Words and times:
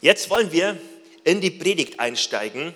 Jetzt 0.00 0.30
wollen 0.30 0.52
wir 0.52 0.78
in 1.24 1.40
die 1.40 1.50
Predigt 1.50 1.98
einsteigen. 1.98 2.72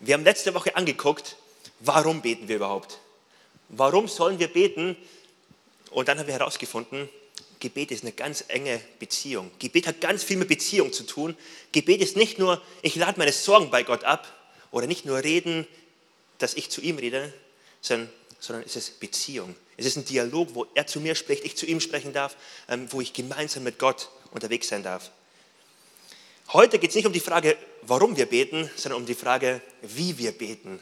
Wir 0.00 0.14
haben 0.14 0.24
letzte 0.24 0.54
Woche 0.54 0.74
angeguckt, 0.74 1.36
warum 1.80 2.22
beten 2.22 2.48
wir 2.48 2.56
überhaupt? 2.56 2.98
Warum 3.68 4.08
sollen 4.08 4.38
wir 4.38 4.48
beten? 4.48 4.96
Und 5.90 6.08
dann 6.08 6.18
haben 6.18 6.26
wir 6.26 6.34
herausgefunden, 6.34 7.10
Gebet 7.60 7.90
ist 7.90 8.04
eine 8.04 8.12
ganz 8.12 8.44
enge 8.48 8.80
Beziehung. 8.98 9.50
Gebet 9.58 9.86
hat 9.86 10.00
ganz 10.00 10.22
viel 10.24 10.36
mit 10.36 10.48
Beziehung 10.48 10.92
zu 10.92 11.04
tun. 11.04 11.36
Gebet 11.72 12.00
ist 12.00 12.16
nicht 12.16 12.38
nur, 12.38 12.62
ich 12.82 12.96
lade 12.96 13.18
meine 13.18 13.32
Sorgen 13.32 13.70
bei 13.70 13.82
Gott 13.82 14.04
ab 14.04 14.32
oder 14.70 14.86
nicht 14.86 15.04
nur 15.04 15.22
reden, 15.22 15.66
dass 16.38 16.54
ich 16.54 16.70
zu 16.70 16.80
ihm 16.80 16.96
rede, 16.96 17.32
sondern, 17.82 18.08
sondern 18.38 18.64
es 18.64 18.76
ist 18.76 19.00
Beziehung. 19.00 19.54
Es 19.76 19.84
ist 19.84 19.96
ein 19.96 20.04
Dialog, 20.04 20.54
wo 20.54 20.66
er 20.74 20.86
zu 20.86 21.00
mir 21.00 21.14
spricht, 21.14 21.44
ich 21.44 21.56
zu 21.56 21.66
ihm 21.66 21.80
sprechen 21.80 22.12
darf, 22.12 22.36
ähm, 22.68 22.90
wo 22.92 23.00
ich 23.00 23.12
gemeinsam 23.12 23.64
mit 23.64 23.78
Gott 23.78 24.08
unterwegs 24.30 24.68
sein 24.68 24.82
darf. 24.82 25.10
Heute 26.54 26.78
geht 26.78 26.88
es 26.88 26.96
nicht 26.96 27.04
um 27.04 27.12
die 27.12 27.20
Frage, 27.20 27.58
warum 27.82 28.16
wir 28.16 28.24
beten, 28.24 28.70
sondern 28.74 29.02
um 29.02 29.06
die 29.06 29.14
Frage, 29.14 29.60
wie 29.82 30.16
wir 30.16 30.32
beten. 30.32 30.80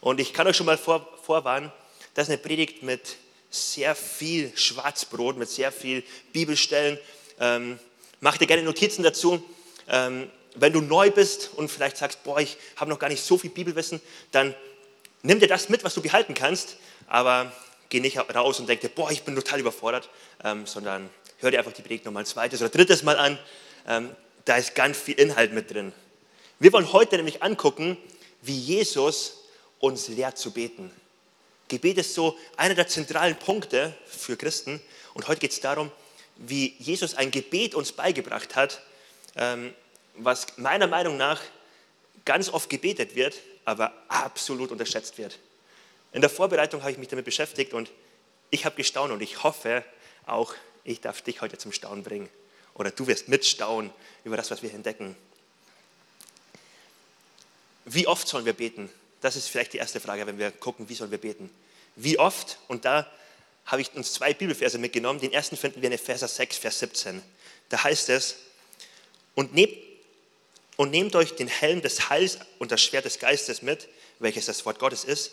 Und 0.00 0.20
ich 0.20 0.32
kann 0.32 0.46
euch 0.46 0.56
schon 0.56 0.66
mal 0.66 0.78
vor, 0.78 1.04
vorwarnen, 1.24 1.72
das 2.14 2.28
ist 2.28 2.30
eine 2.30 2.38
Predigt 2.38 2.84
mit 2.84 3.16
sehr 3.50 3.96
viel 3.96 4.56
Schwarzbrot, 4.56 5.38
mit 5.38 5.48
sehr 5.48 5.72
viel 5.72 6.04
Bibelstellen. 6.32 7.00
Ähm, 7.40 7.80
mach 8.20 8.36
dir 8.36 8.46
gerne 8.46 8.62
Notizen 8.62 9.02
dazu. 9.02 9.42
Ähm, 9.88 10.30
wenn 10.54 10.72
du 10.72 10.80
neu 10.80 11.10
bist 11.10 11.50
und 11.56 11.68
vielleicht 11.68 11.96
sagst, 11.96 12.22
boah, 12.22 12.38
ich 12.38 12.56
habe 12.76 12.88
noch 12.88 13.00
gar 13.00 13.08
nicht 13.08 13.24
so 13.24 13.36
viel 13.36 13.50
Bibelwissen, 13.50 14.00
dann 14.30 14.54
nimm 15.24 15.40
dir 15.40 15.48
das 15.48 15.68
mit, 15.68 15.82
was 15.82 15.94
du 15.94 16.00
behalten 16.00 16.34
kannst, 16.34 16.76
aber 17.08 17.50
geh 17.88 17.98
nicht 17.98 18.18
raus 18.18 18.60
und 18.60 18.68
denk 18.68 18.82
dir, 18.82 18.88
boah, 18.90 19.10
ich 19.10 19.24
bin 19.24 19.34
total 19.34 19.58
überfordert, 19.58 20.08
ähm, 20.44 20.64
sondern 20.64 21.10
hör 21.38 21.50
dir 21.50 21.58
einfach 21.58 21.72
die 21.72 21.82
Predigt 21.82 22.04
nochmal 22.04 22.22
ein 22.22 22.26
zweites 22.26 22.60
oder 22.60 22.70
drittes 22.70 23.02
Mal 23.02 23.18
an. 23.18 23.36
Ähm, 23.88 24.10
da 24.46 24.56
ist 24.56 24.74
ganz 24.74 24.96
viel 24.96 25.14
Inhalt 25.14 25.52
mit 25.52 25.70
drin. 25.70 25.92
Wir 26.58 26.72
wollen 26.72 26.92
heute 26.92 27.16
nämlich 27.16 27.42
angucken, 27.42 27.98
wie 28.40 28.58
Jesus 28.58 29.42
uns 29.78 30.08
lehrt 30.08 30.38
zu 30.38 30.52
beten. 30.52 30.90
Gebet 31.68 31.98
ist 31.98 32.14
so 32.14 32.38
einer 32.56 32.74
der 32.74 32.86
zentralen 32.86 33.36
Punkte 33.36 33.94
für 34.06 34.36
Christen. 34.36 34.80
Und 35.14 35.28
heute 35.28 35.40
geht 35.40 35.50
es 35.50 35.60
darum, 35.60 35.90
wie 36.36 36.74
Jesus 36.78 37.14
ein 37.14 37.30
Gebet 37.30 37.74
uns 37.74 37.92
beigebracht 37.92 38.54
hat, 38.54 38.80
ähm, 39.34 39.74
was 40.14 40.46
meiner 40.56 40.86
Meinung 40.86 41.16
nach 41.16 41.40
ganz 42.24 42.48
oft 42.48 42.70
gebetet 42.70 43.16
wird, 43.16 43.34
aber 43.64 43.92
absolut 44.08 44.70
unterschätzt 44.70 45.18
wird. 45.18 45.38
In 46.12 46.20
der 46.20 46.30
Vorbereitung 46.30 46.82
habe 46.82 46.92
ich 46.92 46.98
mich 46.98 47.08
damit 47.08 47.24
beschäftigt 47.24 47.74
und 47.74 47.90
ich 48.50 48.64
habe 48.64 48.76
gestaunt 48.76 49.12
und 49.12 49.20
ich 49.20 49.42
hoffe 49.42 49.84
auch, 50.24 50.54
ich 50.84 51.00
darf 51.00 51.20
dich 51.20 51.40
heute 51.40 51.58
zum 51.58 51.72
Staunen 51.72 52.04
bringen. 52.04 52.28
Oder 52.76 52.90
du 52.90 53.06
wirst 53.06 53.28
mitstaunen 53.28 53.90
über 54.24 54.36
das, 54.36 54.50
was 54.50 54.62
wir 54.62 54.72
entdecken. 54.72 55.16
Wie 57.86 58.06
oft 58.06 58.28
sollen 58.28 58.44
wir 58.44 58.52
beten? 58.52 58.90
Das 59.20 59.36
ist 59.36 59.48
vielleicht 59.48 59.72
die 59.72 59.78
erste 59.78 59.98
Frage, 59.98 60.26
wenn 60.26 60.38
wir 60.38 60.50
gucken, 60.50 60.88
wie 60.88 60.94
sollen 60.94 61.10
wir 61.10 61.18
beten. 61.18 61.50
Wie 61.94 62.18
oft? 62.18 62.58
Und 62.68 62.84
da 62.84 63.10
habe 63.64 63.80
ich 63.80 63.94
uns 63.94 64.12
zwei 64.12 64.34
Bibelverse 64.34 64.78
mitgenommen. 64.78 65.20
Den 65.20 65.32
ersten 65.32 65.56
finden 65.56 65.80
wir 65.80 65.86
in 65.86 65.94
Epheser 65.94 66.28
6, 66.28 66.58
Vers 66.58 66.78
17. 66.80 67.22
Da 67.70 67.82
heißt 67.82 68.10
es, 68.10 68.36
und 69.34 69.54
nehmt, 69.54 69.74
und 70.76 70.90
nehmt 70.90 71.16
euch 71.16 71.34
den 71.34 71.48
Helm 71.48 71.80
des 71.80 72.10
Heils 72.10 72.38
und 72.58 72.72
das 72.72 72.82
Schwert 72.82 73.06
des 73.06 73.18
Geistes 73.18 73.62
mit, 73.62 73.88
welches 74.18 74.46
das 74.46 74.66
Wort 74.66 74.78
Gottes 74.78 75.04
ist. 75.04 75.32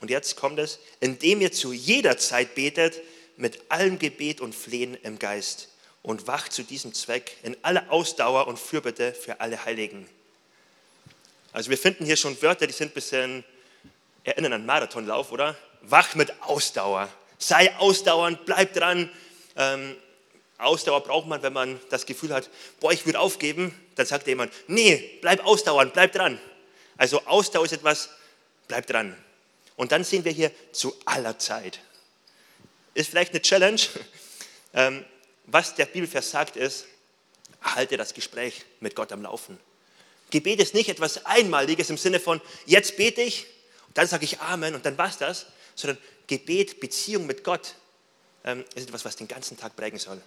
Und 0.00 0.10
jetzt 0.10 0.36
kommt 0.36 0.58
es, 0.58 0.78
indem 1.00 1.42
ihr 1.42 1.52
zu 1.52 1.74
jeder 1.74 2.16
Zeit 2.16 2.54
betet, 2.54 3.00
mit 3.36 3.70
allem 3.70 3.98
Gebet 3.98 4.40
und 4.40 4.54
Flehen 4.54 4.96
im 5.02 5.18
Geist 5.18 5.68
und 6.02 6.26
wacht 6.26 6.52
zu 6.52 6.62
diesem 6.62 6.94
Zweck 6.94 7.36
in 7.42 7.56
aller 7.62 7.90
Ausdauer 7.90 8.46
und 8.46 8.58
Fürbitte 8.58 9.12
für 9.12 9.40
alle 9.40 9.64
Heiligen. 9.64 10.08
Also 11.52 11.70
wir 11.70 11.78
finden 11.78 12.04
hier 12.04 12.16
schon 12.16 12.40
Wörter, 12.42 12.66
die 12.66 12.72
sind 12.72 12.92
ein 12.92 12.94
bisschen 12.94 13.44
erinnern 14.24 14.52
an 14.52 14.66
Marathonlauf, 14.66 15.32
oder? 15.32 15.56
Wach 15.82 16.14
mit 16.14 16.32
Ausdauer. 16.42 17.08
Sei 17.38 17.74
ausdauernd, 17.76 18.44
bleib 18.44 18.74
dran. 18.74 19.10
Ähm, 19.56 19.96
Ausdauer 20.58 21.02
braucht 21.02 21.26
man, 21.26 21.42
wenn 21.42 21.52
man 21.52 21.80
das 21.88 22.06
Gefühl 22.06 22.34
hat, 22.34 22.50
boah, 22.80 22.92
ich 22.92 23.06
würde 23.06 23.18
aufgeben. 23.18 23.74
Dann 23.96 24.06
sagt 24.06 24.26
jemand, 24.26 24.52
nee, 24.68 25.18
bleib 25.20 25.44
ausdauernd, 25.44 25.92
bleib 25.92 26.12
dran. 26.12 26.38
Also 26.96 27.24
Ausdauer 27.26 27.64
ist 27.64 27.72
etwas, 27.72 28.10
bleib 28.68 28.86
dran. 28.86 29.16
Und 29.76 29.92
dann 29.92 30.04
sehen 30.04 30.24
wir 30.24 30.32
hier 30.32 30.50
zu 30.72 30.94
aller 31.06 31.38
Zeit. 31.38 31.80
Ist 32.94 33.10
vielleicht 33.10 33.32
eine 33.32 33.42
Challenge. 33.42 33.80
Ähm, 34.72 35.04
was 35.52 35.74
der 35.74 35.86
Bibelvers 35.86 36.30
sagt 36.30 36.56
ist, 36.56 36.86
halte 37.62 37.96
das 37.96 38.14
Gespräch 38.14 38.64
mit 38.80 38.94
Gott 38.94 39.12
am 39.12 39.22
Laufen. 39.22 39.58
Gebet 40.30 40.60
ist 40.60 40.74
nicht 40.74 40.88
etwas 40.88 41.26
Einmaliges 41.26 41.90
im 41.90 41.98
Sinne 41.98 42.20
von, 42.20 42.40
jetzt 42.66 42.96
bete 42.96 43.20
ich, 43.20 43.46
dann 43.94 44.06
sage 44.06 44.24
ich 44.24 44.40
Amen 44.40 44.74
und 44.74 44.86
dann 44.86 44.96
war's 44.96 45.18
das, 45.18 45.46
sondern 45.74 45.98
Gebet, 46.26 46.78
Beziehung 46.78 47.26
mit 47.26 47.42
Gott 47.42 47.74
ähm, 48.44 48.64
ist 48.74 48.86
etwas, 48.86 49.04
was 49.04 49.16
den 49.16 49.28
ganzen 49.28 49.56
Tag 49.58 49.74
prägen 49.74 49.98
soll. 49.98 50.20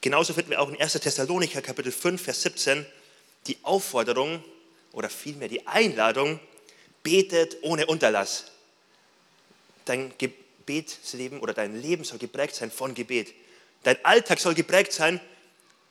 Genauso 0.00 0.32
finden 0.32 0.50
wir 0.50 0.60
auch 0.60 0.70
in 0.70 0.80
1. 0.80 0.94
Thessalonicher 0.94 1.60
Kapitel 1.60 1.92
5, 1.92 2.22
Vers 2.22 2.42
17 2.42 2.86
die 3.46 3.58
Aufforderung 3.62 4.42
oder 4.92 5.08
vielmehr 5.08 5.48
die 5.48 5.66
Einladung, 5.66 6.40
betet 7.02 7.58
ohne 7.62 7.86
Unterlass. 7.86 8.44
Dein 9.84 10.12
Gebetsleben 10.18 11.40
oder 11.40 11.54
dein 11.54 11.80
Leben 11.80 12.04
soll 12.04 12.18
geprägt 12.18 12.54
sein 12.54 12.70
von 12.70 12.94
Gebet. 12.94 13.32
Dein 13.82 14.02
Alltag 14.04 14.38
soll 14.38 14.54
geprägt 14.54 14.92
sein 14.92 15.20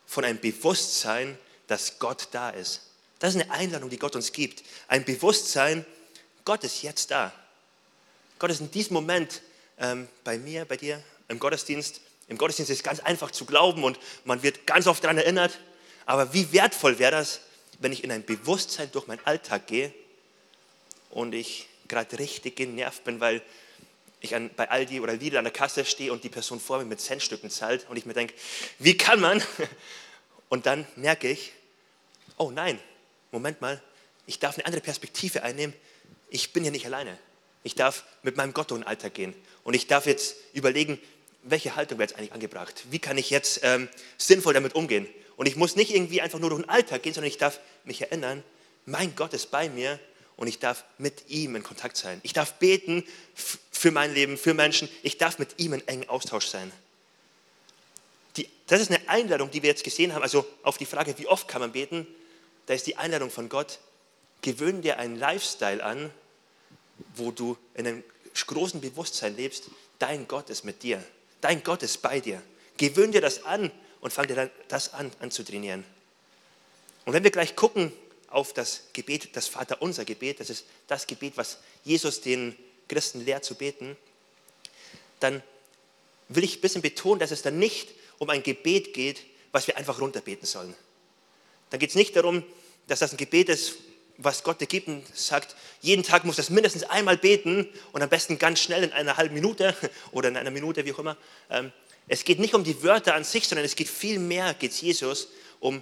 von 0.05 0.23
einem 0.23 0.39
Bewusstsein, 0.39 1.37
dass 1.67 1.99
Gott 1.99 2.27
da 2.31 2.49
ist. 2.49 2.81
Das 3.19 3.35
ist 3.35 3.41
eine 3.41 3.51
Einladung, 3.51 3.89
die 3.89 3.99
Gott 3.99 4.15
uns 4.15 4.31
gibt. 4.31 4.63
Ein 4.87 5.03
Bewusstsein, 5.03 5.85
Gott 6.45 6.63
ist 6.63 6.81
jetzt 6.81 7.11
da. 7.11 7.33
Gott 8.39 8.49
ist 8.49 8.61
in 8.61 8.71
diesem 8.71 8.93
Moment 8.93 9.41
ähm, 9.77 10.07
bei 10.23 10.37
mir, 10.37 10.65
bei 10.65 10.77
dir, 10.77 11.03
im 11.27 11.39
Gottesdienst. 11.39 12.01
Im 12.27 12.37
Gottesdienst 12.37 12.71
ist 12.71 12.77
es 12.79 12.83
ganz 12.83 12.99
einfach 13.01 13.31
zu 13.31 13.45
glauben 13.45 13.83
und 13.83 13.99
man 14.23 14.41
wird 14.43 14.65
ganz 14.65 14.87
oft 14.87 15.03
daran 15.03 15.17
erinnert. 15.17 15.59
Aber 16.05 16.33
wie 16.33 16.51
wertvoll 16.53 16.97
wäre 16.99 17.11
das, 17.11 17.41
wenn 17.79 17.91
ich 17.91 18.03
in 18.03 18.11
ein 18.11 18.25
Bewusstsein 18.25 18.89
durch 18.91 19.07
meinen 19.07 19.25
Alltag 19.25 19.67
gehe 19.67 19.93
und 21.09 21.33
ich 21.33 21.67
gerade 21.87 22.17
richtig 22.19 22.55
genervt 22.55 23.03
bin, 23.03 23.19
weil 23.19 23.41
ich 24.21 24.35
an, 24.35 24.49
bei 24.55 24.69
Aldi 24.69 24.99
oder 24.99 25.13
Lidl 25.13 25.37
an 25.37 25.45
der 25.45 25.53
Kasse 25.53 25.85
stehe 25.85 26.11
und 26.11 26.23
die 26.23 26.29
Person 26.29 26.59
vor 26.59 26.79
mir 26.79 26.85
mit 26.85 26.99
Centstücken 26.99 27.49
zahlt 27.49 27.87
und 27.89 27.97
ich 27.97 28.05
mir 28.05 28.13
denke, 28.13 28.33
wie 28.77 28.97
kann 28.97 29.19
man? 29.19 29.41
Und 30.49 30.65
dann 30.65 30.87
merke 30.95 31.29
ich, 31.29 31.53
oh 32.37 32.49
nein, 32.49 32.79
Moment 33.31 33.61
mal, 33.61 33.79
ich 34.25 34.39
darf 34.39 34.57
eine 34.57 34.65
andere 34.65 34.81
Perspektive 34.81 35.43
einnehmen. 35.43 35.75
Ich 36.31 36.53
bin 36.53 36.63
hier 36.63 36.71
nicht 36.71 36.87
alleine. 36.87 37.19
Ich 37.63 37.75
darf 37.75 38.03
mit 38.23 38.35
meinem 38.35 38.53
Gott 38.53 38.71
in 38.71 38.77
den 38.77 38.87
Alltag 38.87 39.13
gehen. 39.13 39.35
Und 39.63 39.75
ich 39.75 39.85
darf 39.85 40.07
jetzt 40.07 40.37
überlegen, 40.53 40.99
welche 41.43 41.75
Haltung 41.75 41.99
wäre 41.99 42.09
jetzt 42.09 42.17
eigentlich 42.17 42.33
angebracht? 42.33 42.85
Wie 42.89 42.97
kann 42.97 43.19
ich 43.19 43.29
jetzt 43.29 43.59
ähm, 43.63 43.89
sinnvoll 44.17 44.55
damit 44.55 44.73
umgehen? 44.73 45.07
Und 45.35 45.47
ich 45.47 45.55
muss 45.55 45.75
nicht 45.75 45.93
irgendwie 45.93 46.21
einfach 46.21 46.39
nur 46.39 46.49
durch 46.49 46.63
den 46.63 46.69
Alltag 46.69 47.03
gehen, 47.03 47.13
sondern 47.13 47.29
ich 47.29 47.37
darf 47.37 47.59
mich 47.83 48.01
erinnern, 48.01 48.43
mein 48.85 49.15
Gott 49.15 49.33
ist 49.33 49.51
bei 49.51 49.69
mir 49.69 49.99
und 50.39 50.47
ich 50.47 50.57
darf 50.57 50.85
mit 50.97 51.29
ihm 51.29 51.57
in 51.57 51.63
Kontakt 51.63 51.97
sein. 51.97 52.21
Ich 52.23 52.31
darf 52.31 52.53
beten 52.53 53.03
für 53.35 53.91
mein 53.91 54.13
Leben, 54.13 54.37
für 54.37 54.53
Menschen. 54.53 54.87
Ich 55.03 55.17
darf 55.17 55.37
mit 55.37 55.59
ihm 55.59 55.73
in 55.73 55.85
engen 55.85 56.07
Austausch 56.07 56.47
sein. 56.47 56.71
Die, 58.37 58.47
das 58.67 58.79
ist 58.79 58.89
eine 58.89 59.09
Einladung, 59.09 59.51
die 59.51 59.61
wir 59.63 59.69
jetzt 59.69 59.83
gesehen 59.83 60.15
haben. 60.15 60.23
Also 60.23 60.45
auf 60.63 60.77
die 60.77 60.85
Frage, 60.85 61.13
wie 61.17 61.27
oft 61.27 61.49
kann 61.49 61.59
man 61.59 61.73
beten, 61.73 62.07
da 62.67 62.73
ist 62.73 62.87
die 62.87 62.95
Einladung 62.95 63.31
von 63.31 63.49
Gott, 63.49 63.79
gewöhn 64.41 64.81
dir 64.81 64.97
einen 64.97 65.17
Lifestyle 65.17 65.83
an, 65.83 66.09
wo 67.15 67.31
du 67.31 67.57
in 67.73 67.85
einem 67.85 68.03
großen 68.47 68.79
Bewusstsein 68.79 69.35
lebst, 69.35 69.65
dein 69.99 70.25
Gott 70.25 70.49
ist 70.49 70.63
mit 70.63 70.83
dir, 70.83 71.03
dein 71.41 71.63
Gott 71.63 71.83
ist 71.83 72.01
bei 72.01 72.21
dir. 72.21 72.41
Gewöhn 72.77 73.11
dir 73.11 73.19
das 73.19 73.43
an 73.43 73.71
und 73.99 74.13
fang 74.13 74.27
dir 74.27 74.49
das 74.69 74.93
an, 74.93 75.11
an 75.19 75.31
zu 75.31 75.43
trainieren. 75.43 75.83
Und 77.03 77.11
wenn 77.11 77.25
wir 77.25 77.31
gleich 77.31 77.57
gucken 77.57 77.91
auf 78.29 78.53
das 78.53 78.83
Gebet, 78.93 79.35
das 79.35 79.47
Vaterunser 79.47 80.05
Gebet, 80.05 80.39
das 80.39 80.49
ist 80.49 80.65
das 80.87 81.07
Gebet, 81.07 81.33
was 81.35 81.57
Jesus 81.83 82.21
den 82.21 82.55
Christen 82.87 83.25
lehrt 83.25 83.43
zu 83.43 83.55
beten, 83.55 83.97
dann 85.19 85.43
will 86.27 86.43
ich 86.43 86.57
ein 86.57 86.61
bisschen 86.61 86.81
betonen, 86.81 87.19
dass 87.19 87.31
es 87.31 87.41
dann 87.41 87.59
nicht 87.59 87.89
um 88.19 88.29
ein 88.29 88.43
Gebet 88.43 88.93
geht, 88.93 89.23
was 89.51 89.67
wir 89.67 89.77
einfach 89.77 89.99
runterbeten 89.99 90.45
sollen. 90.45 90.75
Dann 91.69 91.79
geht 91.79 91.89
es 91.89 91.95
nicht 91.95 92.15
darum, 92.15 92.43
dass 92.87 92.99
das 92.99 93.11
ein 93.11 93.17
Gebet 93.17 93.49
ist, 93.49 93.75
was 94.17 94.43
Gott 94.43 94.59
dir 94.59 94.67
gibt 94.67 94.87
und 94.87 95.03
sagt, 95.15 95.55
jeden 95.81 96.03
Tag 96.03 96.25
muss 96.25 96.35
das 96.35 96.49
mindestens 96.49 96.83
einmal 96.83 97.17
beten 97.17 97.69
und 97.93 98.01
am 98.01 98.09
besten 98.09 98.37
ganz 98.37 98.59
schnell 98.59 98.83
in 98.83 98.91
einer 98.91 99.15
halben 99.17 99.33
Minute 99.33 99.75
oder 100.11 100.27
in 100.27 100.37
einer 100.37 100.51
Minute, 100.51 100.85
wie 100.85 100.93
auch 100.93 100.99
immer. 100.99 101.17
Ähm, 101.49 101.71
es 102.07 102.23
geht 102.25 102.39
nicht 102.39 102.53
um 102.53 102.63
die 102.63 102.83
Wörter 102.83 103.15
an 103.15 103.23
sich, 103.23 103.47
sondern 103.47 103.65
es 103.65 103.75
geht 103.75 103.87
viel 103.87 104.19
mehr, 104.19 104.53
geht 104.55 104.71
es 104.71 104.81
Jesus, 104.81 105.29
um 105.59 105.81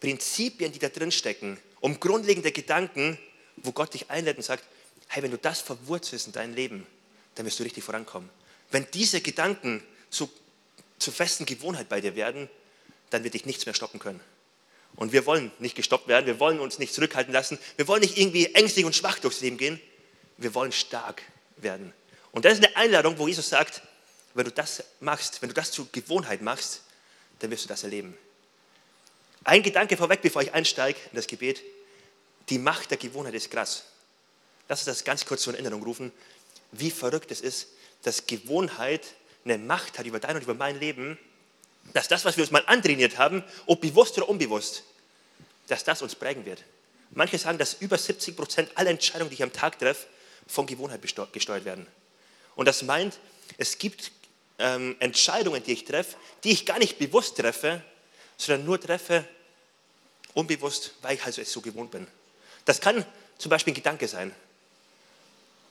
Prinzipien, 0.00 0.72
die 0.72 0.78
da 0.78 0.88
drin 0.88 1.12
stecken, 1.12 1.58
um 1.80 1.98
grundlegende 2.00 2.52
Gedanken, 2.52 3.18
wo 3.56 3.72
Gott 3.72 3.94
dich 3.94 4.10
einlädt 4.10 4.36
und 4.36 4.42
sagt, 4.42 4.64
hey, 5.08 5.22
wenn 5.22 5.30
du 5.30 5.38
das 5.38 5.60
verwurzelst 5.60 6.26
in 6.26 6.32
deinem 6.32 6.54
Leben, 6.54 6.86
dann 7.34 7.46
wirst 7.46 7.58
du 7.58 7.62
richtig 7.62 7.84
vorankommen. 7.84 8.28
Wenn 8.70 8.86
diese 8.92 9.20
Gedanken 9.20 9.82
zu, 10.10 10.30
zur 10.98 11.12
festen 11.12 11.46
Gewohnheit 11.46 11.88
bei 11.88 12.00
dir 12.00 12.14
werden, 12.14 12.48
dann 13.10 13.24
wird 13.24 13.34
dich 13.34 13.46
nichts 13.46 13.66
mehr 13.66 13.74
stoppen 13.74 13.98
können. 13.98 14.20
Und 14.96 15.12
wir 15.12 15.26
wollen 15.26 15.50
nicht 15.58 15.76
gestoppt 15.76 16.08
werden, 16.08 16.26
wir 16.26 16.40
wollen 16.40 16.60
uns 16.60 16.78
nicht 16.78 16.94
zurückhalten 16.94 17.32
lassen, 17.32 17.58
wir 17.76 17.88
wollen 17.88 18.02
nicht 18.02 18.18
irgendwie 18.18 18.54
ängstlich 18.54 18.84
und 18.84 18.94
schwach 18.94 19.18
durchs 19.18 19.40
Leben 19.40 19.56
gehen, 19.56 19.80
wir 20.36 20.54
wollen 20.54 20.72
stark 20.72 21.22
werden. 21.56 21.92
Und 22.32 22.44
das 22.44 22.54
ist 22.54 22.64
eine 22.64 22.76
Einladung, 22.76 23.18
wo 23.18 23.26
Jesus 23.26 23.48
sagt, 23.48 23.82
wenn 24.34 24.44
du 24.44 24.52
das 24.52 24.84
machst, 25.00 25.42
wenn 25.42 25.48
du 25.48 25.54
das 25.54 25.72
zur 25.72 25.88
Gewohnheit 25.90 26.42
machst, 26.42 26.82
dann 27.40 27.50
wirst 27.50 27.64
du 27.64 27.68
das 27.68 27.82
erleben. 27.82 28.16
Ein 29.44 29.62
Gedanke 29.62 29.96
vorweg, 29.96 30.22
bevor 30.22 30.42
ich 30.42 30.52
einsteige 30.52 30.98
in 31.10 31.16
das 31.16 31.26
Gebet. 31.26 31.62
Die 32.48 32.58
Macht 32.58 32.90
der 32.90 32.98
Gewohnheit 32.98 33.34
ist 33.34 33.50
krass. 33.50 33.84
Lass 34.68 34.80
uns 34.80 34.86
das 34.86 35.04
ganz 35.04 35.24
kurz 35.24 35.42
zur 35.42 35.54
Erinnerung 35.54 35.82
rufen, 35.82 36.12
wie 36.72 36.90
verrückt 36.90 37.30
es 37.30 37.40
ist, 37.40 37.68
dass 38.02 38.26
Gewohnheit 38.26 39.02
eine 39.44 39.58
Macht 39.58 39.98
hat 39.98 40.06
über 40.06 40.20
dein 40.20 40.36
und 40.36 40.42
über 40.42 40.54
mein 40.54 40.78
Leben, 40.78 41.18
dass 41.92 42.08
das, 42.08 42.24
was 42.24 42.36
wir 42.36 42.44
uns 42.44 42.50
mal 42.50 42.62
antrainiert 42.66 43.18
haben, 43.18 43.42
ob 43.66 43.80
bewusst 43.80 44.16
oder 44.18 44.28
unbewusst, 44.28 44.84
dass 45.66 45.84
das 45.84 46.02
uns 46.02 46.14
prägen 46.14 46.44
wird. 46.44 46.62
Manche 47.10 47.38
sagen, 47.38 47.58
dass 47.58 47.74
über 47.74 47.98
70 47.98 48.36
Prozent 48.36 48.70
aller 48.76 48.90
Entscheidungen, 48.90 49.30
die 49.30 49.34
ich 49.34 49.42
am 49.42 49.52
Tag 49.52 49.78
treffe, 49.78 50.06
von 50.46 50.66
Gewohnheit 50.66 51.00
gesteuert 51.32 51.64
werden. 51.64 51.86
Und 52.54 52.66
das 52.66 52.82
meint, 52.82 53.18
es 53.58 53.78
gibt 53.78 54.12
ähm, 54.58 54.96
Entscheidungen, 55.00 55.62
die 55.62 55.72
ich 55.72 55.84
treffe, 55.84 56.16
die 56.44 56.50
ich 56.50 56.66
gar 56.66 56.78
nicht 56.78 56.98
bewusst 56.98 57.36
treffe, 57.36 57.82
sondern 58.40 58.64
nur 58.64 58.80
treffe 58.80 59.26
unbewusst, 60.34 60.94
weil 61.02 61.16
ich 61.16 61.24
also 61.24 61.42
es 61.42 61.52
so 61.52 61.60
gewohnt 61.60 61.90
bin. 61.90 62.06
Das 62.64 62.80
kann 62.80 63.04
zum 63.38 63.50
Beispiel 63.50 63.72
ein 63.72 63.74
Gedanke 63.76 64.08
sein. 64.08 64.34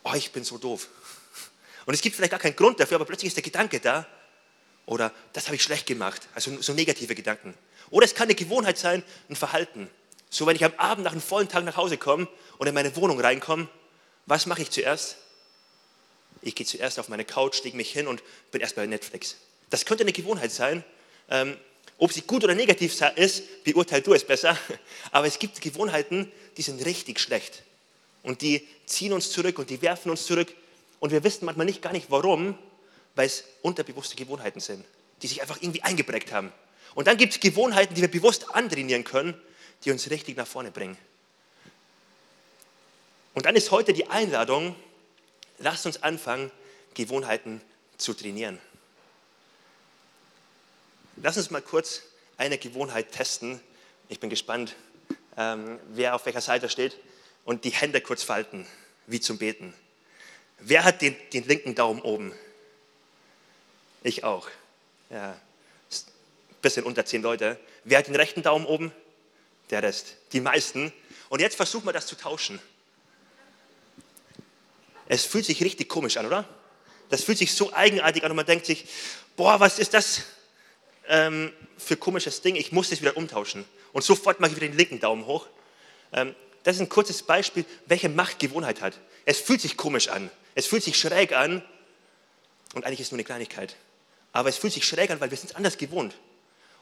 Oh, 0.04 0.14
ich 0.14 0.32
bin 0.32 0.44
so 0.44 0.58
doof. 0.58 0.88
Und 1.86 1.94
es 1.94 2.02
gibt 2.02 2.16
vielleicht 2.16 2.32
gar 2.32 2.40
keinen 2.40 2.56
Grund 2.56 2.80
dafür, 2.80 2.96
aber 2.96 3.06
plötzlich 3.06 3.30
ist 3.30 3.38
der 3.38 3.44
Gedanke 3.44 3.80
da. 3.80 4.06
Oder 4.86 5.12
das 5.34 5.46
habe 5.46 5.56
ich 5.56 5.64
schlecht 5.64 5.86
gemacht. 5.88 6.28
Also 6.36 6.62
so 6.62 6.74
negative 6.74 7.16
Gedanken. 7.16 7.54
Oder 7.90 8.06
es 8.06 8.14
kann 8.14 8.26
eine 8.26 8.36
Gewohnheit 8.36 8.78
sein, 8.78 9.04
ein 9.30 9.36
Verhalten. 9.36 9.90
So, 10.30 10.46
wenn 10.46 10.56
ich 10.56 10.64
am 10.64 10.74
Abend 10.78 11.06
nach 11.06 11.12
einem 11.12 11.22
vollen 11.22 11.50
Tag 11.50 11.64
nach 11.64 11.78
Hause 11.78 11.98
komme 11.98 12.28
und 12.60 12.68
in 12.68 12.74
meine 12.74 12.96
Wohnung 12.96 13.20
reinkomme, 13.20 13.68
was 14.26 14.46
mache 14.46 14.62
ich 14.62 14.70
zuerst? 14.70 15.18
Ich 16.42 16.56
gehe 16.56 16.66
zuerst 16.66 17.00
auf 17.00 17.10
meine 17.10 17.26
Couch, 17.26 17.64
lege 17.64 17.76
mich 17.76 17.92
hin 17.92 18.08
und 18.08 18.22
bin 18.52 18.62
erst 18.62 18.76
bei 18.76 18.86
Netflix. 18.86 19.38
Das 19.70 19.86
könnte 19.86 20.04
eine 20.04 20.14
Gewohnheit 20.14 20.52
sein. 20.52 20.84
Ähm, 21.30 21.58
ob 22.00 22.14
sie 22.14 22.22
gut 22.22 22.44
oder 22.46 22.56
negativ 22.56 23.00
ist, 23.16 23.64
beurteil 23.64 24.02
du 24.02 24.14
es 24.14 24.24
besser. 24.24 24.58
Aber 25.12 25.28
es 25.28 25.38
gibt 25.38 25.62
Gewohnheiten, 25.62 26.32
die 26.58 26.62
sind 26.62 26.84
richtig 26.86 27.20
schlecht. 27.20 27.64
Und 28.24 28.42
die 28.42 28.66
ziehen 28.86 29.14
uns 29.14 29.32
zurück 29.32 29.60
und 29.60 29.70
die 29.70 29.82
werfen 29.82 30.10
uns 30.10 30.26
zurück. 30.26 30.54
Und 31.00 31.12
wir 31.12 31.24
wissen 31.24 31.46
manchmal 31.46 31.66
nicht 31.66 31.82
gar 31.82 31.92
nicht 31.92 32.10
warum, 32.10 32.58
weil 33.16 33.28
es 33.28 33.44
unterbewusste 33.62 34.16
Gewohnheiten 34.16 34.62
sind, 34.62 34.84
die 35.22 35.28
sich 35.28 35.42
einfach 35.42 35.62
irgendwie 35.62 35.84
eingeprägt 35.84 36.32
haben. 36.32 36.52
Und 36.96 37.08
dann 37.08 37.18
gibt 37.18 37.34
es 37.34 37.40
Gewohnheiten, 37.40 37.94
die 37.94 38.02
wir 38.02 38.10
bewusst 38.10 38.50
antrainieren 38.56 39.04
können, 39.04 39.40
die 39.84 39.92
uns 39.92 40.10
richtig 40.10 40.38
nach 40.38 40.48
vorne 40.48 40.72
bringen. 40.72 40.98
Und 43.34 43.46
dann 43.46 43.56
ist 43.56 43.72
heute 43.72 43.94
die 43.94 44.08
Einladung, 44.08 44.76
lasst 45.60 45.86
uns 45.86 46.02
anfangen, 46.02 46.52
Gewohnheiten 46.94 47.62
zu 47.98 48.14
trainieren. 48.14 48.60
Lass 51.22 51.36
uns 51.36 51.52
mal 51.52 51.62
kurz 51.62 52.04
eine 52.38 52.58
Gewohnheit 52.58 53.12
testen. 53.12 53.60
Ich 54.08 54.22
bin 54.22 54.30
gespannt, 54.30 54.76
ähm, 55.36 55.78
wer 55.90 56.16
auf 56.16 56.26
welcher 56.26 56.40
Seite 56.40 56.70
steht. 56.70 56.98
Und 57.44 57.66
die 57.66 57.72
Hände 57.72 58.00
kurz 58.00 58.24
falten, 58.24 58.66
wie 59.06 59.20
zum 59.20 59.38
Beten. 59.38 59.74
Wer 60.60 60.86
hat 60.86 61.02
den, 61.02 61.16
den 61.34 61.46
linken 61.46 61.76
Daumen 61.76 62.02
oben? 62.02 62.34
Ich 64.02 64.24
auch. 64.24 64.48
Ja, 65.10 65.38
bisschen 66.62 66.86
unter 66.86 67.06
zehn 67.06 67.22
Leute. 67.22 67.60
Wer 67.84 67.98
hat 67.98 68.08
den 68.08 68.16
rechten 68.16 68.42
Daumen 68.42 68.66
oben? 68.66 68.94
Der 69.72 69.84
Rest. 69.84 70.16
Die 70.32 70.40
meisten. 70.40 70.94
Und 71.28 71.42
jetzt 71.42 71.56
versuchen 71.56 71.86
wir 71.86 71.94
das 71.94 72.08
zu 72.08 72.16
tauschen. 72.16 72.60
Es 75.08 75.26
fühlt 75.26 75.46
sich 75.46 75.62
richtig 75.64 75.90
komisch 75.90 76.16
an, 76.16 76.26
oder? 76.26 76.48
Das 77.10 77.24
fühlt 77.24 77.38
sich 77.38 77.54
so 77.54 77.74
eigenartig 77.74 78.24
an 78.24 78.32
und 78.32 78.38
man 78.38 78.46
denkt 78.46 78.66
sich, 78.66 78.86
boah, 79.36 79.60
was 79.60 79.80
ist 79.80 79.94
das 79.94 80.22
ähm, 81.10 81.52
für 81.78 81.98
komisches 81.98 82.42
Ding? 82.42 82.56
Ich 82.56 82.72
muss 82.72 82.90
das 82.90 83.02
wieder 83.02 83.18
umtauschen. 83.18 83.66
Und 83.92 84.04
sofort 84.04 84.40
mache 84.40 84.52
ich 84.52 84.58
wieder 84.58 84.68
den 84.68 84.78
linken 84.78 85.00
Daumen 85.00 85.26
hoch. 85.26 85.48
Ähm, 86.14 86.36
das 86.64 86.76
ist 86.76 86.82
ein 86.82 86.90
kurzes 86.90 87.24
Beispiel, 87.24 87.66
welche 87.88 88.10
Macht 88.10 88.40
Gewohnheit 88.40 88.82
hat. 88.82 89.00
Es 89.26 89.40
fühlt 89.40 89.62
sich 89.62 89.76
komisch 89.76 90.08
an. 90.08 90.30
Es 90.56 90.68
fühlt 90.68 90.84
sich 90.84 90.98
schräg 90.98 91.34
an. 91.34 91.64
Und 92.74 92.86
eigentlich 92.86 93.02
ist 93.02 93.08
es 93.08 93.12
nur 93.12 93.18
eine 93.18 93.26
Kleinigkeit. 93.26 93.76
Aber 94.32 94.50
es 94.50 94.58
fühlt 94.58 94.74
sich 94.74 94.86
schräg 94.86 95.10
an, 95.10 95.20
weil 95.20 95.32
wir 95.32 95.38
sind 95.38 95.50
es 95.50 95.56
anders 95.56 95.78
gewohnt. 95.78 96.16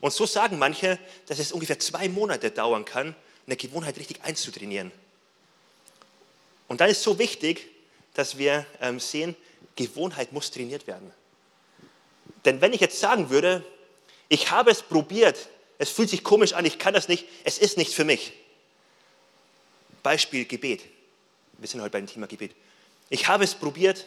Und 0.02 0.14
so 0.14 0.26
sagen 0.26 0.60
manche, 0.60 1.00
dass 1.28 1.40
es 1.40 1.52
ungefähr 1.52 1.80
zwei 1.80 2.10
Monate 2.10 2.52
dauern 2.52 2.86
kann, 2.86 3.16
eine 3.46 3.56
Gewohnheit 3.56 3.98
richtig 3.98 4.22
einzutrainieren. 4.24 4.92
Und 6.68 6.82
dann 6.82 6.90
ist 6.90 7.02
so 7.02 7.18
wichtig, 7.18 7.70
dass 8.14 8.38
wir 8.38 8.66
ähm, 8.82 9.00
sehen, 9.00 9.36
Gewohnheit 9.76 10.34
muss 10.34 10.52
trainiert 10.52 10.88
werden. 10.88 11.12
Denn 12.46 12.62
wenn 12.62 12.74
ich 12.74 12.82
jetzt 12.82 13.00
sagen 13.00 13.30
würde, 13.30 13.64
ich 14.30 14.52
habe 14.52 14.72
es 14.72 14.82
probiert, 14.82 15.50
es 15.78 15.90
fühlt 15.90 16.10
sich 16.10 16.24
komisch 16.24 16.54
an, 16.54 16.66
ich 16.66 16.80
kann 16.80 16.94
das 16.94 17.08
nicht, 17.08 17.26
es 17.44 17.58
ist 17.58 17.78
nichts 17.78 17.94
für 17.94 18.04
mich. 18.04 18.34
Beispiel 20.04 20.46
Gebet. 20.46 20.82
Wir 21.58 21.68
sind 21.68 21.82
heute 21.82 21.92
beim 21.92 22.08
Thema 22.08 22.28
Gebet. 22.28 22.56
Ich 23.10 23.28
habe 23.28 23.44
es 23.44 23.56
probiert, 23.56 24.06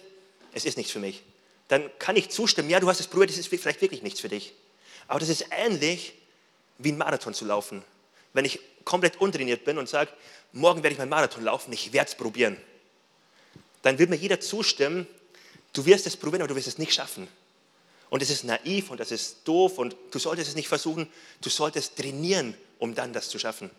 es 0.52 0.64
ist 0.64 0.76
nichts 0.76 0.92
für 0.92 0.98
mich. 0.98 1.22
Dann 1.68 1.90
kann 1.98 2.16
ich 2.16 2.30
zustimmen, 2.30 2.70
ja, 2.70 2.80
du 2.80 2.88
hast 2.88 3.00
es 3.00 3.06
probiert, 3.06 3.30
es 3.30 3.38
ist 3.38 3.48
vielleicht 3.48 3.80
wirklich 3.80 4.02
nichts 4.02 4.20
für 4.20 4.28
dich. 4.28 4.52
Aber 5.08 5.20
das 5.20 5.28
ist 5.28 5.46
ähnlich 5.50 6.14
wie 6.78 6.92
ein 6.92 6.98
Marathon 6.98 7.34
zu 7.34 7.44
laufen. 7.44 7.84
Wenn 8.32 8.44
ich 8.44 8.60
komplett 8.84 9.20
untrainiert 9.20 9.64
bin 9.64 9.78
und 9.78 9.88
sage, 9.88 10.10
morgen 10.52 10.82
werde 10.82 10.92
ich 10.94 10.98
meinen 10.98 11.10
Marathon 11.10 11.44
laufen, 11.44 11.72
ich 11.72 11.92
werde 11.92 12.08
es 12.08 12.14
probieren 12.14 12.56
dann 13.82 13.98
wird 13.98 14.10
mir 14.10 14.16
jeder 14.16 14.40
zustimmen, 14.40 15.06
du 15.72 15.84
wirst 15.86 16.06
es 16.06 16.16
probieren, 16.16 16.42
aber 16.42 16.48
du 16.48 16.56
wirst 16.56 16.68
es 16.68 16.78
nicht 16.78 16.92
schaffen. 16.92 17.28
Und 18.10 18.22
es 18.22 18.30
ist 18.30 18.44
naiv 18.44 18.90
und 18.90 19.00
das 19.00 19.10
ist 19.10 19.38
doof 19.44 19.78
und 19.78 19.96
du 20.10 20.18
solltest 20.18 20.50
es 20.50 20.56
nicht 20.56 20.68
versuchen, 20.68 21.08
du 21.40 21.48
solltest 21.48 21.96
trainieren, 21.96 22.54
um 22.78 22.94
dann 22.94 23.12
das 23.12 23.28
zu 23.28 23.38
schaffen. 23.38 23.70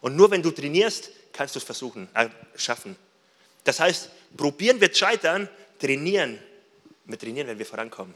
Und 0.00 0.16
nur 0.16 0.30
wenn 0.30 0.42
du 0.42 0.50
trainierst, 0.50 1.10
kannst 1.32 1.54
du 1.54 1.58
es 1.58 1.64
versuchen, 1.64 2.08
äh, 2.14 2.28
schaffen. 2.56 2.96
Das 3.64 3.80
heißt, 3.80 4.08
probieren 4.36 4.80
wird 4.80 4.96
scheitern, 4.96 5.48
trainieren 5.78 6.38
wir 7.12 7.18
trainieren, 7.18 7.46
wenn 7.48 7.58
wir 7.58 7.66
vorankommen. 7.66 8.14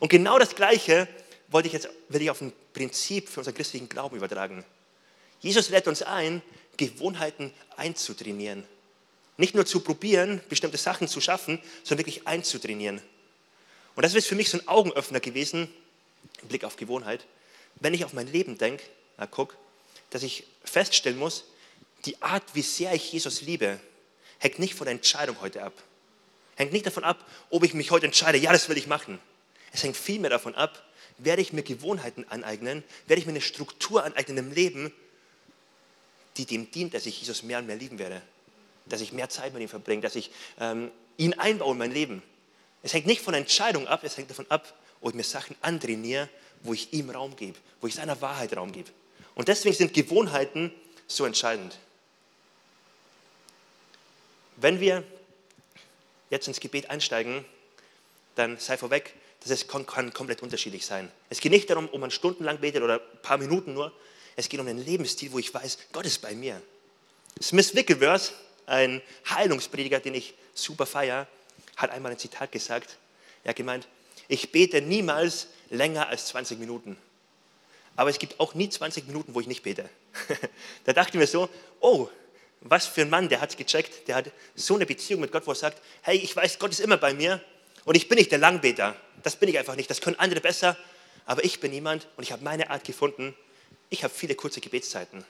Und 0.00 0.08
genau 0.08 0.38
das 0.38 0.54
Gleiche 0.54 1.08
wollte 1.48 1.68
ich 1.68 1.74
jetzt, 1.74 1.88
will 2.08 2.22
ich 2.22 2.30
auf 2.30 2.40
ein 2.40 2.52
Prinzip 2.72 3.28
für 3.28 3.40
unseren 3.40 3.54
christlichen 3.54 3.88
Glauben 3.88 4.16
übertragen. 4.16 4.64
Jesus 5.40 5.70
lädt 5.70 5.88
uns 5.88 6.02
ein, 6.02 6.42
Gewohnheiten 6.76 7.52
einzutrainieren. 7.76 8.64
Nicht 9.36 9.54
nur 9.54 9.66
zu 9.66 9.80
probieren, 9.80 10.40
bestimmte 10.48 10.78
Sachen 10.78 11.08
zu 11.08 11.20
schaffen, 11.20 11.60
sondern 11.82 12.06
wirklich 12.06 12.26
einzutrainieren. 12.26 13.00
Und 13.94 14.02
das 14.02 14.14
ist 14.14 14.26
für 14.26 14.34
mich 14.34 14.48
so 14.50 14.58
ein 14.58 14.68
Augenöffner 14.68 15.20
gewesen, 15.20 15.68
im 16.40 16.48
Blick 16.48 16.64
auf 16.64 16.76
Gewohnheit, 16.76 17.26
wenn 17.76 17.94
ich 17.94 18.04
auf 18.04 18.12
mein 18.12 18.30
Leben 18.30 18.58
denke, 18.58 18.82
na 19.18 19.26
guck, 19.26 19.56
dass 20.10 20.22
ich 20.22 20.44
feststellen 20.64 21.18
muss, 21.18 21.44
die 22.04 22.20
Art, 22.22 22.42
wie 22.54 22.62
sehr 22.62 22.92
ich 22.94 23.12
Jesus 23.12 23.42
liebe, 23.42 23.78
hängt 24.38 24.58
nicht 24.58 24.74
von 24.74 24.86
der 24.86 24.92
Entscheidung 24.92 25.40
heute 25.40 25.62
ab. 25.62 25.72
Hängt 26.56 26.72
nicht 26.72 26.86
davon 26.86 27.04
ab, 27.04 27.24
ob 27.50 27.64
ich 27.64 27.74
mich 27.74 27.90
heute 27.90 28.06
entscheide, 28.06 28.38
ja, 28.38 28.52
das 28.52 28.68
will 28.68 28.76
ich 28.76 28.86
machen. 28.86 29.18
Es 29.72 29.82
hängt 29.82 29.96
vielmehr 29.96 30.30
davon 30.30 30.54
ab, 30.54 30.84
werde 31.18 31.42
ich 31.42 31.52
mir 31.52 31.62
Gewohnheiten 31.62 32.26
aneignen, 32.28 32.82
werde 33.06 33.20
ich 33.20 33.26
mir 33.26 33.32
eine 33.32 33.40
Struktur 33.40 34.04
aneignen 34.04 34.38
im 34.38 34.52
Leben, 34.52 34.92
die 36.36 36.46
dem 36.46 36.70
dient, 36.70 36.94
dass 36.94 37.06
ich 37.06 37.20
Jesus 37.20 37.42
mehr 37.42 37.58
und 37.58 37.66
mehr 37.66 37.76
lieben 37.76 37.98
werde 37.98 38.22
dass 38.86 39.00
ich 39.00 39.12
mehr 39.12 39.28
Zeit 39.28 39.52
mit 39.52 39.62
ihm 39.62 39.68
verbringe, 39.68 40.02
dass 40.02 40.16
ich 40.16 40.30
ähm, 40.60 40.90
ihn 41.16 41.34
einbaue 41.34 41.72
in 41.72 41.78
mein 41.78 41.92
Leben. 41.92 42.22
Es 42.82 42.92
hängt 42.92 43.06
nicht 43.06 43.22
von 43.22 43.34
Entscheidung 43.34 43.86
ab, 43.86 44.02
es 44.04 44.16
hängt 44.16 44.30
davon 44.30 44.46
ab, 44.48 44.74
ob 45.00 45.10
ich 45.10 45.14
mir 45.14 45.24
Sachen 45.24 45.56
antrainiere, 45.60 46.28
wo 46.62 46.74
ich 46.74 46.92
ihm 46.92 47.10
Raum 47.10 47.36
gebe, 47.36 47.58
wo 47.80 47.86
ich 47.86 47.94
seiner 47.94 48.20
Wahrheit 48.20 48.56
Raum 48.56 48.72
gebe. 48.72 48.90
Und 49.34 49.48
deswegen 49.48 49.74
sind 49.74 49.94
Gewohnheiten 49.94 50.72
so 51.06 51.24
entscheidend. 51.24 51.78
Wenn 54.56 54.80
wir 54.80 55.04
jetzt 56.30 56.48
ins 56.48 56.60
Gebet 56.60 56.90
einsteigen, 56.90 57.44
dann 58.36 58.58
sei 58.58 58.76
vorweg, 58.76 59.14
dass 59.40 59.50
es 59.50 59.66
kann, 59.66 60.12
komplett 60.12 60.42
unterschiedlich 60.42 60.86
sein. 60.86 61.10
Es 61.30 61.40
geht 61.40 61.52
nicht 61.52 61.68
darum, 61.68 61.88
ob 61.92 62.00
man 62.00 62.10
stundenlang 62.10 62.58
betet 62.58 62.82
oder 62.82 63.00
ein 63.00 63.22
paar 63.22 63.38
Minuten 63.38 63.74
nur. 63.74 63.92
Es 64.36 64.48
geht 64.48 64.60
um 64.60 64.66
einen 64.66 64.84
Lebensstil, 64.84 65.32
wo 65.32 65.38
ich 65.38 65.52
weiß, 65.52 65.78
Gott 65.92 66.06
ist 66.06 66.22
bei 66.22 66.34
mir. 66.34 66.62
Smith 67.40 67.74
Wickelverse 67.74 68.32
ein 68.66 69.02
Heilungsprediger, 69.28 70.00
den 70.00 70.14
ich 70.14 70.34
super 70.54 70.86
feier, 70.86 71.26
hat 71.76 71.90
einmal 71.90 72.12
ein 72.12 72.18
Zitat 72.18 72.52
gesagt. 72.52 72.98
Er 73.44 73.50
hat 73.50 73.56
gemeint, 73.56 73.88
ich 74.28 74.52
bete 74.52 74.80
niemals 74.80 75.48
länger 75.70 76.08
als 76.08 76.26
20 76.26 76.58
Minuten. 76.58 76.96
Aber 77.96 78.10
es 78.10 78.18
gibt 78.18 78.40
auch 78.40 78.54
nie 78.54 78.68
20 78.68 79.06
Minuten, 79.06 79.34
wo 79.34 79.40
ich 79.40 79.46
nicht 79.46 79.62
bete. 79.62 79.88
da 80.84 80.92
dachte 80.92 81.10
ich 81.10 81.20
mir 81.20 81.26
so, 81.26 81.48
oh, 81.80 82.08
was 82.60 82.86
für 82.86 83.02
ein 83.02 83.10
Mann, 83.10 83.28
der 83.28 83.40
hat 83.40 83.50
es 83.50 83.56
gecheckt, 83.56 84.08
der 84.08 84.16
hat 84.16 84.30
so 84.54 84.76
eine 84.76 84.86
Beziehung 84.86 85.20
mit 85.20 85.32
Gott, 85.32 85.46
wo 85.46 85.52
er 85.52 85.56
sagt, 85.56 85.82
hey, 86.02 86.16
ich 86.16 86.34
weiß, 86.34 86.58
Gott 86.58 86.70
ist 86.70 86.80
immer 86.80 86.96
bei 86.96 87.12
mir 87.12 87.40
und 87.84 87.96
ich 87.96 88.08
bin 88.08 88.16
nicht 88.16 88.30
der 88.30 88.38
Langbeter. 88.38 88.94
Das 89.22 89.36
bin 89.36 89.48
ich 89.48 89.58
einfach 89.58 89.76
nicht. 89.76 89.90
Das 89.90 90.00
können 90.00 90.18
andere 90.18 90.40
besser. 90.40 90.76
aber 91.26 91.44
ich 91.44 91.60
bin 91.60 91.72
jemand 91.72 92.08
und 92.16 92.24
ich 92.24 92.32
habe 92.32 92.42
meine 92.42 92.70
Art 92.70 92.84
gefunden. 92.84 93.34
Ich 93.90 94.04
habe 94.04 94.12
viele 94.12 94.34
kurze 94.34 94.60
Gebetszeiten. 94.60 95.24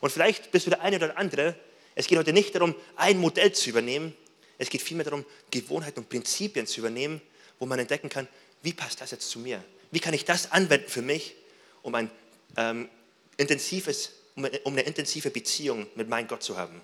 Und 0.00 0.10
vielleicht 0.10 0.50
bist 0.50 0.66
du 0.66 0.70
der 0.70 0.82
eine 0.82 0.96
oder 0.96 1.16
andere. 1.16 1.54
Es 1.94 2.06
geht 2.06 2.18
heute 2.18 2.32
nicht 2.32 2.54
darum, 2.54 2.74
ein 2.96 3.18
Modell 3.18 3.52
zu 3.52 3.70
übernehmen. 3.70 4.14
Es 4.58 4.68
geht 4.70 4.82
vielmehr 4.82 5.04
darum, 5.04 5.24
Gewohnheiten 5.50 6.00
und 6.00 6.08
Prinzipien 6.08 6.66
zu 6.66 6.80
übernehmen, 6.80 7.20
wo 7.58 7.66
man 7.66 7.78
entdecken 7.78 8.08
kann, 8.08 8.28
wie 8.62 8.72
passt 8.72 9.00
das 9.00 9.12
jetzt 9.12 9.30
zu 9.30 9.38
mir? 9.38 9.64
Wie 9.90 10.00
kann 10.00 10.14
ich 10.14 10.24
das 10.24 10.50
anwenden 10.50 10.88
für 10.88 11.02
mich, 11.02 11.34
um 11.82 11.94
ein 11.94 12.10
ähm, 12.56 12.88
intensives, 13.36 14.10
um 14.34 14.44
eine 14.44 14.82
intensive 14.82 15.30
Beziehung 15.30 15.86
mit 15.94 16.08
meinem 16.08 16.28
Gott 16.28 16.42
zu 16.42 16.56
haben? 16.56 16.80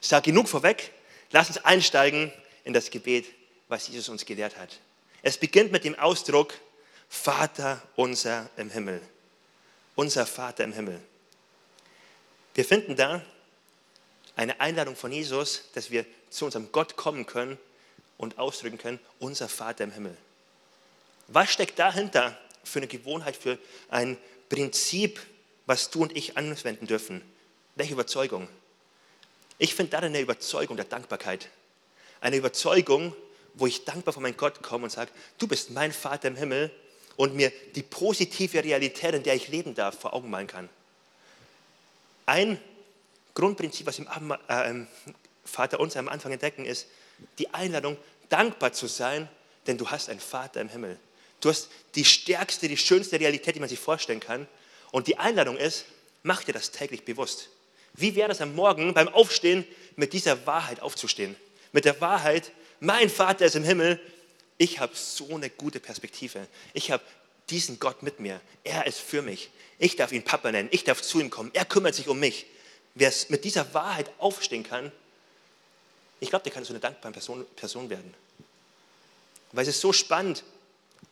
Ich 0.00 0.08
sage 0.08 0.30
genug 0.30 0.48
vorweg. 0.48 0.92
Lass 1.30 1.48
uns 1.48 1.58
einsteigen 1.58 2.32
in 2.64 2.72
das 2.72 2.90
Gebet, 2.90 3.26
was 3.68 3.88
Jesus 3.88 4.08
uns 4.08 4.24
gelehrt 4.24 4.56
hat. 4.56 4.78
Es 5.22 5.36
beginnt 5.36 5.72
mit 5.72 5.84
dem 5.84 5.94
Ausdruck 5.96 6.54
Vater 7.08 7.82
unser 7.96 8.48
im 8.56 8.70
Himmel. 8.70 9.00
Unser 9.94 10.26
Vater 10.26 10.64
im 10.64 10.72
Himmel. 10.72 11.00
Wir 12.54 12.64
finden 12.64 12.96
da 12.96 13.22
eine 14.36 14.60
Einladung 14.60 14.94
von 14.94 15.10
Jesus, 15.10 15.62
dass 15.74 15.90
wir 15.90 16.04
zu 16.30 16.44
unserem 16.44 16.70
Gott 16.70 16.96
kommen 16.96 17.26
können 17.26 17.58
und 18.18 18.38
ausdrücken 18.38 18.78
können, 18.78 19.00
unser 19.18 19.48
Vater 19.48 19.84
im 19.84 19.92
Himmel. 19.92 20.16
Was 21.28 21.50
steckt 21.50 21.78
dahinter 21.78 22.38
für 22.62 22.78
eine 22.78 22.86
Gewohnheit, 22.86 23.36
für 23.36 23.58
ein 23.88 24.16
Prinzip, 24.48 25.20
was 25.64 25.90
du 25.90 26.02
und 26.02 26.16
ich 26.16 26.36
anwenden 26.36 26.86
dürfen? 26.86 27.22
Welche 27.74 27.94
Überzeugung? 27.94 28.48
Ich 29.58 29.74
finde 29.74 29.92
darin 29.92 30.10
eine 30.10 30.20
Überzeugung 30.20 30.76
der 30.76 30.84
Dankbarkeit. 30.84 31.48
Eine 32.20 32.36
Überzeugung, 32.36 33.14
wo 33.54 33.66
ich 33.66 33.84
dankbar 33.84 34.12
vor 34.12 34.22
meinen 34.22 34.36
Gott 34.36 34.62
komme 34.62 34.84
und 34.84 34.90
sage, 34.90 35.10
du 35.38 35.46
bist 35.46 35.70
mein 35.70 35.92
Vater 35.92 36.28
im 36.28 36.36
Himmel 36.36 36.70
und 37.16 37.34
mir 37.34 37.50
die 37.74 37.82
positive 37.82 38.62
Realität, 38.62 39.14
in 39.14 39.22
der 39.22 39.34
ich 39.34 39.48
leben 39.48 39.74
darf, 39.74 39.98
vor 39.98 40.12
Augen 40.12 40.28
malen 40.28 40.46
kann. 40.46 40.68
Ein 42.26 42.60
Grundprinzip, 43.36 43.86
was 43.86 44.00
im 44.00 44.08
äh, 44.48 44.74
Vater 45.44 45.78
uns 45.78 45.96
am 45.96 46.08
Anfang 46.08 46.32
entdecken, 46.32 46.64
ist 46.64 46.86
die 47.38 47.52
Einladung, 47.54 47.96
dankbar 48.28 48.72
zu 48.72 48.88
sein, 48.88 49.28
denn 49.66 49.78
du 49.78 49.88
hast 49.88 50.08
einen 50.08 50.20
Vater 50.20 50.60
im 50.60 50.68
Himmel. 50.68 50.98
Du 51.40 51.50
hast 51.50 51.68
die 51.94 52.04
stärkste, 52.04 52.66
die 52.66 52.78
schönste 52.78 53.20
Realität, 53.20 53.54
die 53.54 53.60
man 53.60 53.68
sich 53.68 53.78
vorstellen 53.78 54.20
kann. 54.20 54.48
Und 54.90 55.06
die 55.06 55.18
Einladung 55.18 55.56
ist, 55.58 55.84
mach 56.22 56.42
dir 56.42 56.52
das 56.52 56.70
täglich 56.70 57.04
bewusst. 57.04 57.50
Wie 57.92 58.14
wäre 58.14 58.32
es 58.32 58.40
am 58.40 58.54
Morgen 58.54 58.94
beim 58.94 59.08
Aufstehen 59.08 59.64
mit 59.96 60.12
dieser 60.12 60.46
Wahrheit 60.46 60.80
aufzustehen? 60.80 61.36
Mit 61.72 61.84
der 61.84 62.00
Wahrheit, 62.00 62.52
mein 62.80 63.10
Vater 63.10 63.44
ist 63.44 63.54
im 63.54 63.64
Himmel, 63.64 64.00
ich 64.58 64.80
habe 64.80 64.94
so 64.96 65.34
eine 65.34 65.50
gute 65.50 65.78
Perspektive. 65.78 66.46
Ich 66.72 66.90
habe 66.90 67.02
diesen 67.50 67.78
Gott 67.78 68.02
mit 68.02 68.18
mir. 68.18 68.40
Er 68.64 68.86
ist 68.86 68.98
für 68.98 69.20
mich. 69.20 69.50
Ich 69.78 69.96
darf 69.96 70.12
ihn 70.12 70.24
Papa 70.24 70.50
nennen. 70.50 70.70
Ich 70.72 70.84
darf 70.84 71.02
zu 71.02 71.20
ihm 71.20 71.28
kommen. 71.28 71.50
Er 71.52 71.66
kümmert 71.66 71.94
sich 71.94 72.08
um 72.08 72.18
mich. 72.18 72.46
Wer 72.96 73.12
mit 73.28 73.44
dieser 73.44 73.72
Wahrheit 73.74 74.10
aufstehen 74.18 74.62
kann, 74.62 74.90
ich 76.18 76.30
glaube, 76.30 76.44
der 76.44 76.52
kann 76.52 76.64
so 76.64 76.72
eine 76.72 76.80
dankbare 76.80 77.12
Person, 77.12 77.44
Person 77.54 77.90
werden. 77.90 78.12
Weil 79.52 79.62
es 79.62 79.68
ist 79.68 79.82
so 79.82 79.92
spannend, 79.92 80.44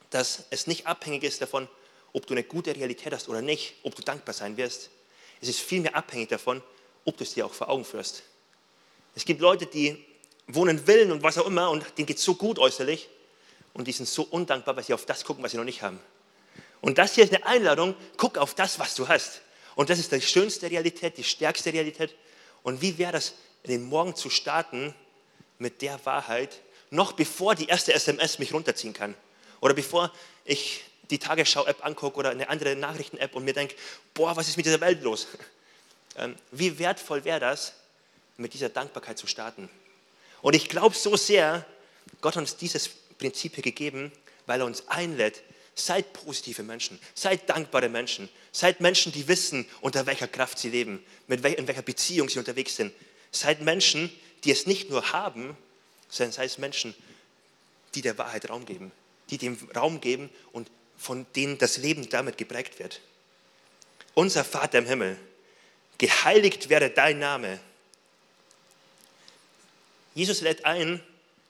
dass 0.09 0.45
es 0.49 0.67
nicht 0.67 0.87
abhängig 0.87 1.25
ist 1.25 1.43
davon, 1.43 1.69
ob 2.15 2.27
du 2.27 2.33
eine 2.33 2.43
gute 2.43 2.75
Realität 2.75 3.13
hast 3.13 3.29
oder 3.29 3.43
nicht, 3.43 3.75
ob 3.83 3.95
du 3.95 4.03
dankbar 4.03 4.35
sein 4.35 4.57
wirst. 4.57 4.89
Es 5.43 5.49
ist 5.49 5.61
vielmehr 5.61 5.95
abhängig 5.95 6.31
davon, 6.31 6.63
ob 7.05 7.19
du 7.19 7.25
es 7.25 7.35
dir 7.35 7.45
auch 7.45 7.53
vor 7.53 7.69
Augen 7.69 7.85
führst. 7.85 8.23
Es 9.15 9.27
gibt 9.27 9.43
Leute, 9.43 9.67
die 9.67 10.03
wohnen 10.47 10.79
in 10.79 10.85
Villen 10.87 11.13
und 11.13 11.23
was 11.23 11.37
auch 11.37 11.47
immer 11.47 11.71
und 11.71 11.85
denen 11.99 12.07
geht 12.07 12.17
es 12.17 12.25
so 12.25 12.35
gut 12.35 12.59
äußerlich 12.59 13.11
und 13.75 13.87
die 13.87 13.93
sind 13.93 14.09
so 14.09 14.23
undankbar, 14.23 14.75
weil 14.75 14.85
sie 14.85 14.95
auf 14.95 15.05
das 15.05 15.23
gucken, 15.23 15.45
was 15.45 15.51
sie 15.51 15.59
noch 15.59 15.65
nicht 15.65 15.83
haben. 15.83 16.01
Und 16.81 16.97
das 16.97 17.15
hier 17.15 17.25
ist 17.25 17.35
eine 17.35 17.45
Einladung, 17.45 17.95
guck 18.17 18.39
auf 18.39 18.55
das, 18.55 18.79
was 18.79 18.95
du 18.95 19.07
hast. 19.07 19.43
Und 19.75 19.91
das 19.91 19.99
ist 19.99 20.13
die 20.13 20.21
schönste 20.21 20.71
Realität, 20.71 21.17
die 21.17 21.25
stärkste 21.25 21.73
Realität. 21.73 22.15
Und 22.63 22.81
wie 22.81 22.99
wäre 22.99 23.13
das, 23.13 23.35
den 23.67 23.85
Morgen 23.85 24.15
zu 24.15 24.31
starten 24.31 24.95
mit 25.59 25.83
der 25.83 26.05
Wahrheit, 26.05 26.61
noch 26.91 27.13
bevor 27.13 27.55
die 27.55 27.67
erste 27.67 27.93
SMS 27.93 28.39
mich 28.39 28.53
runterziehen 28.53 28.93
kann? 28.93 29.15
Oder 29.61 29.75
bevor 29.75 30.13
ich 30.45 30.85
die 31.11 31.19
Tagesschau-App 31.19 31.85
angucke 31.85 32.19
oder 32.19 32.31
eine 32.31 32.49
andere 32.49 32.77
Nachrichten-App 32.77 33.35
und 33.35 33.45
mir 33.45 33.53
denke, 33.53 33.75
boah, 34.15 34.37
was 34.37 34.49
ist 34.49 34.57
mit 34.57 34.67
dieser 34.67 34.81
Welt 34.81 35.03
los? 35.03 35.27
Ähm, 36.17 36.37
wie 36.53 36.79
wertvoll 36.79 37.25
wäre 37.25 37.41
das, 37.41 37.73
mit 38.37 38.55
dieser 38.55 38.69
Dankbarkeit 38.69 39.19
zu 39.19 39.27
starten? 39.27 39.69
Und 40.43 40.55
ich 40.55 40.69
glaube 40.69 40.95
so 40.95 41.17
sehr, 41.17 41.67
Gott 42.21 42.37
hat 42.37 42.43
uns 42.43 42.57
dieses 42.57 42.89
Prinzip 43.19 43.55
hier 43.55 43.65
gegeben, 43.65 44.13
weil 44.47 44.61
er 44.61 44.67
uns 44.67 44.87
einlädt, 44.87 45.43
seid 45.75 46.13
positive 46.13 46.63
Menschen, 46.63 46.99
seid 47.15 47.49
dankbare 47.49 47.89
Menschen, 47.89 48.29
seid 48.53 48.81
Menschen, 48.81 49.13
die 49.13 49.27
wissen, 49.29 49.67
unter 49.81 50.07
welcher 50.07 50.29
Kraft 50.29 50.59
sie 50.59 50.71
leben, 50.71 51.05
mit 51.27 51.43
wel 51.43 51.55
in 51.55 51.67
welcher 51.67 51.83
Beziehung 51.83 52.29
sie 52.29 52.39
unterwegs 52.39 52.77
sind. 52.77 52.93
Seid 53.33 53.61
Menschen, 53.63 54.11
die 54.45 54.53
es 54.53 54.67
nicht 54.67 54.91
nur 54.91 55.13
haben, 55.13 55.57
sondern 56.09 56.33
seid 56.33 56.59
Menschen, 56.59 56.95
die 57.95 58.03
der 58.03 58.19
Wahrheit 58.19 58.49
Raum 58.49 58.67
geben, 58.67 58.93
die 59.31 59.39
dem 59.39 59.59
Raum 59.75 60.01
geben 60.01 60.31
und 60.53 60.71
von 60.97 61.27
denen 61.35 61.59
das 61.59 61.77
Leben 61.77 62.09
damit 62.09 62.39
geprägt 62.39 62.79
wird. 62.79 63.01
Unser 64.15 64.45
Vater 64.45 64.79
im 64.79 64.87
Himmel, 64.87 65.19
geheiligt 65.99 66.69
werde 66.69 66.91
dein 66.91 67.19
Name. 67.19 67.59
Jesus 70.15 70.41
lädt 70.41 70.65
ein, 70.65 71.03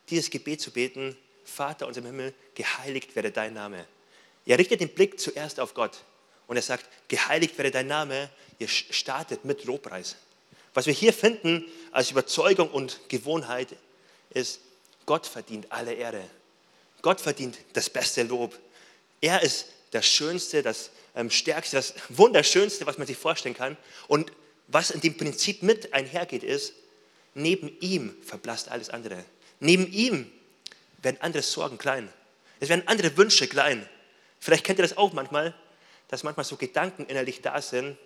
dieses 0.08 0.30
Gebet 0.30 0.60
zu 0.62 0.70
beten, 0.70 1.16
Vater 1.44 1.86
unser 1.86 2.00
im 2.00 2.06
Himmel, 2.06 2.34
geheiligt 2.54 3.14
werde 3.14 3.30
dein 3.30 3.52
Name. 3.52 3.86
Er 4.46 4.58
richtet 4.58 4.80
den 4.80 4.90
Blick 4.90 5.18
zuerst 5.18 5.60
auf 5.60 5.74
Gott 5.74 6.04
und 6.46 6.56
er 6.56 6.62
sagt, 6.62 6.86
geheiligt 7.08 7.56
werde 7.56 7.70
dein 7.70 7.86
Name, 7.86 8.30
ihr 8.58 8.68
startet 8.68 9.44
mit 9.44 9.64
Lobpreis. 9.64 10.16
Was 10.74 10.86
wir 10.86 10.92
hier 10.92 11.12
finden 11.12 11.64
als 11.92 12.10
Überzeugung 12.10 12.70
und 12.70 13.00
Gewohnheit 13.08 13.68
ist, 14.30 14.60
Gott 15.06 15.26
verdient 15.26 15.70
alle 15.70 15.94
Ehre. 15.94 16.24
Gott 17.02 17.20
verdient 17.20 17.58
das 17.74 17.88
beste 17.88 18.22
Lob. 18.22 18.58
Er 19.20 19.42
ist 19.42 19.66
das 19.92 20.06
Schönste, 20.06 20.62
das 20.62 20.90
ähm, 21.14 21.30
Stärkste, 21.30 21.76
das 21.76 21.94
Wunderschönste, 22.08 22.86
was 22.86 22.98
man 22.98 23.06
sich 23.06 23.16
vorstellen 23.16 23.54
kann. 23.54 23.76
Und 24.08 24.32
was 24.66 24.90
in 24.90 25.00
dem 25.00 25.16
Prinzip 25.16 25.62
mit 25.62 25.92
einhergeht, 25.92 26.42
ist, 26.42 26.72
neben 27.34 27.76
ihm 27.80 28.16
verblasst 28.24 28.68
alles 28.68 28.90
andere. 28.90 29.24
Neben 29.60 29.90
ihm 29.92 30.30
werden 31.02 31.18
andere 31.20 31.42
Sorgen 31.42 31.78
klein. 31.78 32.08
Es 32.60 32.68
werden 32.68 32.86
andere 32.86 33.16
Wünsche 33.16 33.46
klein. 33.46 33.88
Vielleicht 34.44 34.64
kennt 34.64 34.78
ihr 34.78 34.82
das 34.82 34.98
auch 34.98 35.14
manchmal, 35.14 35.54
dass 36.08 36.22
manchmal 36.22 36.44
so 36.44 36.58
Gedanken 36.58 37.06
innerlich 37.06 37.40
da 37.40 37.62
sind. 37.62 37.96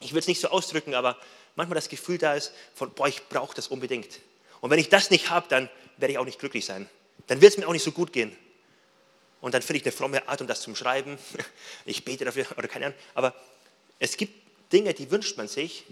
Ich 0.00 0.12
will 0.12 0.18
es 0.18 0.26
nicht 0.26 0.38
so 0.38 0.48
ausdrücken, 0.48 0.92
aber 0.92 1.16
manchmal 1.56 1.76
das 1.76 1.88
Gefühl 1.88 2.18
da 2.18 2.34
ist 2.34 2.52
von, 2.74 2.92
boah, 2.92 3.08
ich 3.08 3.26
brauche 3.30 3.56
das 3.56 3.68
unbedingt. 3.68 4.20
Und 4.60 4.68
wenn 4.68 4.78
ich 4.78 4.90
das 4.90 5.08
nicht 5.08 5.30
habe, 5.30 5.46
dann 5.48 5.70
werde 5.96 6.12
ich 6.12 6.18
auch 6.18 6.26
nicht 6.26 6.38
glücklich 6.38 6.66
sein. 6.66 6.90
Dann 7.26 7.40
wird 7.40 7.52
es 7.52 7.58
mir 7.58 7.66
auch 7.66 7.72
nicht 7.72 7.84
so 7.84 7.90
gut 7.90 8.12
gehen. 8.12 8.36
Und 9.40 9.54
dann 9.54 9.62
finde 9.62 9.78
ich 9.78 9.84
eine 9.86 9.92
fromme 9.92 10.28
Art, 10.28 10.42
um 10.42 10.46
das 10.46 10.60
zu 10.60 10.74
schreiben. 10.74 11.16
Ich 11.86 12.04
bete 12.04 12.26
dafür 12.26 12.44
oder 12.58 12.68
keine 12.68 12.86
Ahnung. 12.88 12.98
Aber 13.14 13.34
es 13.98 14.18
gibt 14.18 14.34
Dinge, 14.74 14.92
die 14.92 15.10
wünscht 15.10 15.38
man 15.38 15.48
sich. 15.48 15.86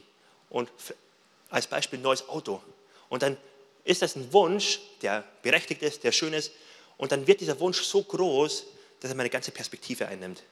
Und 0.51 0.71
als 1.49 1.67
Beispiel 1.67 2.01
ein 2.01 2.03
neues 2.03 2.29
Auto. 2.29 2.63
Und 3.09 3.23
dann 3.23 3.39
ist 3.85 4.03
das 4.03 4.15
ein 4.15 4.31
Wunsch, 4.31 4.79
der 5.01 5.25
berechtigt 5.41 5.81
ist, 5.81 6.05
der 6.05 6.13
schön 6.13 6.35
ist. 6.35 6.53
Und 6.99 7.13
dann 7.13 7.27
wird 7.27 7.41
dieser 7.41 7.59
Wunsch 7.61 7.81
so 7.81 8.03
groß, 8.03 8.67
dass 9.01 9.11
er 9.11 9.17
meine 9.17 9.31
ganze 9.31 9.51
Perspektive 9.51 10.07
einnimmt. 10.07 10.43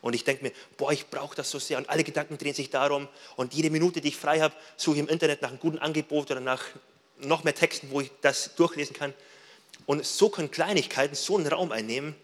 Und 0.00 0.14
ich 0.14 0.24
denke 0.24 0.44
mir, 0.44 0.52
boah, 0.76 0.92
ich 0.92 1.08
brauche 1.08 1.34
das 1.34 1.50
so 1.50 1.58
sehr. 1.58 1.78
Und 1.78 1.88
alle 1.88 2.04
Gedanken 2.04 2.36
drehen 2.36 2.52
sich 2.52 2.68
darum. 2.68 3.08
Und 3.36 3.54
jede 3.54 3.70
Minute, 3.70 4.02
die 4.02 4.08
ich 4.08 4.16
frei 4.16 4.40
habe, 4.40 4.54
suche 4.76 4.96
ich 4.96 5.00
im 5.00 5.08
Internet 5.08 5.40
nach 5.40 5.48
einem 5.48 5.58
guten 5.58 5.78
Angebot 5.78 6.30
oder 6.30 6.40
nach 6.40 6.62
noch 7.18 7.42
mehr 7.42 7.54
Texten, 7.54 7.90
wo 7.90 8.02
ich 8.02 8.10
das 8.20 8.54
durchlesen 8.54 8.94
kann. 8.94 9.14
Und 9.86 10.04
so 10.04 10.28
können 10.28 10.50
Kleinigkeiten 10.50 11.14
so 11.14 11.38
einen 11.38 11.46
Raum 11.46 11.72
einnehmen. 11.72 12.14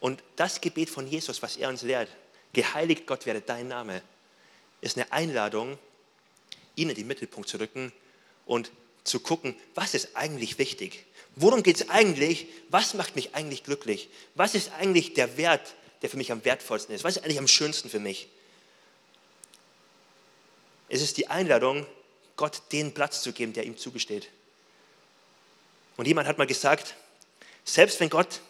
Und 0.00 0.22
das 0.36 0.60
Gebet 0.60 0.90
von 0.90 1.06
Jesus, 1.06 1.40
was 1.42 1.56
er 1.56 1.68
uns 1.68 1.82
lehrt, 1.82 2.08
geheiligt 2.52 3.06
Gott 3.06 3.26
werde 3.26 3.40
dein 3.40 3.68
Name, 3.68 4.02
ist 4.80 4.96
eine 4.96 5.10
Einladung, 5.12 5.78
ihn 6.76 6.88
in 6.88 6.94
den 6.94 7.06
Mittelpunkt 7.06 7.48
zu 7.48 7.58
rücken 7.58 7.92
und 8.46 8.70
zu 9.04 9.20
gucken, 9.20 9.56
was 9.74 9.94
ist 9.94 10.16
eigentlich 10.16 10.58
wichtig? 10.58 11.04
Worum 11.40 11.62
geht 11.62 11.76
es 11.76 11.88
eigentlich? 11.88 12.48
Was 12.68 12.94
macht 12.94 13.14
mich 13.14 13.34
eigentlich 13.36 13.62
glücklich? 13.62 14.08
Was 14.34 14.56
ist 14.56 14.72
eigentlich 14.72 15.14
der 15.14 15.36
Wert, 15.36 15.74
der 16.02 16.10
für 16.10 16.16
mich 16.16 16.32
am 16.32 16.44
wertvollsten 16.44 16.92
ist? 16.94 17.04
Was 17.04 17.16
ist 17.16 17.22
eigentlich 17.22 17.38
am 17.38 17.46
schönsten 17.46 17.88
für 17.88 18.00
mich? 18.00 18.28
Es 20.88 21.00
ist 21.00 21.16
die 21.16 21.28
Einladung, 21.28 21.86
Gott 22.36 22.62
den 22.72 22.92
Platz 22.92 23.22
zu 23.22 23.32
geben, 23.32 23.52
der 23.52 23.64
ihm 23.64 23.76
zugesteht. 23.76 24.28
Und 25.96 26.08
jemand 26.08 26.26
hat 26.26 26.38
mal 26.38 26.46
gesagt, 26.46 26.96
selbst 27.64 28.00
wenn 28.00 28.10
Gott 28.10 28.40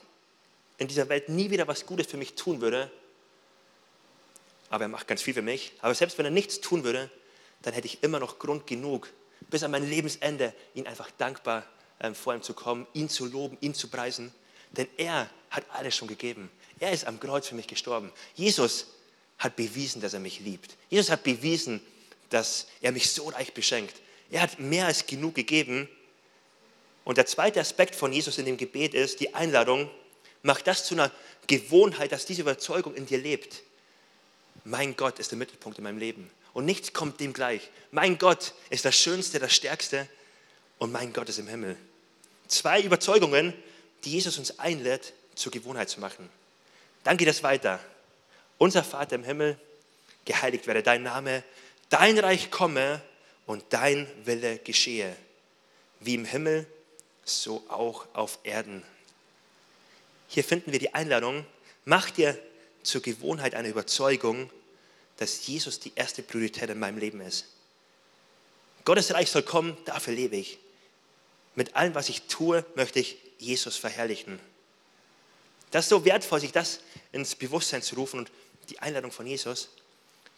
in 0.78 0.88
dieser 0.88 1.10
Welt 1.10 1.28
nie 1.28 1.50
wieder 1.50 1.68
was 1.68 1.84
Gutes 1.84 2.06
für 2.06 2.16
mich 2.16 2.36
tun 2.36 2.62
würde, 2.62 2.90
aber 4.70 4.84
er 4.84 4.88
macht 4.88 5.08
ganz 5.08 5.20
viel 5.20 5.34
für 5.34 5.42
mich, 5.42 5.72
aber 5.80 5.94
selbst 5.94 6.16
wenn 6.16 6.24
er 6.24 6.30
nichts 6.30 6.60
tun 6.62 6.84
würde, 6.84 7.10
dann 7.60 7.74
hätte 7.74 7.86
ich 7.86 8.02
immer 8.02 8.18
noch 8.18 8.38
Grund 8.38 8.66
genug, 8.66 9.10
bis 9.50 9.62
an 9.62 9.72
mein 9.72 9.88
Lebensende, 9.88 10.54
ihn 10.74 10.86
einfach 10.86 11.10
dankbar 11.18 11.66
vor 12.14 12.34
ihm 12.34 12.42
zu 12.42 12.54
kommen, 12.54 12.86
ihn 12.92 13.08
zu 13.08 13.26
loben, 13.26 13.56
ihn 13.60 13.74
zu 13.74 13.88
preisen. 13.88 14.32
Denn 14.72 14.86
er 14.96 15.28
hat 15.50 15.64
alles 15.70 15.96
schon 15.96 16.08
gegeben. 16.08 16.50
Er 16.80 16.92
ist 16.92 17.06
am 17.06 17.18
Kreuz 17.18 17.48
für 17.48 17.54
mich 17.54 17.66
gestorben. 17.66 18.12
Jesus 18.34 18.86
hat 19.38 19.56
bewiesen, 19.56 20.00
dass 20.00 20.14
er 20.14 20.20
mich 20.20 20.40
liebt. 20.40 20.76
Jesus 20.90 21.10
hat 21.10 21.22
bewiesen, 21.22 21.80
dass 22.30 22.66
er 22.80 22.92
mich 22.92 23.10
so 23.10 23.28
reich 23.28 23.54
beschenkt. 23.54 23.96
Er 24.30 24.42
hat 24.42 24.60
mehr 24.60 24.86
als 24.86 25.06
genug 25.06 25.34
gegeben. 25.34 25.88
Und 27.04 27.18
der 27.18 27.26
zweite 27.26 27.60
Aspekt 27.60 27.94
von 27.94 28.12
Jesus 28.12 28.38
in 28.38 28.44
dem 28.44 28.56
Gebet 28.56 28.94
ist 28.94 29.20
die 29.20 29.34
Einladung, 29.34 29.90
mach 30.42 30.60
das 30.60 30.84
zu 30.84 30.94
einer 30.94 31.10
Gewohnheit, 31.46 32.12
dass 32.12 32.26
diese 32.26 32.42
Überzeugung 32.42 32.94
in 32.94 33.06
dir 33.06 33.18
lebt. 33.18 33.62
Mein 34.64 34.94
Gott 34.96 35.18
ist 35.18 35.30
der 35.30 35.38
Mittelpunkt 35.38 35.78
in 35.78 35.84
meinem 35.84 35.98
Leben. 35.98 36.30
Und 36.52 36.66
nichts 36.66 36.92
kommt 36.92 37.20
dem 37.20 37.32
gleich. 37.32 37.70
Mein 37.90 38.18
Gott 38.18 38.52
ist 38.68 38.84
das 38.84 38.94
Schönste, 38.94 39.38
das 39.38 39.54
Stärkste 39.54 40.06
und 40.78 40.92
mein 40.92 41.12
Gott 41.12 41.28
ist 41.28 41.38
im 41.38 41.48
Himmel. 41.48 41.76
Zwei 42.48 42.80
Überzeugungen, 42.82 43.54
die 44.04 44.12
Jesus 44.12 44.38
uns 44.38 44.58
einlädt, 44.58 45.12
zur 45.34 45.52
Gewohnheit 45.52 45.88
zu 45.88 46.00
machen. 46.00 46.28
Dann 47.04 47.16
geht 47.16 47.28
es 47.28 47.42
weiter. 47.42 47.78
Unser 48.58 48.82
Vater 48.82 49.14
im 49.14 49.24
Himmel, 49.24 49.58
geheiligt 50.24 50.66
werde 50.66 50.82
dein 50.82 51.02
Name, 51.02 51.44
dein 51.90 52.18
Reich 52.18 52.50
komme 52.50 53.00
und 53.46 53.64
dein 53.70 54.06
Wille 54.24 54.58
geschehe, 54.58 55.14
wie 56.00 56.14
im 56.14 56.24
Himmel, 56.24 56.66
so 57.24 57.64
auch 57.68 58.06
auf 58.14 58.38
Erden. 58.42 58.82
Hier 60.28 60.44
finden 60.44 60.72
wir 60.72 60.78
die 60.78 60.94
Einladung, 60.94 61.46
mach 61.84 62.10
dir 62.10 62.38
zur 62.82 63.02
Gewohnheit 63.02 63.54
eine 63.54 63.68
Überzeugung, 63.68 64.50
dass 65.18 65.46
Jesus 65.46 65.80
die 65.80 65.92
erste 65.94 66.22
Priorität 66.22 66.70
in 66.70 66.78
meinem 66.78 66.98
Leben 66.98 67.20
ist. 67.20 67.46
Gottes 68.84 69.12
Reich 69.12 69.30
soll 69.30 69.42
kommen, 69.42 69.76
dafür 69.84 70.14
lebe 70.14 70.36
ich. 70.36 70.58
Mit 71.58 71.74
allem, 71.74 71.92
was 71.96 72.08
ich 72.08 72.22
tue, 72.28 72.64
möchte 72.76 73.00
ich 73.00 73.16
Jesus 73.36 73.76
verherrlichen. 73.76 74.38
Das 75.72 75.86
ist 75.86 75.88
so 75.88 76.04
wertvoll, 76.04 76.38
sich 76.38 76.52
das 76.52 76.78
ins 77.10 77.34
Bewusstsein 77.34 77.82
zu 77.82 77.96
rufen 77.96 78.20
und 78.20 78.30
die 78.68 78.78
Einladung 78.78 79.10
von 79.10 79.26
Jesus. 79.26 79.68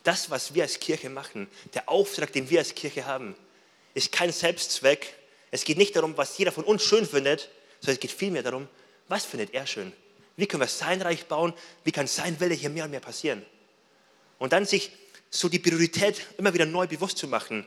Das, 0.02 0.30
was 0.30 0.54
wir 0.54 0.62
als 0.62 0.80
Kirche 0.80 1.10
machen, 1.10 1.46
der 1.74 1.90
Auftrag, 1.90 2.32
den 2.32 2.48
wir 2.48 2.60
als 2.60 2.74
Kirche 2.74 3.04
haben, 3.04 3.36
ist 3.92 4.12
kein 4.12 4.32
Selbstzweck. 4.32 5.14
Es 5.50 5.64
geht 5.64 5.76
nicht 5.76 5.94
darum, 5.94 6.16
was 6.16 6.38
jeder 6.38 6.52
von 6.52 6.64
uns 6.64 6.84
schön 6.84 7.06
findet, 7.06 7.50
sondern 7.80 7.96
es 7.96 8.00
geht 8.00 8.12
vielmehr 8.12 8.42
darum, 8.42 8.66
was 9.08 9.26
findet 9.26 9.52
er 9.52 9.66
schön? 9.66 9.92
Wie 10.38 10.46
können 10.46 10.62
wir 10.62 10.68
sein 10.68 11.02
Reich 11.02 11.26
bauen? 11.26 11.52
Wie 11.84 11.92
kann 11.92 12.06
sein 12.06 12.40
Wille 12.40 12.54
hier 12.54 12.70
mehr 12.70 12.84
und 12.84 12.92
mehr 12.92 13.00
passieren? 13.00 13.44
Und 14.38 14.54
dann 14.54 14.64
sich 14.64 14.90
so 15.28 15.50
die 15.50 15.58
Priorität 15.58 16.22
immer 16.38 16.54
wieder 16.54 16.64
neu 16.64 16.86
bewusst 16.86 17.18
zu 17.18 17.28
machen. 17.28 17.66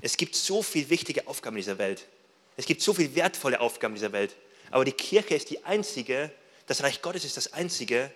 Es 0.00 0.16
gibt 0.16 0.36
so 0.36 0.62
viele 0.62 0.90
wichtige 0.90 1.26
Aufgaben 1.26 1.56
in 1.56 1.62
dieser 1.62 1.78
Welt. 1.78 2.06
Es 2.56 2.66
gibt 2.66 2.82
so 2.82 2.94
viele 2.94 3.14
wertvolle 3.14 3.60
Aufgaben 3.60 3.94
in 3.94 4.00
dieser 4.00 4.12
Welt. 4.12 4.36
Aber 4.70 4.84
die 4.84 4.92
Kirche 4.92 5.34
ist 5.34 5.50
die 5.50 5.64
einzige, 5.64 6.30
das 6.66 6.82
Reich 6.82 7.02
Gottes 7.02 7.24
ist 7.24 7.36
das 7.36 7.52
einzige, 7.52 8.10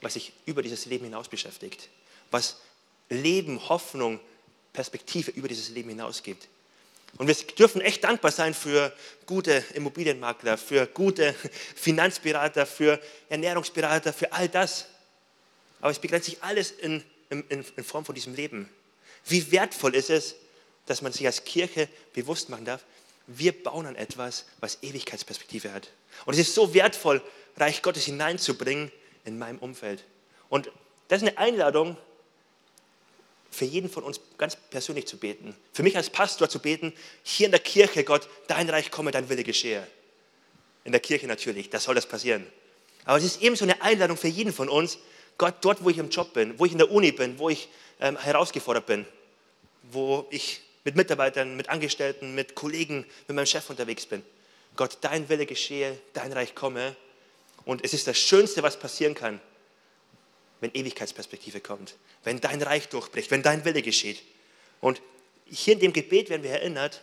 was 0.00 0.14
sich 0.14 0.32
über 0.44 0.62
dieses 0.62 0.86
Leben 0.86 1.04
hinaus 1.04 1.28
beschäftigt. 1.28 1.88
Was 2.30 2.58
Leben, 3.08 3.68
Hoffnung, 3.68 4.20
Perspektive 4.72 5.30
über 5.30 5.48
dieses 5.48 5.70
Leben 5.70 5.88
hinaus 5.88 6.22
gibt. 6.22 6.48
Und 7.18 7.28
wir 7.28 7.34
dürfen 7.34 7.80
echt 7.80 8.04
dankbar 8.04 8.30
sein 8.30 8.52
für 8.52 8.92
gute 9.24 9.64
Immobilienmakler, 9.74 10.58
für 10.58 10.86
gute 10.86 11.34
Finanzberater, 11.74 12.66
für 12.66 13.00
Ernährungsberater, 13.28 14.12
für 14.12 14.32
all 14.32 14.48
das. 14.48 14.86
Aber 15.80 15.90
es 15.90 15.98
begrenzt 15.98 16.26
sich 16.26 16.42
alles 16.42 16.72
in, 16.72 17.02
in, 17.30 17.44
in 17.48 17.84
Form 17.84 18.04
von 18.04 18.14
diesem 18.14 18.34
Leben. 18.34 18.68
Wie 19.24 19.50
wertvoll 19.50 19.94
ist 19.94 20.10
es, 20.10 20.36
dass 20.84 21.02
man 21.02 21.12
sich 21.12 21.26
als 21.26 21.44
Kirche 21.44 21.88
bewusst 22.12 22.48
machen 22.48 22.64
darf, 22.64 22.84
wir 23.26 23.52
bauen 23.62 23.86
an 23.86 23.96
etwas, 23.96 24.46
was 24.60 24.82
Ewigkeitsperspektive 24.82 25.72
hat. 25.72 25.90
Und 26.24 26.34
es 26.34 26.40
ist 26.40 26.54
so 26.54 26.74
wertvoll, 26.74 27.22
Reich 27.56 27.82
Gottes 27.82 28.04
hineinzubringen 28.04 28.92
in 29.24 29.38
meinem 29.38 29.58
Umfeld. 29.58 30.04
Und 30.48 30.70
das 31.08 31.22
ist 31.22 31.28
eine 31.28 31.38
Einladung, 31.38 31.96
für 33.50 33.64
jeden 33.64 33.88
von 33.88 34.04
uns 34.04 34.20
ganz 34.36 34.56
persönlich 34.56 35.06
zu 35.06 35.16
beten. 35.16 35.56
Für 35.72 35.82
mich 35.82 35.96
als 35.96 36.10
Pastor 36.10 36.48
zu 36.48 36.58
beten, 36.58 36.92
hier 37.22 37.46
in 37.46 37.52
der 37.52 37.60
Kirche, 37.60 38.04
Gott, 38.04 38.28
dein 38.48 38.68
Reich 38.68 38.90
komme, 38.90 39.10
dein 39.10 39.28
Wille 39.28 39.44
geschehe. 39.44 39.86
In 40.84 40.92
der 40.92 41.00
Kirche 41.00 41.26
natürlich, 41.26 41.70
da 41.70 41.80
soll 41.80 41.94
das 41.94 42.06
passieren. 42.06 42.46
Aber 43.04 43.16
es 43.16 43.24
ist 43.24 43.42
ebenso 43.42 43.64
eine 43.64 43.80
Einladung 43.80 44.16
für 44.16 44.28
jeden 44.28 44.52
von 44.52 44.68
uns, 44.68 44.98
Gott, 45.38 45.54
dort, 45.62 45.82
wo 45.82 45.90
ich 45.90 45.98
im 45.98 46.10
Job 46.10 46.32
bin, 46.34 46.58
wo 46.58 46.66
ich 46.66 46.72
in 46.72 46.78
der 46.78 46.90
Uni 46.90 47.12
bin, 47.12 47.38
wo 47.38 47.48
ich 47.48 47.68
ähm, 48.00 48.18
herausgefordert 48.18 48.86
bin, 48.86 49.06
wo 49.84 50.26
ich 50.30 50.60
mit 50.86 50.94
Mitarbeitern, 50.94 51.56
mit 51.56 51.68
Angestellten, 51.68 52.36
mit 52.36 52.54
Kollegen, 52.54 53.04
mit 53.26 53.34
meinem 53.34 53.46
Chef 53.46 53.68
unterwegs 53.68 54.06
bin. 54.06 54.22
Gott, 54.76 54.98
dein 55.00 55.28
Wille 55.28 55.44
geschehe, 55.44 55.98
dein 56.12 56.32
Reich 56.32 56.54
komme. 56.54 56.94
Und 57.64 57.84
es 57.84 57.92
ist 57.92 58.06
das 58.06 58.16
Schönste, 58.16 58.62
was 58.62 58.78
passieren 58.78 59.16
kann, 59.16 59.40
wenn 60.60 60.70
Ewigkeitsperspektive 60.72 61.60
kommt, 61.60 61.96
wenn 62.22 62.40
dein 62.40 62.62
Reich 62.62 62.88
durchbricht, 62.88 63.32
wenn 63.32 63.42
dein 63.42 63.64
Wille 63.64 63.82
geschieht. 63.82 64.22
Und 64.80 65.02
hier 65.46 65.74
in 65.74 65.80
dem 65.80 65.92
Gebet 65.92 66.30
werden 66.30 66.44
wir 66.44 66.52
erinnert, 66.52 67.02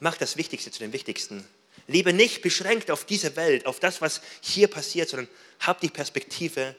mach 0.00 0.18
das 0.18 0.36
Wichtigste 0.36 0.70
zu 0.70 0.80
dem 0.80 0.92
Wichtigsten. 0.92 1.48
Lebe 1.86 2.12
nicht 2.12 2.42
beschränkt 2.42 2.90
auf 2.90 3.06
diese 3.06 3.36
Welt, 3.36 3.64
auf 3.64 3.80
das, 3.80 4.02
was 4.02 4.20
hier 4.42 4.68
passiert, 4.68 5.08
sondern 5.08 5.28
hab 5.60 5.80
die 5.80 5.88
Perspektive, 5.88 6.76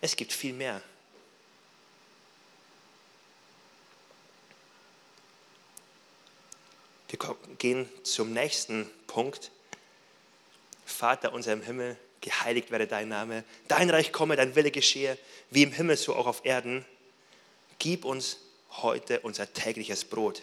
es 0.00 0.14
gibt 0.14 0.32
viel 0.32 0.52
mehr. 0.52 0.80
Wir 7.10 7.18
gehen 7.58 7.88
zum 8.04 8.32
nächsten 8.32 8.88
Punkt. 9.08 9.50
Vater 10.86 11.32
unser 11.32 11.52
im 11.52 11.62
Himmel, 11.62 11.96
geheiligt 12.20 12.70
werde 12.70 12.86
dein 12.86 13.08
Name, 13.08 13.42
dein 13.66 13.90
Reich 13.90 14.12
komme, 14.12 14.36
dein 14.36 14.54
Wille 14.54 14.70
geschehe, 14.70 15.18
wie 15.50 15.64
im 15.64 15.72
Himmel, 15.72 15.96
so 15.96 16.14
auch 16.14 16.26
auf 16.26 16.44
Erden. 16.44 16.84
Gib 17.80 18.04
uns 18.04 18.38
heute 18.70 19.20
unser 19.20 19.52
tägliches 19.52 20.04
Brot. 20.04 20.42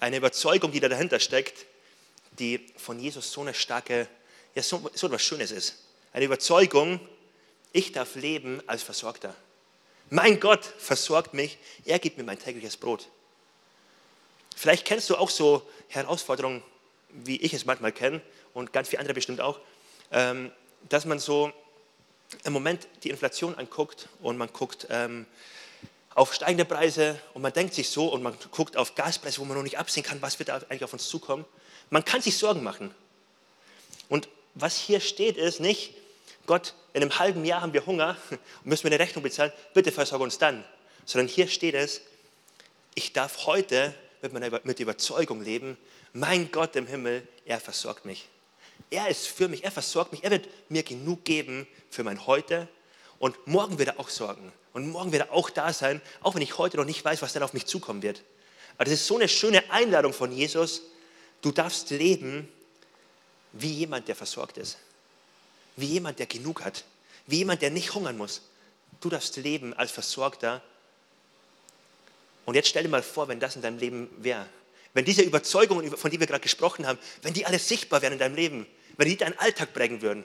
Eine 0.00 0.16
Überzeugung, 0.16 0.72
die 0.72 0.80
da 0.80 0.88
dahinter 0.88 1.20
steckt, 1.20 1.66
die 2.40 2.66
von 2.76 2.98
Jesus 2.98 3.30
so 3.30 3.42
eine 3.42 3.54
starke, 3.54 4.08
ja, 4.56 4.62
so, 4.62 4.90
so 4.94 5.06
etwas 5.06 5.22
Schönes 5.22 5.52
ist. 5.52 5.76
Eine 6.12 6.24
Überzeugung, 6.24 7.00
ich 7.72 7.92
darf 7.92 8.16
leben 8.16 8.60
als 8.66 8.82
Versorgter. 8.82 9.34
Mein 10.10 10.40
Gott 10.40 10.64
versorgt 10.64 11.34
mich, 11.34 11.58
er 11.84 12.00
gibt 12.00 12.18
mir 12.18 12.24
mein 12.24 12.38
tägliches 12.38 12.76
Brot. 12.76 13.08
Vielleicht 14.56 14.86
kennst 14.86 15.10
du 15.10 15.16
auch 15.16 15.28
so 15.28 15.62
Herausforderungen, 15.88 16.62
wie 17.10 17.36
ich 17.36 17.52
es 17.52 17.66
manchmal 17.66 17.92
kenne 17.92 18.22
und 18.54 18.72
ganz 18.72 18.88
viele 18.88 19.00
andere 19.00 19.12
bestimmt 19.12 19.42
auch, 19.42 19.60
ähm, 20.10 20.50
dass 20.88 21.04
man 21.04 21.18
so 21.18 21.52
im 22.42 22.54
Moment 22.54 22.88
die 23.04 23.10
Inflation 23.10 23.54
anguckt 23.54 24.08
und 24.22 24.38
man 24.38 24.50
guckt 24.50 24.86
ähm, 24.88 25.26
auf 26.14 26.32
steigende 26.32 26.64
Preise 26.64 27.20
und 27.34 27.42
man 27.42 27.52
denkt 27.52 27.74
sich 27.74 27.90
so 27.90 28.08
und 28.08 28.22
man 28.22 28.34
guckt 28.50 28.78
auf 28.78 28.94
Gaspreise, 28.94 29.40
wo 29.40 29.44
man 29.44 29.58
noch 29.58 29.62
nicht 29.62 29.78
absehen 29.78 30.02
kann, 30.02 30.22
was 30.22 30.38
wird 30.38 30.48
da 30.48 30.56
eigentlich 30.56 30.84
auf 30.84 30.94
uns 30.94 31.06
zukommen. 31.06 31.44
Man 31.90 32.06
kann 32.06 32.22
sich 32.22 32.38
Sorgen 32.38 32.62
machen. 32.62 32.94
Und 34.08 34.26
was 34.54 34.78
hier 34.78 35.00
steht, 35.00 35.36
ist 35.36 35.60
nicht, 35.60 35.92
Gott, 36.46 36.72
in 36.94 37.02
einem 37.02 37.18
halben 37.18 37.44
Jahr 37.44 37.60
haben 37.60 37.74
wir 37.74 37.84
Hunger 37.84 38.16
und 38.30 38.38
müssen 38.64 38.84
wir 38.84 38.92
eine 38.92 39.00
Rechnung 39.00 39.22
bezahlen, 39.22 39.52
bitte 39.74 39.92
versorge 39.92 40.24
uns 40.24 40.38
dann. 40.38 40.64
Sondern 41.04 41.28
hier 41.28 41.46
steht 41.46 41.74
es, 41.74 42.00
ich 42.94 43.12
darf 43.12 43.44
heute 43.44 43.94
mit, 44.22 44.32
meiner, 44.32 44.60
mit 44.64 44.80
Überzeugung 44.80 45.42
leben, 45.42 45.76
mein 46.12 46.50
Gott 46.50 46.76
im 46.76 46.86
Himmel, 46.86 47.26
er 47.44 47.60
versorgt 47.60 48.04
mich. 48.04 48.28
Er 48.90 49.08
ist 49.08 49.26
für 49.26 49.48
mich, 49.48 49.64
er 49.64 49.70
versorgt 49.70 50.12
mich, 50.12 50.24
er 50.24 50.30
wird 50.30 50.48
mir 50.68 50.82
genug 50.82 51.24
geben 51.24 51.66
für 51.90 52.04
mein 52.04 52.26
Heute 52.26 52.68
und 53.18 53.46
morgen 53.46 53.78
wird 53.78 53.88
er 53.88 54.00
auch 54.00 54.08
sorgen. 54.08 54.52
Und 54.72 54.88
morgen 54.90 55.12
wird 55.12 55.28
er 55.28 55.32
auch 55.32 55.50
da 55.50 55.72
sein, 55.72 56.02
auch 56.20 56.34
wenn 56.34 56.42
ich 56.42 56.58
heute 56.58 56.76
noch 56.76 56.84
nicht 56.84 57.04
weiß, 57.04 57.22
was 57.22 57.32
dann 57.32 57.42
auf 57.42 57.54
mich 57.54 57.66
zukommen 57.66 58.02
wird. 58.02 58.22
Aber 58.76 58.84
das 58.84 58.94
ist 58.94 59.06
so 59.06 59.16
eine 59.16 59.28
schöne 59.28 59.70
Einladung 59.70 60.12
von 60.12 60.30
Jesus. 60.30 60.82
Du 61.40 61.50
darfst 61.50 61.90
leben 61.90 62.48
wie 63.52 63.72
jemand, 63.72 64.08
der 64.08 64.16
versorgt 64.16 64.58
ist. 64.58 64.76
Wie 65.76 65.86
jemand, 65.86 66.18
der 66.18 66.26
genug 66.26 66.62
hat. 66.62 66.84
Wie 67.26 67.38
jemand, 67.38 67.62
der 67.62 67.70
nicht 67.70 67.94
hungern 67.94 68.18
muss. 68.18 68.42
Du 69.00 69.08
darfst 69.08 69.36
leben 69.36 69.72
als 69.74 69.90
Versorgter 69.90 70.62
und 72.46 72.54
jetzt 72.54 72.68
stell 72.68 72.84
dir 72.84 72.88
mal 72.88 73.02
vor, 73.02 73.28
wenn 73.28 73.40
das 73.40 73.56
in 73.56 73.62
deinem 73.62 73.78
Leben 73.78 74.08
wäre. 74.18 74.46
Wenn 74.94 75.04
diese 75.04 75.22
Überzeugungen, 75.22 75.94
von 75.94 76.10
denen 76.10 76.20
wir 76.20 76.26
gerade 76.26 76.42
gesprochen 76.42 76.86
haben, 76.86 76.98
wenn 77.20 77.34
die 77.34 77.44
alles 77.44 77.68
sichtbar 77.68 78.00
wären 78.00 78.14
in 78.14 78.18
deinem 78.18 78.34
Leben, 78.34 78.66
wenn 78.96 79.08
die 79.08 79.16
deinen 79.16 79.38
Alltag 79.38 79.74
prägen 79.74 80.00
würden. 80.00 80.24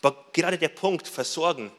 Aber 0.00 0.24
gerade 0.32 0.58
der 0.58 0.70
Punkt, 0.70 1.06
versorgen. 1.06 1.70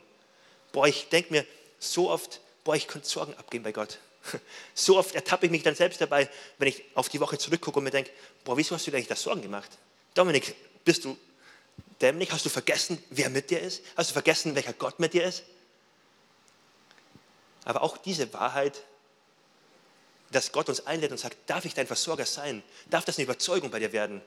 Boah, 0.71 0.87
ich 0.87 1.09
denke 1.09 1.33
mir 1.33 1.45
so 1.79 2.09
oft, 2.09 2.39
boah, 2.63 2.75
ich 2.75 2.87
könnte 2.87 3.09
Sorgen 3.09 3.33
abgeben 3.33 3.63
bei 3.63 3.73
Gott. 3.73 3.99
So 4.73 4.97
oft 4.97 5.13
ertappe 5.15 5.47
ich 5.47 5.51
mich 5.51 5.63
dann 5.63 5.75
selbst 5.75 5.99
dabei, 5.99 6.29
wenn 6.57 6.69
ich 6.69 6.83
auf 6.95 7.09
die 7.09 7.19
Woche 7.19 7.37
zurückgucke 7.37 7.79
und 7.79 7.83
mir 7.83 7.91
denke, 7.91 8.11
boah, 8.45 8.55
wieso 8.55 8.73
hast 8.73 8.87
du 8.87 8.91
dir 8.91 8.97
eigentlich 8.97 9.09
das 9.09 9.21
Sorgen 9.21 9.41
gemacht? 9.41 9.69
Dominik, 10.13 10.55
bist 10.85 11.03
du 11.03 11.17
dämlich? 11.99 12.31
Hast 12.31 12.45
du 12.45 12.49
vergessen, 12.49 13.03
wer 13.09 13.29
mit 13.29 13.49
dir 13.49 13.59
ist? 13.59 13.83
Hast 13.97 14.11
du 14.11 14.13
vergessen, 14.13 14.55
welcher 14.55 14.73
Gott 14.73 14.99
mit 14.99 15.13
dir 15.13 15.25
ist? 15.25 15.43
Aber 17.65 17.81
auch 17.81 17.97
diese 17.97 18.31
Wahrheit 18.33 18.81
dass 20.33 20.51
Gott 20.51 20.69
uns 20.69 20.85
einlädt 20.85 21.11
und 21.11 21.17
sagt, 21.17 21.37
darf 21.47 21.65
ich 21.65 21.73
dein 21.73 21.87
Versorger 21.87 22.25
sein? 22.25 22.63
Darf 22.89 23.05
das 23.05 23.17
eine 23.17 23.23
Überzeugung 23.23 23.71
bei 23.71 23.79
dir 23.79 23.93
werden? 23.93 24.21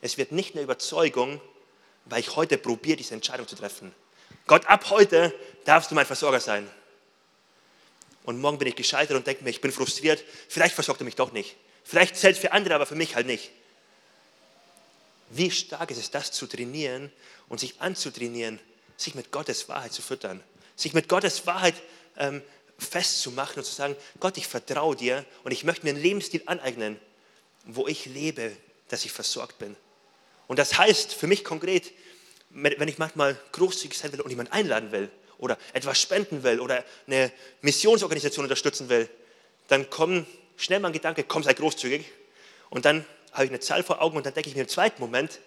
Es 0.00 0.18
wird 0.18 0.32
nicht 0.32 0.54
eine 0.54 0.62
Überzeugung, 0.62 1.40
weil 2.04 2.20
ich 2.20 2.36
heute 2.36 2.58
probiere, 2.58 2.96
diese 2.96 3.14
Entscheidung 3.14 3.48
zu 3.48 3.56
treffen. 3.56 3.94
Gott, 4.46 4.66
ab 4.66 4.90
heute 4.90 5.34
darfst 5.64 5.90
du 5.90 5.94
mein 5.94 6.06
Versorger 6.06 6.40
sein. 6.40 6.68
Und 8.24 8.40
morgen 8.40 8.58
bin 8.58 8.68
ich 8.68 8.76
gescheitert 8.76 9.16
und 9.16 9.26
denke 9.26 9.44
mir, 9.44 9.50
ich 9.50 9.60
bin 9.60 9.72
frustriert, 9.72 10.22
vielleicht 10.48 10.74
versorgt 10.74 11.00
er 11.00 11.04
mich 11.04 11.16
doch 11.16 11.32
nicht. 11.32 11.56
Vielleicht 11.84 12.16
zählt 12.16 12.34
es 12.36 12.40
für 12.40 12.52
andere, 12.52 12.74
aber 12.74 12.86
für 12.86 12.96
mich 12.96 13.14
halt 13.14 13.26
nicht. 13.26 13.50
Wie 15.30 15.50
stark 15.50 15.90
ist 15.90 15.98
es, 15.98 16.10
das 16.10 16.32
zu 16.32 16.46
trainieren 16.46 17.12
und 17.48 17.60
sich 17.60 17.80
anzutrainieren, 17.80 18.60
sich 18.96 19.14
mit 19.14 19.30
Gottes 19.30 19.68
Wahrheit 19.68 19.92
zu 19.92 20.02
füttern, 20.02 20.42
sich 20.74 20.92
mit 20.92 21.08
Gottes 21.08 21.46
Wahrheit 21.46 21.74
ähm, 22.16 22.42
festzumachen 22.78 23.58
und 23.58 23.64
zu 23.64 23.72
sagen, 23.72 23.96
Gott, 24.20 24.36
ich 24.36 24.46
vertraue 24.46 24.96
dir 24.96 25.24
und 25.44 25.52
ich 25.52 25.64
möchte 25.64 25.84
mir 25.84 25.90
einen 25.90 26.02
Lebensstil 26.02 26.42
aneignen, 26.46 26.98
wo 27.64 27.86
ich 27.86 28.06
lebe, 28.06 28.52
dass 28.88 29.04
ich 29.04 29.12
versorgt 29.12 29.58
bin. 29.58 29.74
Und 30.46 30.58
das 30.58 30.78
heißt 30.78 31.14
für 31.14 31.26
mich 31.26 31.44
konkret, 31.44 31.92
wenn 32.50 32.88
ich 32.88 32.98
manchmal 32.98 33.38
großzügig 33.52 33.98
sein 33.98 34.12
will 34.12 34.20
und 34.20 34.30
jemanden 34.30 34.52
einladen 34.52 34.92
will 34.92 35.10
oder 35.38 35.58
etwas 35.72 36.00
spenden 36.00 36.42
will 36.42 36.60
oder 36.60 36.84
eine 37.06 37.32
Missionsorganisation 37.60 38.44
unterstützen 38.44 38.88
will, 38.88 39.08
dann 39.68 39.90
kommt 39.90 40.26
schnell 40.56 40.80
mein 40.80 40.92
Gedanke, 40.92 41.24
komm, 41.24 41.42
sei 41.42 41.54
großzügig. 41.54 42.04
Und 42.70 42.84
dann 42.84 43.04
habe 43.32 43.44
ich 43.44 43.50
eine 43.50 43.60
Zahl 43.60 43.82
vor 43.82 44.00
Augen 44.00 44.16
und 44.16 44.24
dann 44.24 44.34
denke 44.34 44.48
ich 44.48 44.56
mir 44.56 44.62
im 44.62 44.68
zweiten 44.68 45.00
Moment, 45.00 45.40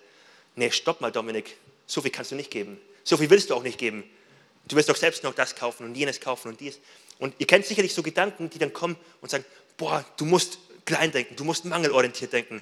nee, 0.55 0.69
stopp 0.71 1.01
mal, 1.01 1.11
Dominik, 1.11 1.55
so 1.87 2.01
viel 2.01 2.11
kannst 2.11 2.31
du 2.31 2.35
nicht 2.35 2.51
geben. 2.51 2.79
So 3.03 3.17
viel 3.17 3.29
willst 3.29 3.49
du 3.49 3.55
auch 3.55 3.63
nicht 3.63 3.79
geben. 3.79 4.03
Du 4.67 4.75
wirst 4.75 4.89
doch 4.89 4.95
selbst 4.95 5.23
noch 5.23 5.33
das 5.33 5.55
kaufen 5.55 5.85
und 5.85 5.95
jenes 5.95 6.19
kaufen 6.19 6.49
und 6.49 6.59
dies. 6.59 6.79
Und 7.17 7.35
ihr 7.39 7.47
kennt 7.47 7.65
sicherlich 7.65 7.93
so 7.93 8.03
Gedanken, 8.03 8.49
die 8.49 8.59
dann 8.59 8.73
kommen 8.73 8.95
und 9.21 9.29
sagen, 9.29 9.45
boah, 9.77 10.05
du 10.17 10.25
musst 10.25 10.59
klein 10.85 11.11
denken, 11.11 11.35
du 11.35 11.43
musst 11.43 11.65
mangelorientiert 11.65 12.33
denken. 12.33 12.61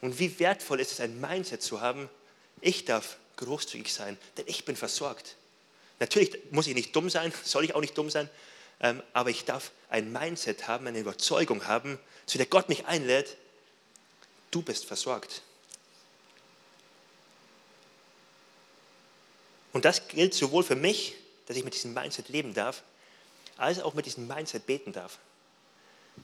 Und 0.00 0.18
wie 0.18 0.38
wertvoll 0.38 0.80
ist 0.80 0.92
es, 0.92 1.00
ein 1.00 1.20
Mindset 1.20 1.62
zu 1.62 1.80
haben, 1.80 2.08
ich 2.60 2.84
darf 2.84 3.16
großzügig 3.36 3.92
sein, 3.92 4.18
denn 4.36 4.44
ich 4.48 4.64
bin 4.64 4.76
versorgt. 4.76 5.36
Natürlich 5.98 6.36
muss 6.50 6.66
ich 6.66 6.74
nicht 6.74 6.94
dumm 6.96 7.10
sein, 7.10 7.32
soll 7.44 7.64
ich 7.64 7.74
auch 7.74 7.80
nicht 7.80 7.96
dumm 7.96 8.10
sein, 8.10 8.28
ähm, 8.80 9.02
aber 9.12 9.30
ich 9.30 9.44
darf 9.44 9.72
ein 9.90 10.12
Mindset 10.12 10.68
haben, 10.68 10.86
eine 10.86 10.98
Überzeugung 10.98 11.66
haben, 11.66 11.98
zu 12.26 12.38
der 12.38 12.46
Gott 12.46 12.68
mich 12.68 12.86
einlädt, 12.86 13.36
du 14.50 14.62
bist 14.62 14.86
versorgt. 14.86 15.42
Und 19.72 19.84
das 19.84 20.08
gilt 20.08 20.34
sowohl 20.34 20.64
für 20.64 20.76
mich, 20.76 21.14
dass 21.46 21.56
ich 21.56 21.64
mit 21.64 21.74
diesem 21.74 21.94
Mindset 21.94 22.28
leben 22.28 22.54
darf, 22.54 22.82
als 23.56 23.80
auch 23.80 23.94
mit 23.94 24.06
diesem 24.06 24.26
Mindset 24.26 24.66
beten 24.66 24.92
darf. 24.92 25.18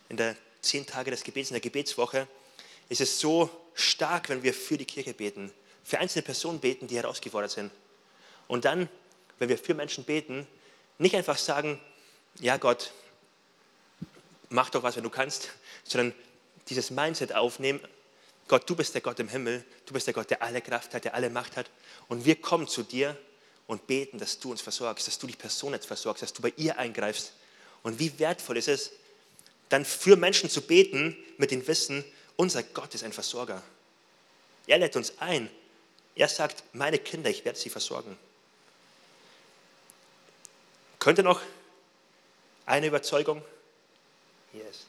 In 0.08 0.16
der 0.16 0.36
zehn 0.62 0.86
Tage 0.86 1.10
des 1.10 1.22
Gebets, 1.22 1.50
in 1.50 1.54
der 1.54 1.60
Gebetswoche, 1.60 2.26
ist 2.88 3.00
es 3.00 3.20
so 3.20 3.50
stark, 3.74 4.28
wenn 4.28 4.42
wir 4.42 4.54
für 4.54 4.78
die 4.78 4.84
Kirche 4.84 5.14
beten, 5.14 5.52
für 5.84 5.98
einzelne 5.98 6.22
Personen 6.22 6.60
beten, 6.60 6.86
die 6.86 6.96
herausgefordert 6.96 7.50
sind. 7.50 7.70
Und 8.48 8.64
dann, 8.64 8.88
wenn 9.38 9.48
wir 9.48 9.58
für 9.58 9.74
Menschen 9.74 10.04
beten, 10.04 10.46
nicht 10.98 11.14
einfach 11.14 11.38
sagen, 11.38 11.80
ja 12.40 12.56
Gott, 12.56 12.92
mach 14.48 14.70
doch 14.70 14.82
was, 14.82 14.96
wenn 14.96 15.02
du 15.02 15.10
kannst, 15.10 15.50
sondern 15.84 16.14
dieses 16.68 16.90
Mindset 16.90 17.34
aufnehmen, 17.34 17.80
Gott, 18.48 18.68
du 18.68 18.76
bist 18.76 18.94
der 18.94 19.00
Gott 19.00 19.18
im 19.18 19.28
Himmel, 19.28 19.64
du 19.86 19.92
bist 19.92 20.06
der 20.06 20.14
Gott, 20.14 20.30
der 20.30 20.42
alle 20.42 20.62
Kraft 20.62 20.94
hat, 20.94 21.04
der 21.04 21.14
alle 21.14 21.30
Macht 21.30 21.56
hat. 21.56 21.68
Und 22.08 22.24
wir 22.24 22.40
kommen 22.40 22.68
zu 22.68 22.84
dir 22.84 23.16
und 23.66 23.86
beten, 23.86 24.18
dass 24.18 24.38
du 24.38 24.50
uns 24.50 24.60
versorgst, 24.62 25.06
dass 25.06 25.18
du 25.18 25.26
die 25.26 25.36
Person 25.36 25.72
jetzt 25.72 25.86
versorgst, 25.86 26.22
dass 26.22 26.32
du 26.32 26.42
bei 26.42 26.52
ihr 26.56 26.78
eingreifst. 26.78 27.32
Und 27.82 27.98
wie 27.98 28.18
wertvoll 28.18 28.56
ist 28.56 28.68
es, 28.68 28.90
dann 29.68 29.84
für 29.84 30.16
Menschen 30.16 30.48
zu 30.48 30.60
beten 30.60 31.16
mit 31.38 31.50
dem 31.50 31.66
Wissen, 31.66 32.04
unser 32.36 32.62
Gott 32.62 32.94
ist 32.94 33.02
ein 33.02 33.12
Versorger. 33.12 33.62
Er 34.66 34.78
lädt 34.78 34.96
uns 34.96 35.14
ein. 35.18 35.48
Er 36.14 36.28
sagt, 36.28 36.62
meine 36.72 36.98
Kinder, 36.98 37.30
ich 37.30 37.44
werde 37.44 37.58
sie 37.58 37.70
versorgen. 37.70 38.16
Könnte 40.98 41.22
noch 41.22 41.40
eine 42.64 42.86
Überzeugung? 42.86 43.42
Yes. 44.52 44.86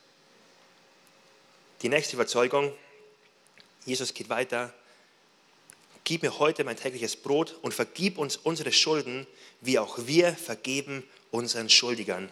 Die 1.82 1.90
nächste 1.90 2.16
Überzeugung, 2.16 2.74
Jesus 3.86 4.14
geht 4.14 4.30
weiter. 4.30 4.74
Gib 6.08 6.22
mir 6.22 6.40
heute 6.40 6.64
mein 6.64 6.78
tägliches 6.78 7.18
Brot 7.18 7.58
und 7.62 7.74
vergib 7.74 8.18
uns 8.18 8.38
unsere 8.38 8.72
Schulden, 8.72 9.28
wie 9.60 9.78
auch 9.78 9.98
wir 10.06 10.34
vergeben 10.34 11.04
unseren 11.32 11.70
Schuldigern. 11.70 12.30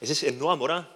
Es 0.00 0.10
ist 0.10 0.24
enorm, 0.24 0.62
oder? 0.62 0.88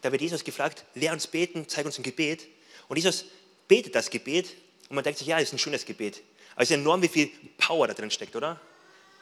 Da 0.00 0.10
wird 0.10 0.22
Jesus 0.22 0.42
gefragt, 0.42 0.86
lehr 0.94 1.12
uns 1.12 1.26
beten, 1.26 1.68
zeig 1.68 1.84
uns 1.84 1.98
ein 1.98 2.02
Gebet. 2.02 2.48
Und 2.88 2.96
Jesus 2.96 3.26
betet 3.68 3.94
das 3.94 4.08
Gebet 4.08 4.54
und 4.88 4.94
man 4.94 5.04
denkt 5.04 5.18
sich, 5.18 5.28
ja, 5.28 5.36
das 5.36 5.48
ist 5.48 5.52
ein 5.52 5.58
schönes 5.58 5.84
Gebet. 5.84 6.22
Aber 6.54 6.62
es 6.62 6.70
ist 6.70 6.76
enorm, 6.78 7.02
wie 7.02 7.08
viel 7.08 7.30
Power 7.58 7.86
da 7.86 7.92
drin 7.92 8.10
steckt, 8.10 8.34
oder? 8.34 8.58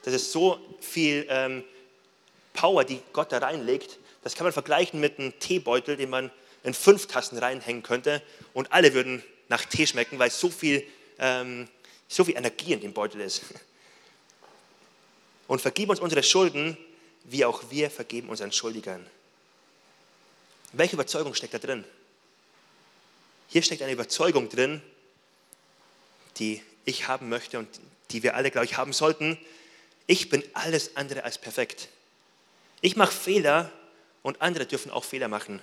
Das 0.05 0.15
ist 0.15 0.31
so 0.31 0.61
viel 0.79 1.27
ähm, 1.29 1.65
Power, 2.53 2.85
die 2.85 3.01
Gott 3.13 3.33
da 3.33 3.39
reinlegt. 3.39 3.99
Das 4.23 4.37
kann 4.37 4.45
man 4.45 4.53
vergleichen 4.53 5.01
mit 5.01 5.19
einem 5.19 5.37
Teebeutel, 5.41 5.97
den 5.97 6.09
man 6.09 6.31
in 6.63 6.73
fünf 6.73 7.09
Tassen 7.09 7.37
reinhängen 7.37 7.83
könnte 7.83 8.23
und 8.55 8.71
alle 8.71 8.95
würden 8.95 9.25
nach 9.49 9.65
Tee 9.65 9.89
schmecken, 9.89 10.21
weil 10.21 10.31
so 10.31 10.51
viel, 10.51 10.87
ähm, 11.19 11.69
so 12.09 12.25
viel 12.25 12.37
Energie 12.37 12.73
in 12.73 12.81
dem 12.81 12.93
Beutel 12.93 13.21
ist. 13.21 13.43
Und 15.49 15.61
vergib 15.61 15.91
uns 15.91 16.01
unsere 16.01 16.23
Schulden, 16.23 16.77
wie 17.25 17.45
auch 17.45 17.65
wir 17.71 17.91
vergeben 17.91 18.29
unseren 18.29 18.53
Schuldigern. 18.53 19.07
Welche 20.73 20.95
Überzeugung 20.95 21.35
steckt 21.35 21.55
da 21.55 21.59
drin? 21.59 21.85
Hier 23.49 23.63
steckt 23.63 23.83
eine 23.83 23.93
Überzeugung 23.93 24.49
drin, 24.49 24.83
die 26.39 26.63
ich 26.85 27.09
haben 27.09 27.29
möchte 27.29 27.59
und 27.59 27.69
die 28.11 28.23
wir 28.23 28.35
alle, 28.35 28.51
glaube 28.51 28.67
ich, 28.67 28.77
haben 28.77 28.93
sollten. 28.93 29.39
Ich 30.07 30.29
bin 30.29 30.43
alles 30.53 30.97
andere 30.97 31.25
als 31.25 31.39
perfekt. 31.39 31.89
Ich 32.81 32.97
mache 32.97 33.13
Fehler 33.13 33.73
und 34.23 34.43
andere 34.43 34.67
dürfen 34.67 34.91
auch 34.91 35.05
Fehler 35.05 35.29
machen. 35.29 35.63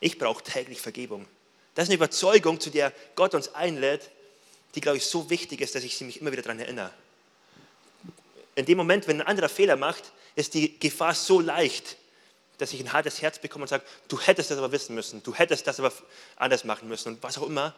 Ich 0.00 0.18
brauche 0.18 0.42
täglich 0.42 0.80
Vergebung. 0.80 1.26
Das 1.74 1.84
ist 1.84 1.90
eine 1.90 1.96
Überzeugung, 1.96 2.60
zu 2.60 2.70
der 2.70 2.92
Gott 3.14 3.34
uns 3.34 3.54
einlädt, 3.54 4.10
die, 4.74 4.80
glaube 4.80 4.98
ich, 4.98 5.06
so 5.06 5.28
wichtig 5.30 5.60
ist, 5.60 5.74
dass 5.74 5.84
ich 5.84 5.96
sie 5.96 6.04
mich 6.04 6.20
immer 6.20 6.32
wieder 6.32 6.42
daran 6.42 6.60
erinnere. 6.60 6.90
In 8.54 8.66
dem 8.66 8.78
Moment, 8.78 9.06
wenn 9.08 9.20
ein 9.20 9.26
anderer 9.26 9.48
Fehler 9.48 9.76
macht, 9.76 10.12
ist 10.34 10.54
die 10.54 10.78
Gefahr 10.78 11.14
so 11.14 11.40
leicht, 11.40 11.96
dass 12.58 12.72
ich 12.72 12.80
ein 12.80 12.92
hartes 12.92 13.22
Herz 13.22 13.38
bekomme 13.38 13.64
und 13.64 13.68
sage, 13.68 13.84
du 14.08 14.20
hättest 14.20 14.50
das 14.50 14.58
aber 14.58 14.72
wissen 14.72 14.94
müssen, 14.94 15.22
du 15.22 15.34
hättest 15.34 15.66
das 15.66 15.78
aber 15.78 15.92
anders 16.36 16.64
machen 16.64 16.88
müssen 16.88 17.08
und 17.08 17.22
was 17.22 17.38
auch 17.38 17.46
immer. 17.46 17.74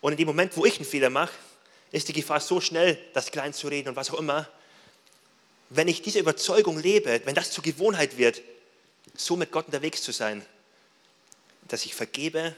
Und 0.00 0.12
in 0.12 0.18
dem 0.18 0.26
Moment, 0.26 0.56
wo 0.56 0.64
ich 0.64 0.76
einen 0.76 0.84
Fehler 0.84 1.10
mache, 1.10 1.32
ist 1.92 2.08
die 2.08 2.12
Gefahr 2.12 2.40
so 2.40 2.60
schnell, 2.60 2.98
das 3.12 3.30
klein 3.30 3.52
zu 3.52 3.68
reden 3.68 3.90
und 3.90 3.96
was 3.96 4.10
auch 4.10 4.18
immer. 4.18 4.48
Wenn 5.68 5.88
ich 5.88 6.02
diese 6.02 6.18
Überzeugung 6.18 6.78
lebe, 6.78 7.20
wenn 7.24 7.34
das 7.34 7.50
zur 7.50 7.62
Gewohnheit 7.62 8.16
wird, 8.16 8.42
so 9.14 9.36
mit 9.36 9.52
Gott 9.52 9.66
unterwegs 9.66 10.02
zu 10.02 10.12
sein, 10.12 10.44
dass 11.68 11.84
ich 11.84 11.94
vergebe, 11.94 12.56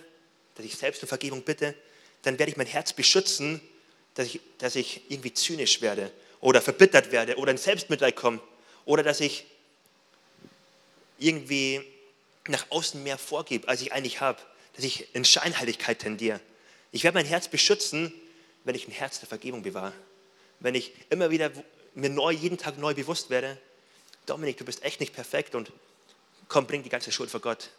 dass 0.54 0.64
ich 0.64 0.76
selbst 0.76 1.02
um 1.02 1.08
Vergebung 1.08 1.42
bitte, 1.42 1.74
dann 2.24 2.38
werde 2.38 2.50
ich 2.50 2.56
mein 2.56 2.66
Herz 2.66 2.92
beschützen, 2.92 3.60
dass 4.14 4.28
ich, 4.28 4.40
dass 4.58 4.76
ich 4.76 5.02
irgendwie 5.08 5.32
zynisch 5.32 5.80
werde 5.80 6.10
oder 6.40 6.60
verbittert 6.60 7.12
werde 7.12 7.36
oder 7.36 7.52
in 7.52 7.58
Selbstmitleid 7.58 8.16
komme 8.16 8.40
oder 8.84 9.02
dass 9.02 9.20
ich 9.20 9.44
irgendwie 11.18 11.82
nach 12.48 12.66
außen 12.70 13.02
mehr 13.02 13.18
vorgebe, 13.18 13.68
als 13.68 13.80
ich 13.80 13.92
eigentlich 13.92 14.20
habe, 14.20 14.40
dass 14.74 14.84
ich 14.84 15.14
in 15.14 15.24
Scheinheiligkeit 15.24 16.00
tendiere. 16.00 16.40
Ich 16.92 17.04
werde 17.04 17.16
mein 17.16 17.26
Herz 17.26 17.48
beschützen, 17.48 18.12
wenn 18.64 18.74
ich 18.74 18.88
ein 18.88 18.92
Herz 18.92 19.20
der 19.20 19.28
Vergebung 19.28 19.62
bewahre. 19.62 19.92
Wenn 20.60 20.74
ich 20.74 20.92
immer 21.10 21.30
wieder 21.30 21.50
mir 21.94 22.10
neu, 22.10 22.32
jeden 22.32 22.58
Tag 22.58 22.78
neu 22.78 22.94
bewusst 22.94 23.30
werde, 23.30 23.58
Dominik, 24.26 24.56
du 24.56 24.64
bist 24.64 24.82
echt 24.82 25.00
nicht 25.00 25.12
perfekt 25.12 25.54
und 25.54 25.72
komm, 26.48 26.66
bring 26.66 26.82
die 26.82 26.88
ganze 26.88 27.12
Schuld 27.12 27.30
vor 27.30 27.40
Gott. 27.40 27.70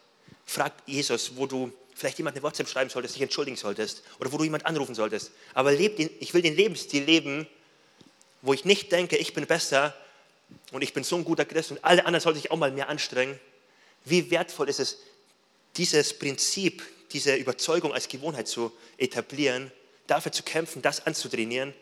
Frag 0.44 0.72
Jesus, 0.86 1.36
wo 1.36 1.46
du 1.46 1.72
vielleicht 1.96 2.18
jemand 2.18 2.36
eine 2.36 2.42
WhatsApp 2.42 2.68
schreiben 2.68 2.90
solltest, 2.90 3.14
dich 3.14 3.22
entschuldigen 3.22 3.56
solltest 3.56 4.02
oder 4.20 4.30
wo 4.30 4.36
du 4.36 4.44
jemand 4.44 4.66
anrufen 4.66 4.94
solltest. 4.94 5.30
Aber 5.54 5.74
den, 5.74 6.10
ich 6.20 6.34
will 6.34 6.42
den 6.42 6.54
Lebensstil 6.54 7.02
leben, 7.02 7.46
wo 8.42 8.52
ich 8.52 8.66
nicht 8.66 8.92
denke, 8.92 9.16
ich 9.16 9.32
bin 9.32 9.46
besser 9.46 9.96
und 10.72 10.82
ich 10.82 10.92
bin 10.92 11.04
so 11.04 11.16
ein 11.16 11.24
guter 11.24 11.46
Christ 11.46 11.70
und 11.70 11.82
alle 11.82 12.04
anderen 12.04 12.20
sollten 12.20 12.38
sich 12.38 12.50
auch 12.50 12.58
mal 12.58 12.70
mehr 12.70 12.90
anstrengen. 12.90 13.40
Wie 14.04 14.30
wertvoll 14.30 14.68
ist 14.68 14.78
es, 14.78 14.98
dieses 15.76 16.18
Prinzip, 16.18 16.82
diese 17.12 17.34
Überzeugung 17.34 17.94
als 17.94 18.08
Gewohnheit 18.08 18.46
zu 18.46 18.72
etablieren, 18.98 19.72
dafür 20.06 20.32
zu 20.32 20.42
kämpfen, 20.42 20.82
das 20.82 21.06
anzutrainieren. 21.06 21.72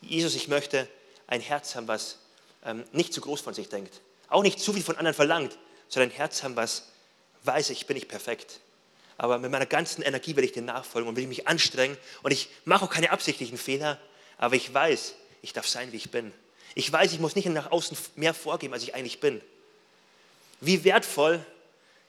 Jesus, 0.00 0.34
ich 0.34 0.48
möchte 0.48 0.88
ein 1.26 1.42
Herz 1.42 1.74
haben, 1.74 1.86
was 1.86 2.18
ähm, 2.64 2.84
nicht 2.92 3.12
zu 3.12 3.20
groß 3.20 3.42
von 3.42 3.52
sich 3.52 3.68
denkt, 3.68 4.00
auch 4.28 4.42
nicht 4.42 4.58
zu 4.58 4.72
viel 4.72 4.82
von 4.82 4.96
anderen 4.96 5.14
verlangt, 5.14 5.58
sondern 5.88 6.10
ein 6.10 6.16
Herz 6.16 6.42
haben, 6.42 6.56
was 6.56 6.88
weiß, 7.42 7.70
ich 7.70 7.86
bin 7.86 7.94
nicht 7.94 8.08
perfekt. 8.08 8.60
Aber 9.16 9.38
mit 9.38 9.50
meiner 9.50 9.66
ganzen 9.66 10.02
Energie 10.02 10.36
will 10.36 10.44
ich 10.44 10.52
dir 10.52 10.62
nachfolgen 10.62 11.08
und 11.08 11.16
will 11.16 11.26
mich 11.26 11.46
anstrengen. 11.46 11.96
Und 12.22 12.32
ich 12.32 12.48
mache 12.64 12.84
auch 12.84 12.90
keine 12.90 13.10
absichtlichen 13.10 13.58
Fehler, 13.58 14.00
aber 14.38 14.56
ich 14.56 14.72
weiß, 14.72 15.14
ich 15.42 15.52
darf 15.52 15.68
sein, 15.68 15.92
wie 15.92 15.96
ich 15.96 16.10
bin. 16.10 16.32
Ich 16.74 16.90
weiß, 16.90 17.12
ich 17.12 17.20
muss 17.20 17.36
nicht 17.36 17.46
nach 17.46 17.70
außen 17.70 17.96
mehr 18.16 18.34
vorgeben, 18.34 18.74
als 18.74 18.82
ich 18.82 18.94
eigentlich 18.94 19.20
bin. 19.20 19.40
Wie 20.60 20.82
wertvoll 20.84 21.44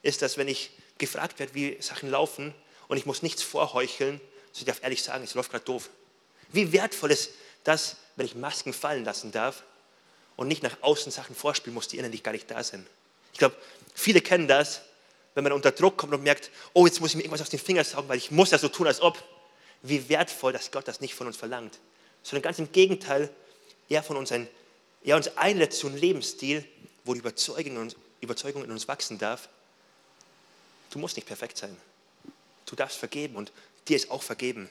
ist 0.01 0.21
das, 0.21 0.37
wenn 0.37 0.47
ich 0.47 0.71
gefragt 0.97 1.39
werde, 1.39 1.53
wie 1.53 1.77
Sachen 1.81 2.09
laufen 2.09 2.53
und 2.87 2.97
ich 2.97 3.05
muss 3.05 3.21
nichts 3.21 3.43
vorheucheln, 3.43 4.19
so 4.51 4.59
ich 4.59 4.65
darf 4.65 4.81
ehrlich 4.81 5.03
sagen, 5.03 5.23
es 5.23 5.33
läuft 5.33 5.51
gerade 5.51 5.65
doof. 5.65 5.89
Wie 6.51 6.71
wertvoll 6.71 7.11
ist 7.11 7.31
das, 7.63 7.97
wenn 8.15 8.25
ich 8.25 8.35
Masken 8.35 8.73
fallen 8.73 9.03
lassen 9.03 9.31
darf 9.31 9.63
und 10.35 10.47
nicht 10.47 10.63
nach 10.63 10.77
außen 10.81 11.11
Sachen 11.11 11.35
vorspielen 11.35 11.73
muss, 11.73 11.87
die 11.87 11.97
innerlich 11.97 12.23
gar 12.23 12.31
nicht 12.31 12.49
da 12.49 12.63
sind. 12.63 12.87
Ich 13.33 13.39
glaube, 13.39 13.55
viele 13.93 14.21
kennen 14.21 14.47
das, 14.47 14.81
wenn 15.35 15.43
man 15.43 15.53
unter 15.53 15.71
Druck 15.71 15.97
kommt 15.97 16.13
und 16.13 16.23
merkt, 16.23 16.49
oh, 16.73 16.87
jetzt 16.87 16.99
muss 17.01 17.11
ich 17.11 17.17
mir 17.17 17.23
irgendwas 17.23 17.41
aus 17.41 17.49
den 17.49 17.59
Fingern 17.59 17.85
saugen, 17.85 18.07
weil 18.09 18.17
ich 18.17 18.31
muss 18.31 18.51
ja 18.51 18.57
so 18.57 18.69
tun, 18.69 18.87
als 18.87 19.01
ob. 19.01 19.21
Wie 19.81 20.09
wertvoll, 20.09 20.53
dass 20.53 20.71
Gott 20.71 20.87
das 20.87 21.01
nicht 21.01 21.13
von 21.13 21.27
uns 21.27 21.37
verlangt, 21.37 21.77
sondern 22.23 22.41
ganz 22.41 22.57
im 22.57 22.71
Gegenteil, 22.71 23.29
er 23.87 24.01
von 24.01 24.17
uns 24.17 24.31
ein, 24.31 24.47
er 25.03 25.15
uns 25.15 25.27
einlädt 25.37 25.73
zu 25.73 25.87
einem 25.87 25.97
Lebensstil, 25.97 26.65
wo 27.03 27.13
die 27.13 27.19
Überzeugung 27.19 27.73
in, 27.73 27.77
uns, 27.77 27.95
Überzeugung 28.21 28.63
in 28.63 28.71
uns 28.71 28.87
wachsen 28.87 29.19
darf. 29.19 29.49
Du 30.89 30.97
musst 30.97 31.17
nicht 31.17 31.27
perfekt 31.27 31.57
sein. 31.57 31.75
Du 32.65 32.75
darfst 32.75 32.97
vergeben 32.97 33.35
und 33.35 33.51
dir 33.87 33.97
ist 33.97 34.09
auch 34.09 34.23
vergeben. 34.23 34.69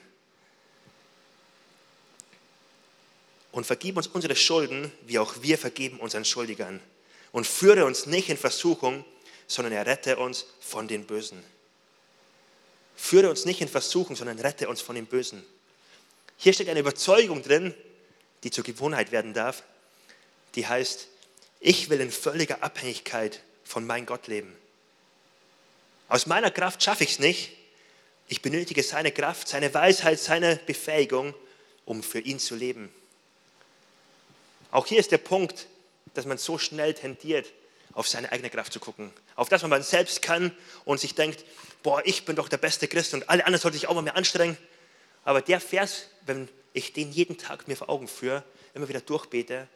Und 3.53 3.65
vergib 3.65 3.95
uns 3.95 4.07
unsere 4.07 4.35
Schulden, 4.35 4.91
wie 5.05 5.17
auch 5.19 5.35
wir 5.41 5.57
vergeben 5.57 5.99
unseren 6.01 6.25
Schuldigern. 6.25 6.81
Und 7.31 7.47
führe 7.47 7.85
uns 7.85 8.05
nicht 8.05 8.27
in 8.27 8.37
Versuchung, 8.37 9.05
sondern 9.47 9.73
errette 9.73 10.17
uns 10.17 10.45
von 10.59 10.87
den 10.87 11.05
Bösen. 11.05 11.43
Führe 12.95 13.29
uns 13.29 13.45
nicht 13.45 13.61
in 13.61 13.67
Versuchung, 13.67 14.15
sondern 14.15 14.39
rette 14.39 14.69
uns 14.69 14.81
von 14.81 14.95
den 14.95 15.05
Bösen. 15.05 15.45
Hier 16.37 16.53
steckt 16.53 16.69
eine 16.69 16.79
Überzeugung 16.79 17.43
drin, 17.43 17.73
die 18.43 18.51
zur 18.51 18.63
Gewohnheit 18.63 19.11
werden 19.11 19.33
darf, 19.33 19.63
die 20.55 20.67
heißt, 20.67 21.07
ich 21.59 21.89
will 21.89 21.99
in 21.99 22.11
völliger 22.11 22.63
Abhängigkeit 22.63 23.41
von 23.63 23.85
meinem 23.85 24.05
Gott 24.05 24.27
leben. 24.27 24.55
Aus 26.07 26.27
meiner 26.27 26.51
Kraft 26.51 26.83
schaffe 26.83 27.03
ich 27.03 27.13
es 27.13 27.19
nicht. 27.19 27.51
Ich 28.27 28.41
benötige 28.41 28.83
seine 28.83 29.11
Kraft, 29.11 29.47
seine 29.47 29.73
Weisheit, 29.73 30.19
seine 30.19 30.57
Befähigung, 30.65 31.33
um 31.85 32.03
für 32.03 32.19
ihn 32.19 32.39
zu 32.39 32.55
leben. 32.55 32.93
Auch 34.71 34.85
hier 34.85 34.99
ist 34.99 35.11
der 35.11 35.17
Punkt, 35.19 35.67
dass 36.13 36.25
man 36.25 36.37
so 36.37 36.57
schnell 36.57 36.93
tendiert, 36.93 37.51
auf 37.95 38.07
seine 38.07 38.31
eigene 38.31 38.49
Kraft 38.49 38.71
zu 38.71 38.79
gucken. 38.79 39.11
Auf 39.35 39.49
das, 39.49 39.63
was 39.63 39.69
man 39.69 39.81
selbst 39.81 40.21
kann 40.21 40.51
und 40.83 40.99
sich 40.99 41.15
denkt, 41.15 41.43
boah, 41.81 42.01
ich 42.05 42.25
bin 42.25 42.35
doch 42.35 42.49
der 42.49 42.57
beste 42.57 42.87
Christ 42.87 43.13
und 43.13 43.27
alle 43.29 43.45
anderen 43.45 43.61
sollten 43.61 43.77
sich 43.77 43.87
auch 43.87 43.95
mal 43.95 44.01
mehr 44.01 44.15
anstrengen. 44.15 44.57
Aber 45.23 45.41
der 45.41 45.59
Vers, 45.59 46.09
wenn 46.25 46.49
ich 46.73 46.93
den 46.93 47.11
jeden 47.11 47.37
Tag 47.37 47.67
mir 47.67 47.75
vor 47.75 47.89
Augen 47.89 48.07
führe, 48.07 48.43
immer 48.73 48.87
wieder 48.89 48.99
durchbete 48.99 49.67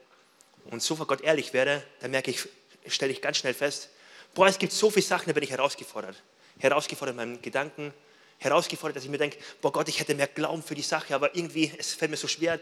und 0.66 0.84
so 0.84 0.98
vor 0.98 1.08
Gott 1.08 1.22
ehrlich 1.22 1.54
werde, 1.54 1.82
dann 2.02 2.12
merke 2.12 2.30
ich, 2.30 2.48
stelle 2.88 3.12
ich 3.12 3.22
ganz 3.22 3.38
schnell 3.38 3.54
fest, 3.54 3.90
boah, 4.36 4.48
es 4.48 4.60
gibt 4.60 4.74
so 4.74 4.90
viele 4.92 5.06
Sachen, 5.06 5.28
da 5.28 5.34
bin 5.34 5.44
ich 5.44 5.52
herausgefordert. 5.52 6.22
Herausgefordert 6.60 7.14
in 7.14 7.18
meinen 7.18 7.42
Gedanken, 7.42 7.94
herausgefordert, 8.38 8.98
dass 8.98 9.06
ich 9.06 9.10
mir 9.10 9.18
denke, 9.18 9.38
boah 9.62 9.72
Gott, 9.72 9.88
ich 9.88 10.00
hätte 10.00 10.14
mehr 10.14 10.28
Glauben 10.28 10.62
für 10.62 10.76
die 10.76 10.82
Sache, 10.82 11.16
aber 11.16 11.36
irgendwie, 11.36 11.72
es 11.78 11.94
fällt 11.94 12.12
mir 12.12 12.18
so 12.18 12.28
schwer, 12.28 12.60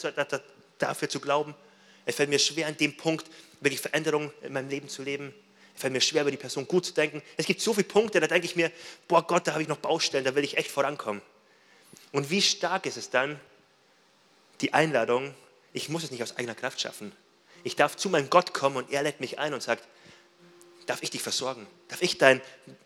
dafür 0.77 1.09
zu 1.09 1.19
glauben. 1.19 1.55
Es 2.05 2.15
fällt 2.15 2.29
mir 2.29 2.39
schwer, 2.39 2.67
an 2.67 2.77
dem 2.77 2.95
Punkt 2.95 3.25
wirklich 3.59 3.81
Veränderung 3.81 4.31
in 4.43 4.53
meinem 4.53 4.69
Leben 4.69 4.87
zu 4.87 5.01
leben. 5.01 5.33
Fällt 5.77 5.93
mir 5.93 6.01
schwer, 6.01 6.23
über 6.23 6.31
die 6.31 6.37
Person 6.37 6.67
gut 6.67 6.85
zu 6.85 6.93
denken. 6.93 7.21
Es 7.37 7.45
gibt 7.45 7.61
so 7.61 7.73
viele 7.73 7.87
Punkte, 7.87 8.19
da 8.19 8.27
denke 8.27 8.45
ich 8.45 8.55
mir, 8.55 8.71
boah 9.07 9.25
Gott, 9.25 9.47
da 9.47 9.53
habe 9.53 9.61
ich 9.61 9.69
noch 9.69 9.77
Baustellen, 9.77 10.25
da 10.25 10.35
will 10.35 10.43
ich 10.43 10.57
echt 10.57 10.69
vorankommen. 10.69 11.21
Und 12.11 12.29
wie 12.29 12.41
stark 12.41 12.85
ist 12.85 12.97
es 12.97 13.09
dann, 13.09 13.39
die 14.61 14.73
Einladung, 14.73 15.33
ich 15.71 15.87
muss 15.87 16.03
es 16.03 16.11
nicht 16.11 16.23
aus 16.23 16.35
eigener 16.35 16.55
Kraft 16.55 16.81
schaffen. 16.81 17.11
Ich 17.63 17.75
darf 17.75 17.95
zu 17.95 18.09
meinem 18.09 18.29
Gott 18.29 18.53
kommen 18.53 18.75
und 18.75 18.91
er 18.91 19.03
lädt 19.03 19.21
mich 19.21 19.39
ein 19.39 19.53
und 19.53 19.61
sagt, 19.61 19.87
darf 20.87 21.03
ich 21.03 21.11
dich 21.11 21.21
versorgen? 21.21 21.67
Darf 21.89 22.01
ich 22.01 22.17
dein, 22.17 22.41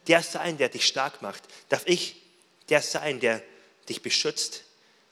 der 0.08 0.22
sein, 0.22 0.58
der 0.58 0.70
dich 0.70 0.86
stark 0.86 1.22
macht? 1.22 1.44
Darf 1.70 1.84
ich 1.86 2.22
der 2.70 2.82
sein, 2.82 3.20
der 3.20 3.42
dich 3.88 4.02
beschützt? 4.02 4.66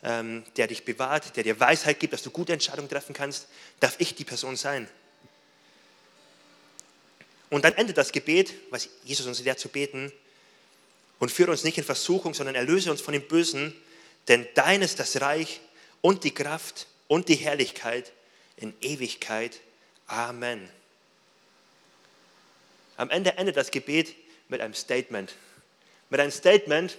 ähm, 0.04 0.44
der 0.58 0.68
dich 0.68 0.86
bewahrt, 0.86 1.36
der 1.36 1.44
dir 1.44 1.60
Weisheit 1.60 2.00
gibt, 2.00 2.14
dass 2.14 2.24
du 2.24 2.32
gute 2.32 2.54
Entscheidungen 2.54 2.90
treffen 2.90 3.14
kannst, 3.14 3.48
darf 3.80 3.96
ich 4.00 4.16
die 4.16 4.24
Person 4.24 4.56
sein. 4.56 4.88
Und 7.50 7.66
dann 7.66 7.74
endet 7.74 7.98
das 7.98 8.12
Gebet, 8.12 8.54
was 8.70 8.90
Jesus 9.04 9.26
uns 9.26 9.42
lehrt 9.42 9.60
zu 9.60 9.70
beten, 9.70 10.12
und 11.20 11.32
führe 11.32 11.52
uns 11.52 11.64
nicht 11.64 11.78
in 11.78 11.84
Versuchung, 11.84 12.34
sondern 12.34 12.56
erlöse 12.56 12.92
uns 12.92 13.02
von 13.02 13.14
dem 13.14 13.28
Bösen, 13.28 13.76
denn 14.28 14.48
dein 14.56 14.82
ist 14.82 15.00
das 15.00 15.20
Reich 15.22 15.60
und 16.02 16.24
die 16.24 16.34
Kraft 16.34 16.88
und 17.08 17.28
die 17.28 17.36
Herrlichkeit 17.36 18.12
in 18.56 18.74
Ewigkeit. 18.82 19.60
Amen. 20.08 20.70
Am 22.96 23.10
Ende 23.10 23.38
endet 23.38 23.58
das 23.58 23.72
Gebet 23.72 24.16
mit 24.48 24.62
einem 24.62 24.74
Statement. 24.74 25.34
Mit 26.10 26.20
einem 26.20 26.32
Statement, 26.32 26.98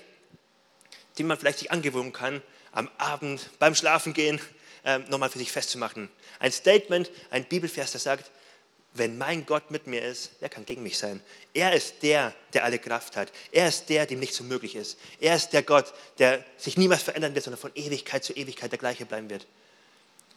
den 1.18 1.26
man 1.26 1.38
vielleicht 1.38 1.58
sich 1.58 1.70
angewöhnen 1.70 2.12
kann, 2.12 2.42
am 2.72 2.90
Abend 2.98 3.50
beim 3.58 3.74
Schlafengehen 3.74 4.40
ähm, 4.84 5.04
nochmal 5.08 5.30
für 5.30 5.38
sich 5.38 5.52
festzumachen. 5.52 6.08
Ein 6.38 6.52
Statement, 6.52 7.10
ein 7.30 7.44
Bibelvers, 7.44 7.90
der 7.92 8.00
sagt, 8.00 8.30
wenn 8.92 9.18
mein 9.18 9.46
Gott 9.46 9.70
mit 9.70 9.86
mir 9.86 10.02
ist, 10.02 10.32
wer 10.40 10.48
kann 10.48 10.66
gegen 10.66 10.82
mich 10.82 10.98
sein? 10.98 11.20
Er 11.54 11.72
ist 11.72 12.02
der, 12.02 12.34
der 12.52 12.64
alle 12.64 12.78
Kraft 12.78 13.16
hat. 13.16 13.30
Er 13.52 13.68
ist 13.68 13.88
der, 13.88 14.06
dem 14.06 14.18
nichts 14.18 14.40
unmöglich 14.40 14.74
ist. 14.74 14.98
Er 15.20 15.36
ist 15.36 15.50
der 15.50 15.62
Gott, 15.62 15.92
der 16.18 16.44
sich 16.56 16.76
niemals 16.76 17.02
verändern 17.02 17.34
wird, 17.34 17.44
sondern 17.44 17.60
von 17.60 17.70
Ewigkeit 17.74 18.24
zu 18.24 18.32
Ewigkeit 18.32 18.72
der 18.72 18.78
gleiche 18.78 19.06
bleiben 19.06 19.30
wird. 19.30 19.46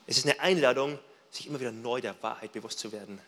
Es 0.06 0.18
ist 0.18 0.26
eine 0.26 0.40
Einladung, 0.40 1.00
sich 1.32 1.48
immer 1.48 1.60
wieder 1.60 1.72
neu 1.72 2.00
der 2.00 2.16
Wahrheit 2.22 2.52
bewusst 2.52 2.78
zu 2.78 2.92
werden. 2.92 3.20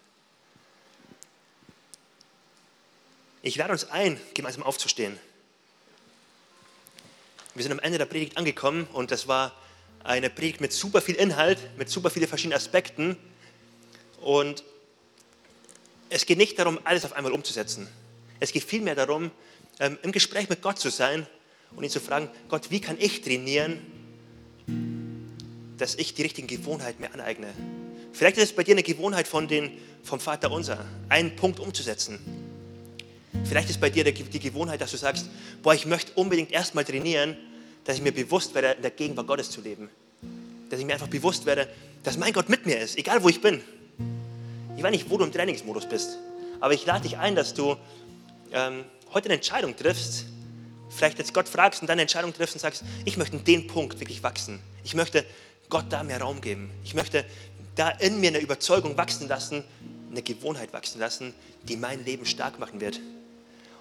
Ich 3.42 3.56
lade 3.56 3.72
uns 3.72 3.90
ein, 3.90 4.20
gemeinsam 4.34 4.64
aufzustehen. 4.64 5.20
Wir 7.56 7.64
sind 7.64 7.72
am 7.72 7.80
Ende 7.80 7.98
der 7.98 8.06
Predigt 8.06 8.38
angekommen 8.38 8.88
und 8.94 9.12
das 9.12 9.28
war 9.28 9.54
eine 10.04 10.30
Predigt 10.30 10.62
mit 10.62 10.72
super 10.72 11.02
viel 11.02 11.16
Inhalt, 11.16 11.58
mit 11.78 11.90
super 11.90 12.10
vielen 12.12 12.28
verschiedenen 12.28 12.58
Aspekten. 12.58 13.18
Und 14.20 14.64
es 16.16 16.26
geht 16.26 16.38
nicht 16.38 16.58
darum, 16.58 16.80
alles 16.86 17.04
auf 17.04 17.12
einmal 17.12 17.34
umzusetzen. 17.34 17.90
Es 18.40 18.54
geht 18.54 18.64
vielmehr 18.64 18.96
darum, 18.96 19.32
ähm, 19.82 19.98
im 20.02 20.14
Gespräch 20.14 20.48
mit 20.48 20.62
Gott 20.62 20.80
zu 20.80 20.90
sein 20.90 21.28
und 21.76 21.84
ihn 21.84 21.90
zu 21.90 22.00
fragen, 22.00 22.30
Gott, 22.48 22.72
wie 22.72 22.80
kann 22.80 22.96
ich 22.98 23.22
trainieren, 23.22 23.82
dass 25.78 25.96
ich 25.96 26.14
die 26.14 26.22
richtigen 26.22 26.48
Gewohnheiten 26.48 27.02
mir 27.02 27.14
aneigne? 27.14 27.48
Vielleicht 28.14 28.38
ist 28.38 28.44
es 28.44 28.54
bei 28.54 28.64
dir 28.64 28.76
eine 28.76 28.84
Gewohnheit 28.84 29.28
von 29.28 29.50
den, 29.50 29.78
vom 30.04 30.22
Vater 30.22 30.52
unser, 30.52 30.86
einen 31.10 31.36
Punkt 31.36 31.60
umzusetzen. 31.60 32.20
Vielleicht 33.44 33.70
ist 33.70 33.82
bei 33.82 33.90
dir 33.90 34.06
die 34.06 34.40
Gewohnheit, 34.40 34.80
dass 34.80 34.92
du 34.92 34.98
sagst, 34.98 35.30
boah, 35.64 35.74
ich 35.74 35.86
möchte 35.86 36.14
unbedingt 36.16 36.50
erstmal 36.50 36.86
trainieren, 36.86 37.36
dass 37.84 37.98
ich 37.98 38.02
mir 38.02 38.14
bewusst 38.14 38.56
werde, 38.56 38.72
in 38.72 38.84
der 38.84 38.92
Gegenwart 38.92 39.28
Gottes 39.28 39.52
zu 39.52 39.60
leben. 39.60 39.90
Dass 40.70 40.80
ich 40.80 40.86
mir 40.86 40.94
einfach 40.94 41.10
bewusst 41.10 41.46
werde, 41.46 41.68
dass 42.04 42.18
mein 42.18 42.32
Gott 42.32 42.48
mit 42.48 42.66
mir 42.66 42.80
ist, 42.80 42.98
egal 42.98 43.22
wo 43.22 43.28
ich 43.28 43.42
bin. 43.42 43.62
Ich 44.78 44.84
weiß 44.84 44.92
nicht, 44.92 45.10
wo 45.10 45.18
du 45.18 45.24
im 45.24 45.32
Trainingsmodus 45.32 45.88
bist, 45.88 46.18
aber 46.60 46.74
ich 46.74 46.86
lade 46.86 47.04
dich 47.04 47.18
ein, 47.18 47.36
dass 47.36 47.54
du 47.54 47.78
ähm, 48.52 48.84
heute 49.14 49.26
eine 49.26 49.36
Entscheidung 49.36 49.76
triffst, 49.76 50.26
vielleicht 50.90 51.18
jetzt 51.18 51.34
Gott 51.34 51.48
fragst 51.48 51.82
und 51.82 51.88
dann 51.88 51.96
eine 51.96 52.04
Entscheidung 52.04 52.34
triffst 52.34 52.56
und 52.56 52.60
sagst, 52.60 52.84
ich 53.06 53.18
möchte 53.18 53.38
in 53.38 53.44
den 53.44 53.68
Punkt 53.68 54.00
wirklich 54.00 54.22
wachsen. 54.24 54.60
Ich 54.84 54.94
möchte 54.94 55.26
Gott 55.70 55.86
da 55.90 56.04
mehr 56.04 56.22
Raum 56.22 56.42
geben. 56.42 56.70
Ich 56.84 56.94
möchte 56.94 57.26
da 57.76 57.90
in 57.90 58.20
mir 58.20 58.30
eine 58.30 58.40
Überzeugung 58.40 58.98
wachsen 58.98 59.28
lassen, 59.28 59.64
eine 60.12 60.22
Gewohnheit 60.22 60.74
wachsen 60.74 61.00
lassen, 61.00 61.34
die 61.64 61.78
mein 61.78 62.04
Leben 62.06 62.26
stark 62.26 62.60
machen 62.60 62.82
wird. 62.82 63.00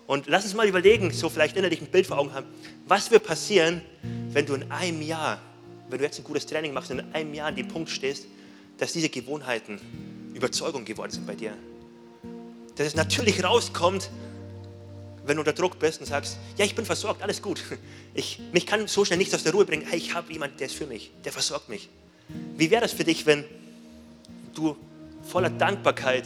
Und 0.06 0.26
lass 0.26 0.44
uns 0.44 0.54
mal 0.54 0.68
überlegen, 0.68 1.12
so 1.12 1.28
vielleicht 1.28 1.56
innerlich 1.56 1.80
ein 1.80 1.88
Bild 1.88 2.06
vor 2.06 2.18
Augen 2.18 2.32
haben, 2.34 2.46
was 2.86 3.10
wird 3.10 3.24
passieren, 3.24 3.82
wenn 4.30 4.46
du 4.46 4.54
in 4.54 4.70
einem 4.70 5.02
Jahr, 5.02 5.40
wenn 5.88 5.98
du 5.98 6.04
jetzt 6.04 6.18
ein 6.18 6.24
gutes 6.24 6.46
Training 6.46 6.72
machst 6.72 6.90
und 6.90 7.00
in 7.00 7.12
einem 7.14 7.34
Jahr 7.34 7.48
an 7.48 7.56
dem 7.56 7.68
Punkt 7.68 7.90
stehst, 7.90 8.26
dass 8.78 8.92
diese 8.92 9.08
Gewohnheiten 9.08 9.80
Überzeugung 10.34 10.84
geworden 10.84 11.10
sind 11.10 11.26
bei 11.26 11.34
dir. 11.34 11.56
Dass 12.76 12.88
es 12.88 12.94
natürlich 12.94 13.42
rauskommt, 13.42 14.10
wenn 15.26 15.36
du 15.36 15.40
unter 15.40 15.52
Druck 15.52 15.78
bist 15.78 16.00
und 16.00 16.06
sagst, 16.06 16.36
ja, 16.58 16.64
ich 16.64 16.74
bin 16.74 16.84
versorgt, 16.84 17.22
alles 17.22 17.40
gut. 17.40 17.62
Ich, 18.16 18.40
mich 18.52 18.64
kann 18.64 18.86
so 18.86 19.04
schnell 19.04 19.18
nichts 19.18 19.34
aus 19.34 19.42
der 19.42 19.52
Ruhe 19.52 19.64
bringen. 19.64 19.84
Hey, 19.90 19.98
ich 19.98 20.14
habe 20.14 20.32
jemanden, 20.32 20.56
der 20.56 20.68
ist 20.68 20.76
für 20.76 20.86
mich, 20.86 21.10
der 21.24 21.32
versorgt 21.32 21.68
mich. 21.68 21.88
Wie 22.56 22.70
wäre 22.70 22.82
das 22.82 22.92
für 22.92 23.02
dich, 23.02 23.26
wenn 23.26 23.44
du 24.54 24.76
voller 25.24 25.50
Dankbarkeit 25.50 26.24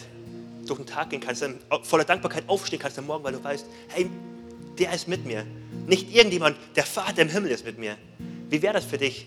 durch 0.67 0.81
den 0.81 0.87
Tag 0.87 1.09
gehen 1.09 1.21
kannst, 1.21 1.43
voller 1.85 2.05
Dankbarkeit 2.05 2.47
aufstehen 2.47 2.79
kannst 2.79 2.99
am 2.99 3.07
Morgen, 3.07 3.25
weil 3.25 3.33
du 3.33 3.43
weißt, 3.43 3.65
hey, 3.89 4.11
der 4.79 4.93
ist 4.93 5.09
mit 5.09 5.25
mir. 5.25 5.47
Nicht 5.87 6.15
irgendjemand, 6.15 6.59
der 6.77 6.85
Vater 6.85 7.23
im 7.23 7.31
Himmel 7.31 7.53
ist 7.53 7.65
mit 7.65 7.79
mir. 7.79 7.97
Wie 8.51 8.61
wäre 8.61 8.75
das 8.75 8.85
für 8.85 8.99
dich, 8.99 9.27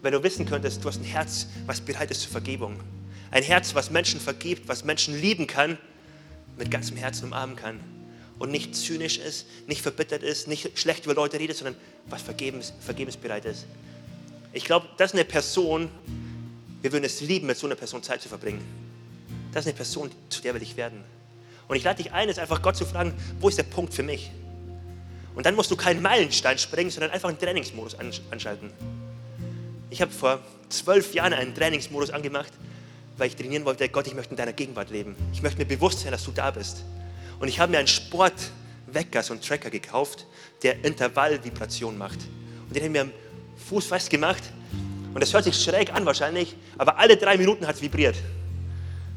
wenn 0.00 0.12
du 0.12 0.22
wissen 0.22 0.46
könntest, 0.46 0.82
du 0.82 0.88
hast 0.88 0.98
ein 0.98 1.04
Herz, 1.04 1.48
was 1.66 1.80
bereit 1.80 2.10
ist 2.10 2.22
zur 2.22 2.30
Vergebung. 2.30 2.80
Ein 3.30 3.42
Herz, 3.42 3.74
was 3.74 3.90
Menschen 3.90 4.20
vergibt, 4.20 4.68
was 4.68 4.84
Menschen 4.84 5.20
lieben 5.20 5.46
kann, 5.46 5.78
mit 6.58 6.70
ganzem 6.70 6.96
Herzen 6.96 7.26
umarmen 7.26 7.56
kann. 7.56 7.80
Und 8.38 8.50
nicht 8.50 8.74
zynisch 8.74 9.18
ist, 9.18 9.46
nicht 9.66 9.80
verbittert 9.80 10.22
ist, 10.22 10.46
nicht 10.46 10.78
schlecht 10.78 11.04
über 11.04 11.14
Leute 11.14 11.38
redet, 11.38 11.56
sondern 11.56 11.76
was 12.06 12.22
vergebens, 12.22 12.72
vergebensbereit 12.80 13.44
ist. 13.46 13.66
Ich 14.52 14.64
glaube, 14.64 14.86
das 14.98 15.12
ist 15.12 15.14
eine 15.14 15.24
Person, 15.24 15.90
wir 16.82 16.92
würden 16.92 17.04
es 17.04 17.20
lieben, 17.20 17.46
mit 17.46 17.56
so 17.56 17.66
einer 17.66 17.76
Person 17.76 18.02
Zeit 18.02 18.22
zu 18.22 18.28
verbringen 18.28 18.86
das 19.56 19.64
ist 19.64 19.68
eine 19.70 19.76
Person, 19.76 20.10
zu 20.28 20.42
der 20.42 20.52
will 20.52 20.60
ich 20.60 20.76
werden. 20.76 21.02
Und 21.66 21.76
ich 21.76 21.82
lade 21.82 22.02
dich 22.02 22.12
ein, 22.12 22.28
jetzt 22.28 22.38
einfach 22.38 22.60
Gott 22.60 22.76
zu 22.76 22.84
fragen, 22.84 23.14
wo 23.40 23.48
ist 23.48 23.56
der 23.56 23.62
Punkt 23.62 23.94
für 23.94 24.02
mich? 24.02 24.30
Und 25.34 25.46
dann 25.46 25.54
musst 25.54 25.70
du 25.70 25.76
keinen 25.76 26.02
Meilenstein 26.02 26.58
springen, 26.58 26.90
sondern 26.90 27.10
einfach 27.10 27.30
einen 27.30 27.38
Trainingsmodus 27.38 27.96
anschalten. 28.30 28.70
Ich 29.88 30.02
habe 30.02 30.12
vor 30.12 30.40
zwölf 30.68 31.14
Jahren 31.14 31.32
einen 31.32 31.54
Trainingsmodus 31.54 32.10
angemacht, 32.10 32.52
weil 33.16 33.28
ich 33.28 33.36
trainieren 33.36 33.64
wollte, 33.64 33.88
Gott, 33.88 34.06
ich 34.06 34.14
möchte 34.14 34.32
in 34.32 34.36
deiner 34.36 34.52
Gegenwart 34.52 34.90
leben. 34.90 35.16
Ich 35.32 35.42
möchte 35.42 35.58
mir 35.58 35.66
bewusst 35.66 36.00
sein, 36.00 36.12
dass 36.12 36.24
du 36.24 36.32
da 36.32 36.50
bist. 36.50 36.84
Und 37.38 37.48
ich 37.48 37.60
habe 37.60 37.72
mir 37.72 37.78
einen 37.78 37.88
Sportwecker, 37.88 39.22
so 39.22 39.32
einen 39.32 39.42
Tracker 39.42 39.70
gekauft, 39.70 40.26
der 40.62 40.84
Intervallvibration 40.84 41.96
macht. 41.96 42.18
Und 42.66 42.74
den 42.74 42.82
habe 42.82 42.86
ich 42.86 42.92
mir 42.92 43.00
am 43.02 43.12
Fuß 43.68 43.86
festgemacht. 43.86 44.42
Und 45.14 45.20
das 45.20 45.32
hört 45.32 45.44
sich 45.44 45.56
schräg 45.56 45.94
an 45.94 46.04
wahrscheinlich, 46.04 46.56
aber 46.76 46.98
alle 46.98 47.16
drei 47.16 47.38
Minuten 47.38 47.66
hat 47.66 47.76
es 47.76 47.82
vibriert. 47.82 48.16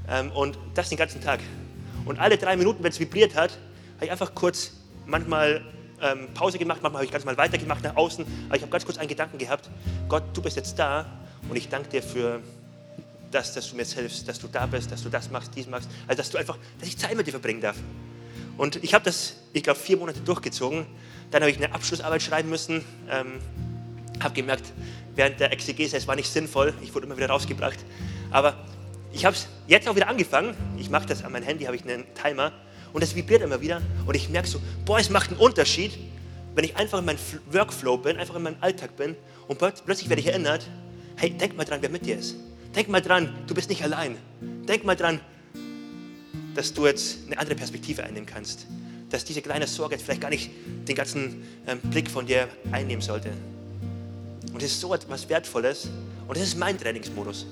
Ähm, 0.08 0.32
und 0.32 0.58
das 0.74 0.90
den 0.90 0.98
ganzen 0.98 1.22
Tag. 1.22 1.42
Und 2.06 2.20
alle 2.20 2.38
drei 2.38 2.56
Minuten, 2.56 2.84
wenn 2.84 2.92
es 2.92 3.00
vibriert 3.00 3.36
hat, 3.36 3.52
habe 3.96 4.06
ich 4.06 4.12
einfach 4.12 4.34
kurz 4.34 4.72
manchmal 5.06 5.62
ähm, 6.02 6.34
Pause 6.34 6.58
gemacht, 6.58 6.80
manchmal 6.82 7.00
habe 7.02 7.06
ich 7.06 7.12
ganz 7.12 7.26
mal 7.26 7.38
weitergemacht 7.38 7.84
nach 7.84 7.98
außen, 7.98 8.26
aber 8.48 8.56
ich 8.56 8.62
habe 8.62 8.72
ganz 8.72 8.86
kurz 8.86 8.98
einen 8.98 9.10
Gedanken 9.10 9.38
gehabt, 9.38 9.70
Gott, 10.08 10.24
du 10.34 10.42
bist 10.42 10.56
jetzt 10.56 10.80
da 10.80 11.06
und 11.50 11.58
ich 11.58 11.68
danke 11.68 11.90
dir 11.90 12.02
für 12.02 12.42
das, 13.32 13.54
dass 13.54 13.70
du 13.70 13.76
mir 13.76 13.84
jetzt 13.84 13.94
hilfst, 13.94 14.28
dass 14.28 14.40
du 14.40 14.48
da 14.48 14.66
bist, 14.66 14.92
dass 14.92 15.04
du 15.04 15.10
das 15.10 15.30
machst, 15.30 15.52
dies 15.56 15.68
machst, 15.68 15.90
also 16.08 16.18
dass 16.18 16.30
du 16.30 16.38
einfach, 16.38 16.58
dass 16.80 16.88
ich 16.88 16.98
Zeit 16.98 17.16
mit 17.16 17.28
dir 17.28 17.32
verbringen 17.32 17.62
darf. 17.62 17.78
Und 18.58 18.84
ich 18.84 18.94
habe 18.94 19.06
das, 19.06 19.36
ich 19.54 19.64
glaube, 19.64 19.80
vier 19.80 19.98
Monate 19.98 20.20
durchgezogen. 20.20 20.86
Dann 21.32 21.42
habe 21.42 21.52
ich 21.52 21.58
eine 21.58 21.74
Abschlussarbeit 21.74 22.22
schreiben 22.22 22.50
müssen, 22.50 22.84
ähm, 23.10 23.40
habe 24.22 24.34
gemerkt, 24.34 24.74
während 25.16 25.40
der 25.40 25.54
Exegese, 25.54 25.96
es 25.96 26.08
war 26.08 26.16
nicht 26.16 26.30
sinnvoll, 26.30 26.74
ich 26.82 26.94
wurde 26.94 27.06
immer 27.06 27.16
wieder 27.16 27.30
rausgebracht. 27.30 27.80
Aber 28.32 28.66
ich 29.14 29.26
habe 29.26 29.36
es 29.36 29.48
jetzt 29.68 29.88
auch 29.88 29.96
wieder 29.96 30.08
angefangen. 30.08 30.56
Ich 30.78 30.90
mache 30.90 31.08
das 31.08 31.24
an 31.24 31.32
mein 31.32 31.44
Handy, 31.44 31.66
habe 31.66 31.76
ich 31.76 31.84
einen 31.84 32.04
Timer 32.14 32.52
und 32.92 33.02
es 33.02 33.16
vibriert 33.16 33.42
immer 33.42 33.62
wieder. 33.62 33.82
Und 34.06 34.16
ich 34.16 34.30
merke 34.30 34.48
so, 34.48 34.62
boah, 34.86 35.00
es 35.00 35.10
macht 35.10 35.30
einen 35.30 35.40
Unterschied, 35.40 35.98
wenn 36.56 36.66
ich 36.66 36.76
einfach 36.76 37.00
in 37.00 37.06
meinem 37.06 37.20
Workflow 37.52 37.98
bin, 37.98 38.18
einfach 38.18 38.36
in 38.36 38.44
meinem 38.44 38.58
Alltag 38.60 38.98
bin 38.98 39.16
und 39.48 39.58
plötzlich 39.58 40.10
werde 40.10 40.22
ich 40.22 40.28
erinnert, 40.28 40.68
hey, 41.16 41.30
denk 41.30 41.56
mal 41.56 41.64
dran, 41.64 41.82
wer 41.82 41.90
mit 41.90 42.06
dir 42.06 42.18
ist. 42.18 42.36
Denk 42.80 42.88
mal 42.88 43.02
dran, 43.02 43.36
du 43.46 43.54
bist 43.54 43.68
nicht 43.70 43.84
allein. 43.84 44.16
Denk 44.40 44.86
mal 44.86 44.96
dran, 44.96 45.20
dass 46.56 46.74
du 46.74 46.86
jetzt 46.86 47.18
eine 47.28 47.38
andere 47.38 47.58
Perspektive 47.58 48.06
einnehmen 48.06 48.26
kannst. 48.26 48.68
Dass 49.10 49.26
diese 49.26 49.42
kleine 49.42 49.68
Sorge 49.68 49.96
jetzt 49.96 50.06
vielleicht 50.06 50.22
gar 50.22 50.30
nicht 50.30 50.50
den 50.88 50.96
ganzen 50.96 51.44
ähm, 51.68 51.80
Blick 51.82 52.10
von 52.10 52.26
dir 52.26 52.48
einnehmen 52.72 53.02
sollte. 53.02 53.32
Und 54.54 54.64
es 54.64 54.72
ist 54.72 54.80
so 54.80 54.94
etwas 54.94 55.28
Wertvolles 55.28 55.90
und 56.26 56.38
das 56.38 56.42
ist 56.48 56.58
mein 56.58 56.78
Trainingsmodus. 56.80 57.48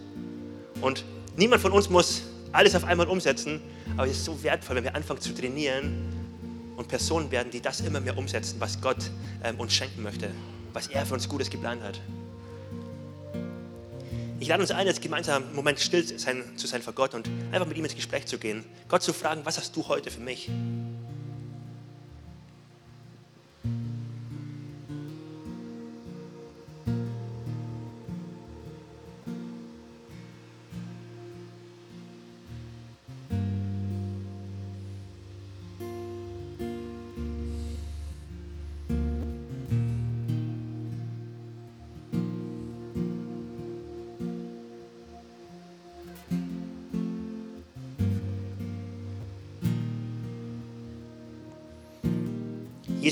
Und 0.79 1.03
niemand 1.35 1.61
von 1.61 1.73
uns 1.73 1.89
muss 1.89 2.21
alles 2.53 2.73
auf 2.73 2.85
einmal 2.85 3.09
umsetzen, 3.09 3.59
aber 3.97 4.07
es 4.07 4.19
ist 4.19 4.23
so 4.23 4.41
wertvoll, 4.43 4.77
wenn 4.77 4.85
wir 4.85 4.95
anfangen 4.95 5.19
zu 5.19 5.35
trainieren 5.35 6.07
und 6.77 6.87
Personen 6.87 7.29
werden, 7.31 7.51
die 7.51 7.59
das 7.59 7.81
immer 7.81 7.99
mehr 7.99 8.17
umsetzen, 8.17 8.55
was 8.59 8.79
Gott 8.79 9.11
ähm, 9.43 9.59
uns 9.59 9.73
schenken 9.73 10.03
möchte, 10.03 10.31
was 10.71 10.87
er 10.87 11.05
für 11.05 11.15
uns 11.15 11.27
Gutes 11.27 11.49
geplant 11.49 11.83
hat. 11.83 11.99
Ich 14.39 14.47
lade 14.47 14.61
uns 14.61 14.71
ein, 14.71 14.85
jetzt 14.85 15.01
gemeinsam 15.01 15.43
einen 15.43 15.55
Moment 15.55 15.79
still 15.79 16.05
sein, 16.19 16.43
zu 16.57 16.67
sein 16.67 16.83
vor 16.83 16.93
Gott 16.93 17.15
und 17.15 17.27
einfach 17.51 17.67
mit 17.67 17.75
ihm 17.75 17.85
ins 17.85 17.95
Gespräch 17.95 18.27
zu 18.27 18.37
gehen. 18.37 18.63
Gott 18.87 19.01
zu 19.01 19.11
fragen, 19.11 19.41
was 19.45 19.57
hast 19.57 19.75
du 19.75 19.87
heute 19.87 20.11
für 20.11 20.21
mich? 20.21 20.49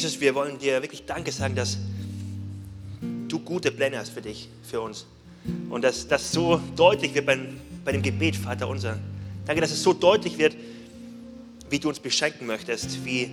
Jesus, 0.05 0.21
wir 0.21 0.35
wollen 0.35 0.59
dir 0.59 0.83
wirklich 0.83 1.03
Danke 1.07 1.31
sagen, 1.31 1.55
dass 1.55 1.79
du 3.27 3.39
gute 3.39 3.71
Pläne 3.71 3.97
hast 3.97 4.09
für 4.09 4.21
dich, 4.21 4.49
für 4.61 4.79
uns. 4.79 5.07
Und 5.67 5.83
dass 5.83 6.07
das 6.07 6.31
so 6.31 6.61
deutlich 6.75 7.15
wird 7.15 7.25
bei, 7.25 7.39
bei 7.83 7.91
dem 7.91 8.03
Gebet, 8.03 8.35
Vater 8.35 8.67
unser. 8.67 8.99
Danke, 9.47 9.61
dass 9.61 9.71
es 9.71 9.81
so 9.81 9.93
deutlich 9.93 10.37
wird, 10.37 10.55
wie 11.71 11.79
du 11.79 11.89
uns 11.89 11.99
beschenken 11.99 12.45
möchtest, 12.45 13.03
wie 13.03 13.31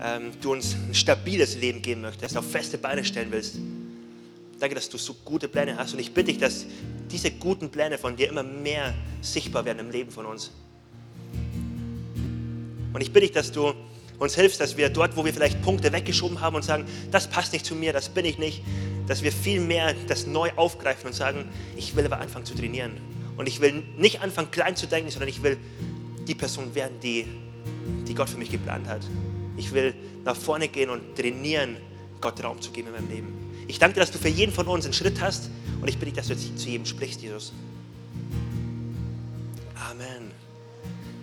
ähm, 0.00 0.30
du 0.40 0.52
uns 0.52 0.76
ein 0.88 0.94
stabiles 0.94 1.56
Leben 1.56 1.82
geben 1.82 2.02
möchtest, 2.02 2.36
auf 2.36 2.48
feste 2.48 2.78
Beine 2.78 3.02
stellen 3.04 3.32
willst. 3.32 3.56
Danke, 4.60 4.76
dass 4.76 4.88
du 4.88 4.98
so 4.98 5.14
gute 5.24 5.48
Pläne 5.48 5.76
hast. 5.76 5.92
Und 5.92 5.98
ich 5.98 6.14
bitte 6.14 6.30
dich, 6.30 6.38
dass 6.38 6.66
diese 7.10 7.32
guten 7.32 7.68
Pläne 7.68 7.98
von 7.98 8.14
dir 8.14 8.28
immer 8.28 8.44
mehr 8.44 8.94
sichtbar 9.22 9.64
werden 9.64 9.80
im 9.80 9.90
Leben 9.90 10.12
von 10.12 10.26
uns. 10.26 10.52
Und 12.92 13.00
ich 13.00 13.12
bitte 13.12 13.26
dich, 13.26 13.32
dass 13.32 13.50
du 13.50 13.74
uns 14.22 14.34
hilfst, 14.34 14.60
dass 14.60 14.76
wir 14.76 14.88
dort, 14.88 15.16
wo 15.16 15.24
wir 15.24 15.32
vielleicht 15.32 15.62
Punkte 15.62 15.92
weggeschoben 15.92 16.40
haben 16.40 16.56
und 16.56 16.62
sagen, 16.62 16.84
das 17.10 17.28
passt 17.28 17.52
nicht 17.52 17.66
zu 17.66 17.74
mir, 17.74 17.92
das 17.92 18.08
bin 18.08 18.24
ich 18.24 18.38
nicht, 18.38 18.62
dass 19.06 19.22
wir 19.22 19.32
viel 19.32 19.60
mehr 19.60 19.94
das 20.06 20.26
neu 20.26 20.50
aufgreifen 20.56 21.06
und 21.06 21.12
sagen, 21.12 21.48
ich 21.76 21.96
will 21.96 22.04
aber 22.04 22.20
anfangen 22.20 22.44
zu 22.44 22.54
trainieren. 22.54 22.92
Und 23.36 23.48
ich 23.48 23.60
will 23.60 23.82
nicht 23.96 24.20
anfangen 24.20 24.50
klein 24.50 24.76
zu 24.76 24.86
denken, 24.86 25.10
sondern 25.10 25.28
ich 25.28 25.42
will 25.42 25.56
die 26.26 26.34
Person 26.34 26.74
werden, 26.74 27.00
die, 27.02 27.26
die 28.06 28.14
Gott 28.14 28.28
für 28.28 28.38
mich 28.38 28.50
geplant 28.50 28.86
hat. 28.86 29.02
Ich 29.56 29.72
will 29.72 29.94
nach 30.24 30.36
vorne 30.36 30.68
gehen 30.68 30.90
und 30.90 31.16
trainieren, 31.16 31.76
Gott 32.20 32.42
Raum 32.42 32.60
zu 32.60 32.70
geben 32.70 32.88
in 32.88 32.94
meinem 32.94 33.10
Leben. 33.10 33.64
Ich 33.66 33.78
danke 33.78 33.94
dir, 33.94 34.00
dass 34.00 34.10
du 34.10 34.18
für 34.18 34.28
jeden 34.28 34.52
von 34.52 34.66
uns 34.66 34.84
einen 34.84 34.94
Schritt 34.94 35.20
hast 35.20 35.50
und 35.80 35.88
ich 35.88 35.98
bitte 35.98 36.06
dich, 36.06 36.14
dass 36.14 36.28
du 36.28 36.34
jetzt 36.34 36.58
zu 36.58 36.68
jedem 36.68 36.86
sprichst, 36.86 37.20
Jesus. 37.22 37.52
Amen. 39.90 40.30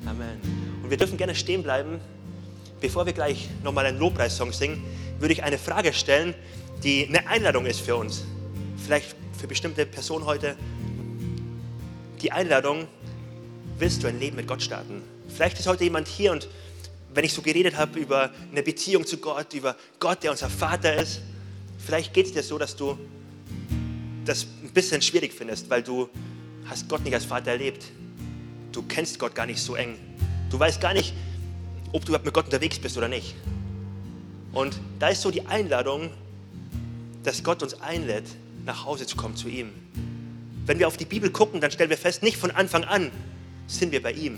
Amen. 0.06 0.40
Und 0.84 0.90
wir 0.90 0.98
dürfen 0.98 1.18
gerne 1.18 1.36
stehen 1.36 1.64
bleiben. 1.64 2.00
Bevor 2.82 3.06
wir 3.06 3.13
gleich 3.13 3.50
nochmal 3.63 3.86
einen 3.86 4.00
Lobpreissong 4.00 4.54
singen, 4.54 4.84
würde 5.20 5.34
ich 5.34 5.44
eine 5.44 5.58
Frage 5.58 5.92
stellen, 5.92 6.34
die 6.84 7.08
eine 7.08 7.28
Einladung 7.28 7.65
ist 7.65 7.82
für 7.82 7.96
uns. 7.96 8.24
Vielleicht 8.84 9.15
für 9.38 9.48
bestimmte 9.48 9.86
Personen 9.86 10.26
heute. 10.26 10.56
Die 12.22 12.32
Einladung, 12.32 12.88
willst 13.78 14.04
du 14.04 14.08
ein 14.08 14.20
Leben 14.20 14.38
mit 14.38 14.48
Gott 14.48 14.62
starten? 14.62 15.02
Vielleicht 15.28 15.60
ist 15.60 15.68
heute 15.68 15.84
jemand 15.84 16.08
hier 16.08 16.32
und 16.32 16.48
wenn 17.13 17.26
ich 17.26 17.34
so 17.34 17.42
geredet 17.42 17.76
habe 17.76 18.00
über 18.00 18.32
eine 18.52 18.63
Beziehung 18.63 19.06
zu 19.06 19.18
Gott, 19.18 19.54
über 19.54 19.76
Gott, 20.00 20.24
der 20.24 20.32
unser 20.32 20.50
Vater 20.50 20.96
ist, 20.96 21.22
vielleicht 21.78 22.13
geht 22.13 22.28
es 22.28 22.34
dir 22.34 22.44
so, 22.44 22.58
dass 22.58 22.76
du 22.76 22.98
das 24.26 24.46
ein 24.63 24.72
bisschen 24.74 25.02
schwierig 25.02 25.34
findest, 25.34 25.70
weil 25.70 25.84
du 25.84 26.08
hast 26.65 26.88
Gott 26.88 27.04
nicht 27.04 27.13
als 27.13 27.26
Vater 27.26 27.52
erlebt. 27.52 27.86
Du 28.72 28.84
kennst 28.84 29.18
Gott 29.20 29.34
gar 29.34 29.46
nicht 29.46 29.62
so 29.62 29.76
eng. 29.76 29.98
Du 30.50 30.60
weißt 30.60 30.80
gar 30.80 30.94
nicht, 30.94 31.13
ob 31.91 32.06
du 32.06 32.12
mit 32.12 32.34
Gott 32.34 32.45
unterwegs 32.45 32.80
bist 32.80 32.97
oder 32.97 33.08
nicht. 33.08 33.36
Und 34.54 34.80
da 34.99 35.10
ist 35.10 35.21
so 35.21 35.32
die 35.32 35.45
Einladung, 35.45 36.10
dass 37.23 37.43
Gott 37.43 37.62
uns 37.63 37.80
einlädt, 37.82 38.25
nach 38.65 38.86
Hause 38.86 39.06
zu 39.06 39.15
kommen 39.15 39.36
zu 39.36 39.47
ihm. 39.47 39.69
Wenn 40.65 40.80
wir 40.80 40.88
auf 40.88 40.97
die 40.97 41.06
Bibel 41.06 41.30
gucken, 41.30 41.62
dann 41.62 41.71
stellen 41.71 41.89
wir 41.89 41.97
fest, 41.97 42.23
nicht 42.23 42.38
von 42.38 42.52
Anfang 42.52 42.84
an 42.84 43.12
sind 43.67 43.91
wir 43.91 44.02
bei 44.02 44.12
ihm. 44.12 44.38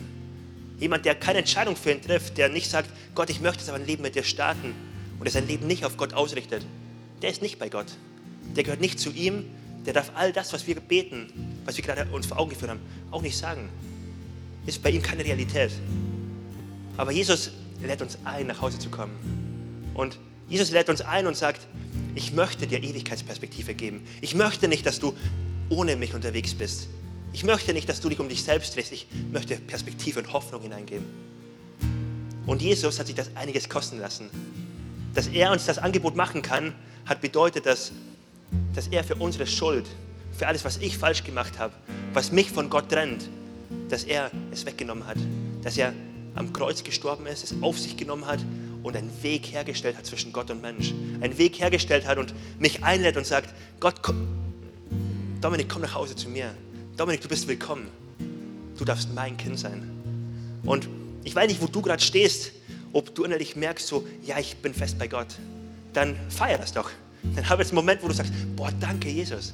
Jemand, 0.79 1.05
der 1.05 1.15
keine 1.15 1.39
Entscheidung 1.39 1.75
für 1.75 1.91
ihn 1.91 2.01
trifft, 2.01 2.37
der 2.37 2.49
nicht 2.49 2.69
sagt, 2.69 2.89
Gott, 3.15 3.29
ich 3.29 3.41
möchte 3.41 3.59
jetzt 3.59 3.69
aber 3.69 3.77
ein 3.77 3.85
Leben 3.85 4.01
mit 4.01 4.15
dir 4.15 4.23
starten 4.23 4.73
und 5.19 5.25
der 5.25 5.31
sein 5.31 5.47
Leben 5.47 5.67
nicht 5.67 5.85
auf 5.85 5.97
Gott 5.97 6.13
ausrichtet, 6.13 6.65
der 7.21 7.29
ist 7.29 7.41
nicht 7.41 7.59
bei 7.59 7.69
Gott. 7.69 7.87
Der 8.55 8.63
gehört 8.63 8.81
nicht 8.81 8.99
zu 8.99 9.11
ihm, 9.11 9.45
der 9.85 9.93
darf 9.93 10.11
all 10.15 10.33
das, 10.33 10.53
was 10.53 10.67
wir 10.67 10.75
beten, 10.75 11.31
was 11.65 11.77
wir 11.77 11.83
gerade 11.83 12.07
uns 12.11 12.25
vor 12.25 12.39
Augen 12.39 12.49
geführt 12.49 12.71
haben, 12.71 12.81
auch 13.11 13.21
nicht 13.21 13.37
sagen. 13.37 13.69
Ist 14.65 14.81
bei 14.81 14.89
ihm 14.89 15.01
keine 15.01 15.23
Realität. 15.23 15.71
Aber 16.97 17.11
Jesus 17.11 17.51
lädt 17.81 18.01
uns 18.01 18.17
ein, 18.25 18.47
nach 18.47 18.61
Hause 18.61 18.79
zu 18.79 18.89
kommen. 18.89 19.91
Und 19.93 20.19
Jesus 20.49 20.71
lädt 20.71 20.89
uns 20.89 21.01
ein 21.01 21.27
und 21.27 21.35
sagt, 21.35 21.61
ich 22.15 22.33
möchte 22.33 22.67
dir 22.67 22.83
Ewigkeitsperspektive 22.83 23.73
geben. 23.73 24.05
Ich 24.21 24.35
möchte 24.35 24.67
nicht, 24.67 24.85
dass 24.85 24.99
du 24.99 25.13
ohne 25.69 25.95
mich 25.95 26.13
unterwegs 26.13 26.53
bist. 26.53 26.87
Ich 27.33 27.43
möchte 27.43 27.73
nicht, 27.73 27.87
dass 27.87 28.01
du 28.01 28.09
dich 28.09 28.19
um 28.19 28.27
dich 28.27 28.43
selbst 28.43 28.75
drehst. 28.75 28.91
Ich 28.91 29.07
möchte 29.31 29.55
Perspektive 29.55 30.19
und 30.19 30.33
Hoffnung 30.33 30.61
hineingeben. 30.61 31.05
Und 32.45 32.61
Jesus 32.61 32.99
hat 32.99 33.07
sich 33.07 33.15
das 33.15 33.31
einiges 33.35 33.69
kosten 33.69 33.99
lassen. 33.99 34.29
Dass 35.13 35.27
er 35.27 35.51
uns 35.51 35.65
das 35.65 35.77
Angebot 35.77 36.15
machen 36.15 36.41
kann, 36.41 36.73
hat 37.05 37.21
bedeutet, 37.21 37.65
dass, 37.65 37.91
dass 38.73 38.87
er 38.87 39.03
für 39.03 39.15
unsere 39.15 39.47
Schuld, 39.47 39.85
für 40.37 40.47
alles, 40.47 40.65
was 40.65 40.77
ich 40.77 40.97
falsch 40.97 41.23
gemacht 41.23 41.59
habe, 41.59 41.73
was 42.13 42.31
mich 42.31 42.51
von 42.51 42.69
Gott 42.69 42.89
trennt, 42.89 43.29
dass 43.89 44.03
er 44.03 44.31
es 44.51 44.65
weggenommen 44.65 45.05
hat. 45.05 45.17
Dass 45.63 45.77
er 45.77 45.93
am 46.35 46.53
Kreuz 46.53 46.83
gestorben 46.83 47.25
ist, 47.27 47.43
es 47.43 47.61
auf 47.61 47.77
sich 47.79 47.97
genommen 47.97 48.25
hat 48.25 48.39
und 48.83 48.95
einen 48.95 49.11
Weg 49.23 49.51
hergestellt 49.51 49.97
hat 49.97 50.05
zwischen 50.05 50.33
Gott 50.33 50.49
und 50.49 50.61
Mensch. 50.61 50.93
Einen 51.21 51.37
Weg 51.37 51.59
hergestellt 51.59 52.07
hat 52.07 52.17
und 52.17 52.33
mich 52.59 52.83
einlädt 52.83 53.17
und 53.17 53.25
sagt, 53.25 53.53
Gott, 53.79 54.01
komm, 54.01 54.27
Dominik, 55.41 55.69
komm 55.69 55.81
nach 55.81 55.95
Hause 55.95 56.15
zu 56.15 56.29
mir. 56.29 56.53
Dominik, 56.97 57.21
du 57.21 57.27
bist 57.27 57.47
willkommen. 57.47 57.87
Du 58.77 58.85
darfst 58.85 59.13
mein 59.13 59.37
Kind 59.37 59.59
sein. 59.59 59.89
Und 60.63 60.87
ich 61.23 61.35
weiß 61.35 61.47
nicht, 61.47 61.61
wo 61.61 61.67
du 61.67 61.81
gerade 61.81 62.01
stehst, 62.01 62.51
ob 62.93 63.13
du 63.15 63.23
innerlich 63.23 63.55
merkst, 63.55 63.87
so, 63.87 64.05
ja, 64.23 64.39
ich 64.39 64.57
bin 64.57 64.73
fest 64.73 64.97
bei 64.99 65.07
Gott. 65.07 65.27
Dann 65.93 66.15
feier 66.29 66.57
das 66.57 66.73
doch. 66.73 66.89
Dann 67.35 67.47
habe 67.49 67.61
jetzt 67.61 67.71
einen 67.71 67.77
Moment, 67.77 68.01
wo 68.03 68.07
du 68.07 68.13
sagst, 68.13 68.33
boah, 68.55 68.71
danke 68.79 69.09
Jesus. 69.09 69.53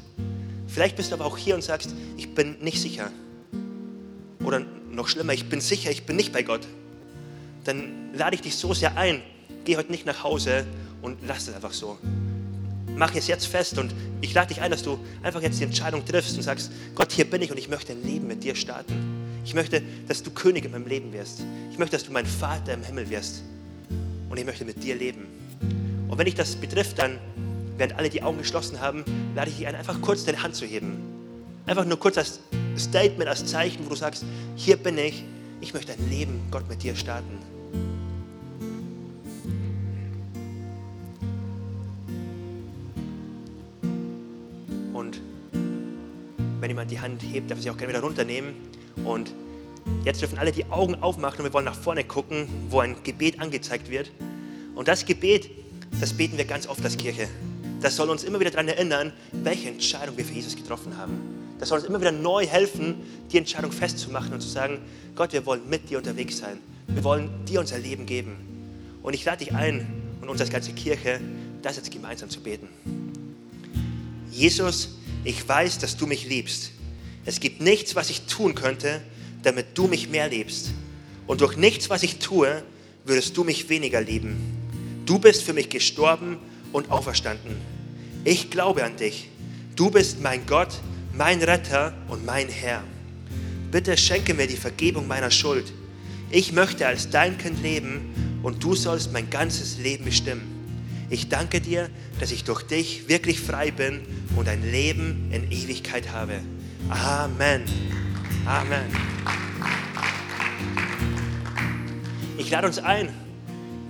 Vielleicht 0.67 0.95
bist 0.95 1.11
du 1.11 1.15
aber 1.15 1.25
auch 1.25 1.37
hier 1.37 1.55
und 1.55 1.63
sagst, 1.63 1.93
ich 2.17 2.33
bin 2.33 2.57
nicht 2.59 2.81
sicher. 2.81 3.09
Oder 4.43 4.65
noch 4.97 5.07
schlimmer, 5.07 5.31
ich 5.31 5.47
bin 5.47 5.61
sicher, 5.61 5.89
ich 5.91 6.05
bin 6.05 6.17
nicht 6.17 6.33
bei 6.33 6.43
Gott. 6.43 6.67
Dann 7.63 8.13
lade 8.13 8.35
ich 8.35 8.41
dich 8.41 8.55
so 8.55 8.73
sehr 8.73 8.97
ein, 8.97 9.21
geh 9.63 9.77
heute 9.77 9.91
nicht 9.91 10.05
nach 10.05 10.23
Hause 10.23 10.65
und 11.01 11.19
lass 11.25 11.47
es 11.47 11.55
einfach 11.55 11.71
so. 11.71 11.97
Mach 12.95 13.13
es 13.13 13.27
jetzt 13.27 13.45
fest 13.45 13.77
und 13.77 13.93
ich 14.21 14.33
lade 14.33 14.47
dich 14.47 14.61
ein, 14.61 14.71
dass 14.71 14.81
du 14.81 14.99
einfach 15.21 15.41
jetzt 15.41 15.59
die 15.59 15.65
Entscheidung 15.65 16.03
triffst 16.03 16.35
und 16.35 16.41
sagst, 16.41 16.71
Gott, 16.95 17.11
hier 17.11 17.29
bin 17.29 17.41
ich 17.43 17.51
und 17.51 17.57
ich 17.57 17.69
möchte 17.69 17.93
ein 17.93 18.03
Leben 18.03 18.27
mit 18.27 18.43
dir 18.43 18.55
starten. 18.55 18.93
Ich 19.45 19.53
möchte, 19.53 19.83
dass 20.07 20.23
du 20.23 20.31
König 20.31 20.65
in 20.65 20.71
meinem 20.71 20.87
Leben 20.87 21.13
wirst. 21.13 21.41
Ich 21.71 21.77
möchte, 21.77 21.95
dass 21.95 22.05
du 22.05 22.11
mein 22.11 22.25
Vater 22.25 22.73
im 22.73 22.83
Himmel 22.83 23.09
wirst. 23.09 23.43
Und 24.29 24.37
ich 24.37 24.45
möchte 24.45 24.65
mit 24.65 24.83
dir 24.83 24.95
leben. 24.95 25.27
Und 26.09 26.17
wenn 26.17 26.25
dich 26.25 26.35
das 26.35 26.55
betrifft, 26.55 26.97
dann, 26.97 27.19
während 27.77 27.95
alle 27.97 28.09
die 28.09 28.23
Augen 28.23 28.39
geschlossen 28.39 28.81
haben, 28.81 29.05
lade 29.35 29.51
ich 29.51 29.57
dich 29.57 29.67
ein, 29.67 29.75
einfach 29.75 30.01
kurz 30.01 30.25
deine 30.25 30.41
Hand 30.41 30.55
zu 30.55 30.65
heben. 30.65 30.97
Einfach 31.67 31.85
nur 31.85 31.99
kurz 31.99 32.17
als 32.17 32.39
Statement, 32.79 33.29
als 33.29 33.45
Zeichen, 33.45 33.85
wo 33.85 33.89
du 33.89 33.95
sagst, 33.95 34.25
hier 34.55 34.77
bin 34.77 34.97
ich, 34.97 35.23
ich 35.61 35.73
möchte 35.73 35.93
ein 35.93 36.09
Leben, 36.09 36.41
Gott, 36.51 36.67
mit 36.69 36.83
dir 36.83 36.95
starten. 36.95 37.39
Und 44.93 45.21
wenn 46.59 46.69
jemand 46.69 46.91
die 46.91 46.99
Hand 46.99 47.21
hebt, 47.23 47.49
darf 47.49 47.59
er 47.59 47.63
sie 47.63 47.69
auch 47.69 47.77
gerne 47.77 47.93
wieder 47.93 48.03
runternehmen. 48.03 48.53
Und 49.03 49.31
jetzt 50.03 50.21
dürfen 50.21 50.37
alle 50.37 50.51
die 50.51 50.65
Augen 50.65 50.95
aufmachen 50.95 51.39
und 51.39 51.45
wir 51.45 51.53
wollen 51.53 51.65
nach 51.65 51.75
vorne 51.75 52.03
gucken, 52.03 52.47
wo 52.69 52.79
ein 52.79 52.95
Gebet 53.03 53.39
angezeigt 53.39 53.89
wird. 53.89 54.11
Und 54.75 54.87
das 54.87 55.05
Gebet, 55.05 55.49
das 55.99 56.13
beten 56.13 56.37
wir 56.37 56.45
ganz 56.45 56.67
oft 56.67 56.83
als 56.83 56.97
Kirche. 56.97 57.27
Das 57.81 57.95
soll 57.95 58.09
uns 58.09 58.23
immer 58.23 58.39
wieder 58.39 58.51
daran 58.51 58.67
erinnern, 58.67 59.13
welche 59.31 59.69
Entscheidung 59.69 60.17
wir 60.17 60.25
für 60.25 60.33
Jesus 60.33 60.55
getroffen 60.55 60.97
haben. 60.97 61.36
Das 61.59 61.69
soll 61.69 61.79
uns 61.79 61.87
immer 61.87 61.99
wieder 61.99 62.11
neu 62.11 62.45
helfen, 62.45 62.95
die 63.31 63.37
Entscheidung 63.37 63.71
festzumachen 63.71 64.33
und 64.33 64.41
zu 64.41 64.47
sagen, 64.47 64.79
Gott, 65.15 65.33
wir 65.33 65.45
wollen 65.45 65.67
mit 65.69 65.89
dir 65.89 65.97
unterwegs 65.97 66.37
sein. 66.37 66.59
Wir 66.87 67.03
wollen 67.03 67.29
dir 67.45 67.59
unser 67.59 67.79
Leben 67.79 68.05
geben. 68.05 68.35
Und 69.01 69.13
ich 69.13 69.25
lade 69.25 69.43
dich 69.43 69.53
ein 69.53 69.87
und 70.21 70.29
uns 70.29 70.41
als 70.41 70.49
ganze 70.49 70.73
Kirche, 70.73 71.19
das 71.61 71.77
jetzt 71.77 71.91
gemeinsam 71.91 72.29
zu 72.29 72.41
beten. 72.41 72.67
Jesus, 74.31 74.97
ich 75.23 75.47
weiß, 75.47 75.79
dass 75.79 75.97
du 75.97 76.05
mich 76.05 76.27
liebst. 76.27 76.71
Es 77.25 77.39
gibt 77.39 77.61
nichts, 77.61 77.95
was 77.95 78.09
ich 78.09 78.21
tun 78.21 78.55
könnte, 78.55 79.01
damit 79.43 79.77
du 79.77 79.87
mich 79.87 80.09
mehr 80.09 80.29
liebst. 80.29 80.71
Und 81.25 81.41
durch 81.41 81.57
nichts, 81.57 81.89
was 81.89 82.03
ich 82.03 82.19
tue, 82.19 82.63
würdest 83.05 83.35
du 83.35 83.43
mich 83.43 83.69
weniger 83.69 84.01
lieben. 84.01 84.37
Du 85.05 85.19
bist 85.19 85.43
für 85.43 85.53
mich 85.53 85.69
gestorben 85.69 86.37
und 86.71 86.91
auferstanden. 86.91 87.55
Ich 88.23 88.49
glaube 88.49 88.83
an 88.83 88.95
dich. 88.97 89.29
Du 89.75 89.89
bist 89.89 90.21
mein 90.21 90.45
Gott, 90.45 90.73
mein 91.17 91.41
Retter 91.41 91.93
und 92.09 92.25
mein 92.25 92.47
Herr. 92.47 92.83
Bitte 93.71 93.97
schenke 93.97 94.35
mir 94.35 94.45
die 94.45 94.55
Vergebung 94.55 95.07
meiner 95.07 95.31
Schuld. 95.31 95.73
Ich 96.29 96.51
möchte 96.51 96.85
als 96.85 97.09
dein 97.09 97.39
Kind 97.39 97.61
leben 97.63 98.39
und 98.43 98.63
du 98.63 98.75
sollst 98.75 99.11
mein 99.13 99.29
ganzes 99.29 99.79
Leben 99.79 100.05
bestimmen. 100.05 100.43
Ich 101.09 101.27
danke 101.27 101.59
dir, 101.59 101.89
dass 102.19 102.31
ich 102.31 102.43
durch 102.43 102.61
dich 102.63 103.09
wirklich 103.09 103.39
frei 103.39 103.71
bin 103.71 104.01
und 104.35 104.47
ein 104.47 104.61
Leben 104.61 105.31
in 105.31 105.51
Ewigkeit 105.51 106.11
habe. 106.11 106.39
Amen. 106.89 107.63
Amen. 108.45 108.85
Ich 112.37 112.51
lade 112.51 112.67
uns 112.67 112.77
ein, 112.77 113.09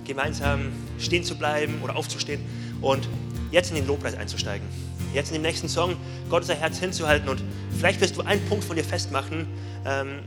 gemeinsam 0.06 0.72
stehen 0.98 1.24
zu 1.24 1.36
bleiben 1.36 1.82
oder 1.82 1.94
aufzustehen 1.94 2.40
und 2.80 3.06
jetzt 3.50 3.68
in 3.68 3.76
den 3.76 3.86
Lobpreis 3.86 4.14
einzusteigen 4.14 4.66
jetzt 5.14 5.28
in 5.28 5.34
dem 5.34 5.42
nächsten 5.42 5.68
Song 5.68 5.96
Gott 6.28 6.42
unser 6.42 6.54
Herz 6.54 6.78
hinzuhalten 6.78 7.28
und 7.28 7.42
vielleicht 7.78 8.00
wirst 8.00 8.16
du 8.16 8.22
einen 8.22 8.44
Punkt 8.46 8.64
von 8.64 8.76
dir 8.76 8.84
festmachen. 8.84 9.46
Ähm, 9.86 10.20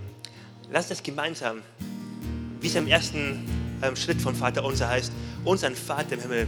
lass 0.72 0.88
das 0.88 1.04
gemeinsam, 1.04 1.62
wie 2.60 2.68
es 2.68 2.76
im 2.76 2.88
ersten 2.88 3.46
ähm, 3.82 3.96
Schritt 3.96 4.22
von 4.22 4.36
Vater 4.36 4.64
unser 4.64 4.90
heißt, 4.90 5.12
unseren 5.44 5.76
Vater 5.76 6.14
im 6.14 6.22
Himmel 6.22 6.48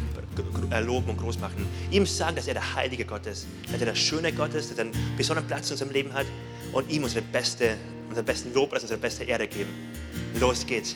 loben 0.85 1.09
und 1.09 1.17
groß 1.17 1.39
machen. 1.39 1.65
Ihm 1.91 2.05
sagen, 2.05 2.35
dass 2.35 2.47
er 2.47 2.53
der 2.53 2.75
heilige 2.75 3.05
Gott 3.05 3.25
ist, 3.25 3.47
dass 3.71 3.79
er 3.79 3.85
der 3.85 3.95
schöne 3.95 4.31
Gott 4.31 4.53
ist, 4.53 4.71
dass 4.71 4.77
er 4.77 4.85
einen 4.85 5.15
besonderen 5.17 5.47
Platz 5.47 5.67
in 5.67 5.73
unserem 5.73 5.91
Leben 5.91 6.13
hat 6.13 6.25
und 6.71 6.89
ihm 6.91 7.03
unsere 7.03 7.23
beste, 7.23 7.75
unseren 8.09 8.25
besten 8.25 8.53
Lob, 8.53 8.73
also 8.73 8.85
unsere 8.85 8.99
beste 8.99 9.23
Ehre 9.23 9.47
geben. 9.47 9.69
Los 10.39 10.65
geht's. 10.65 10.95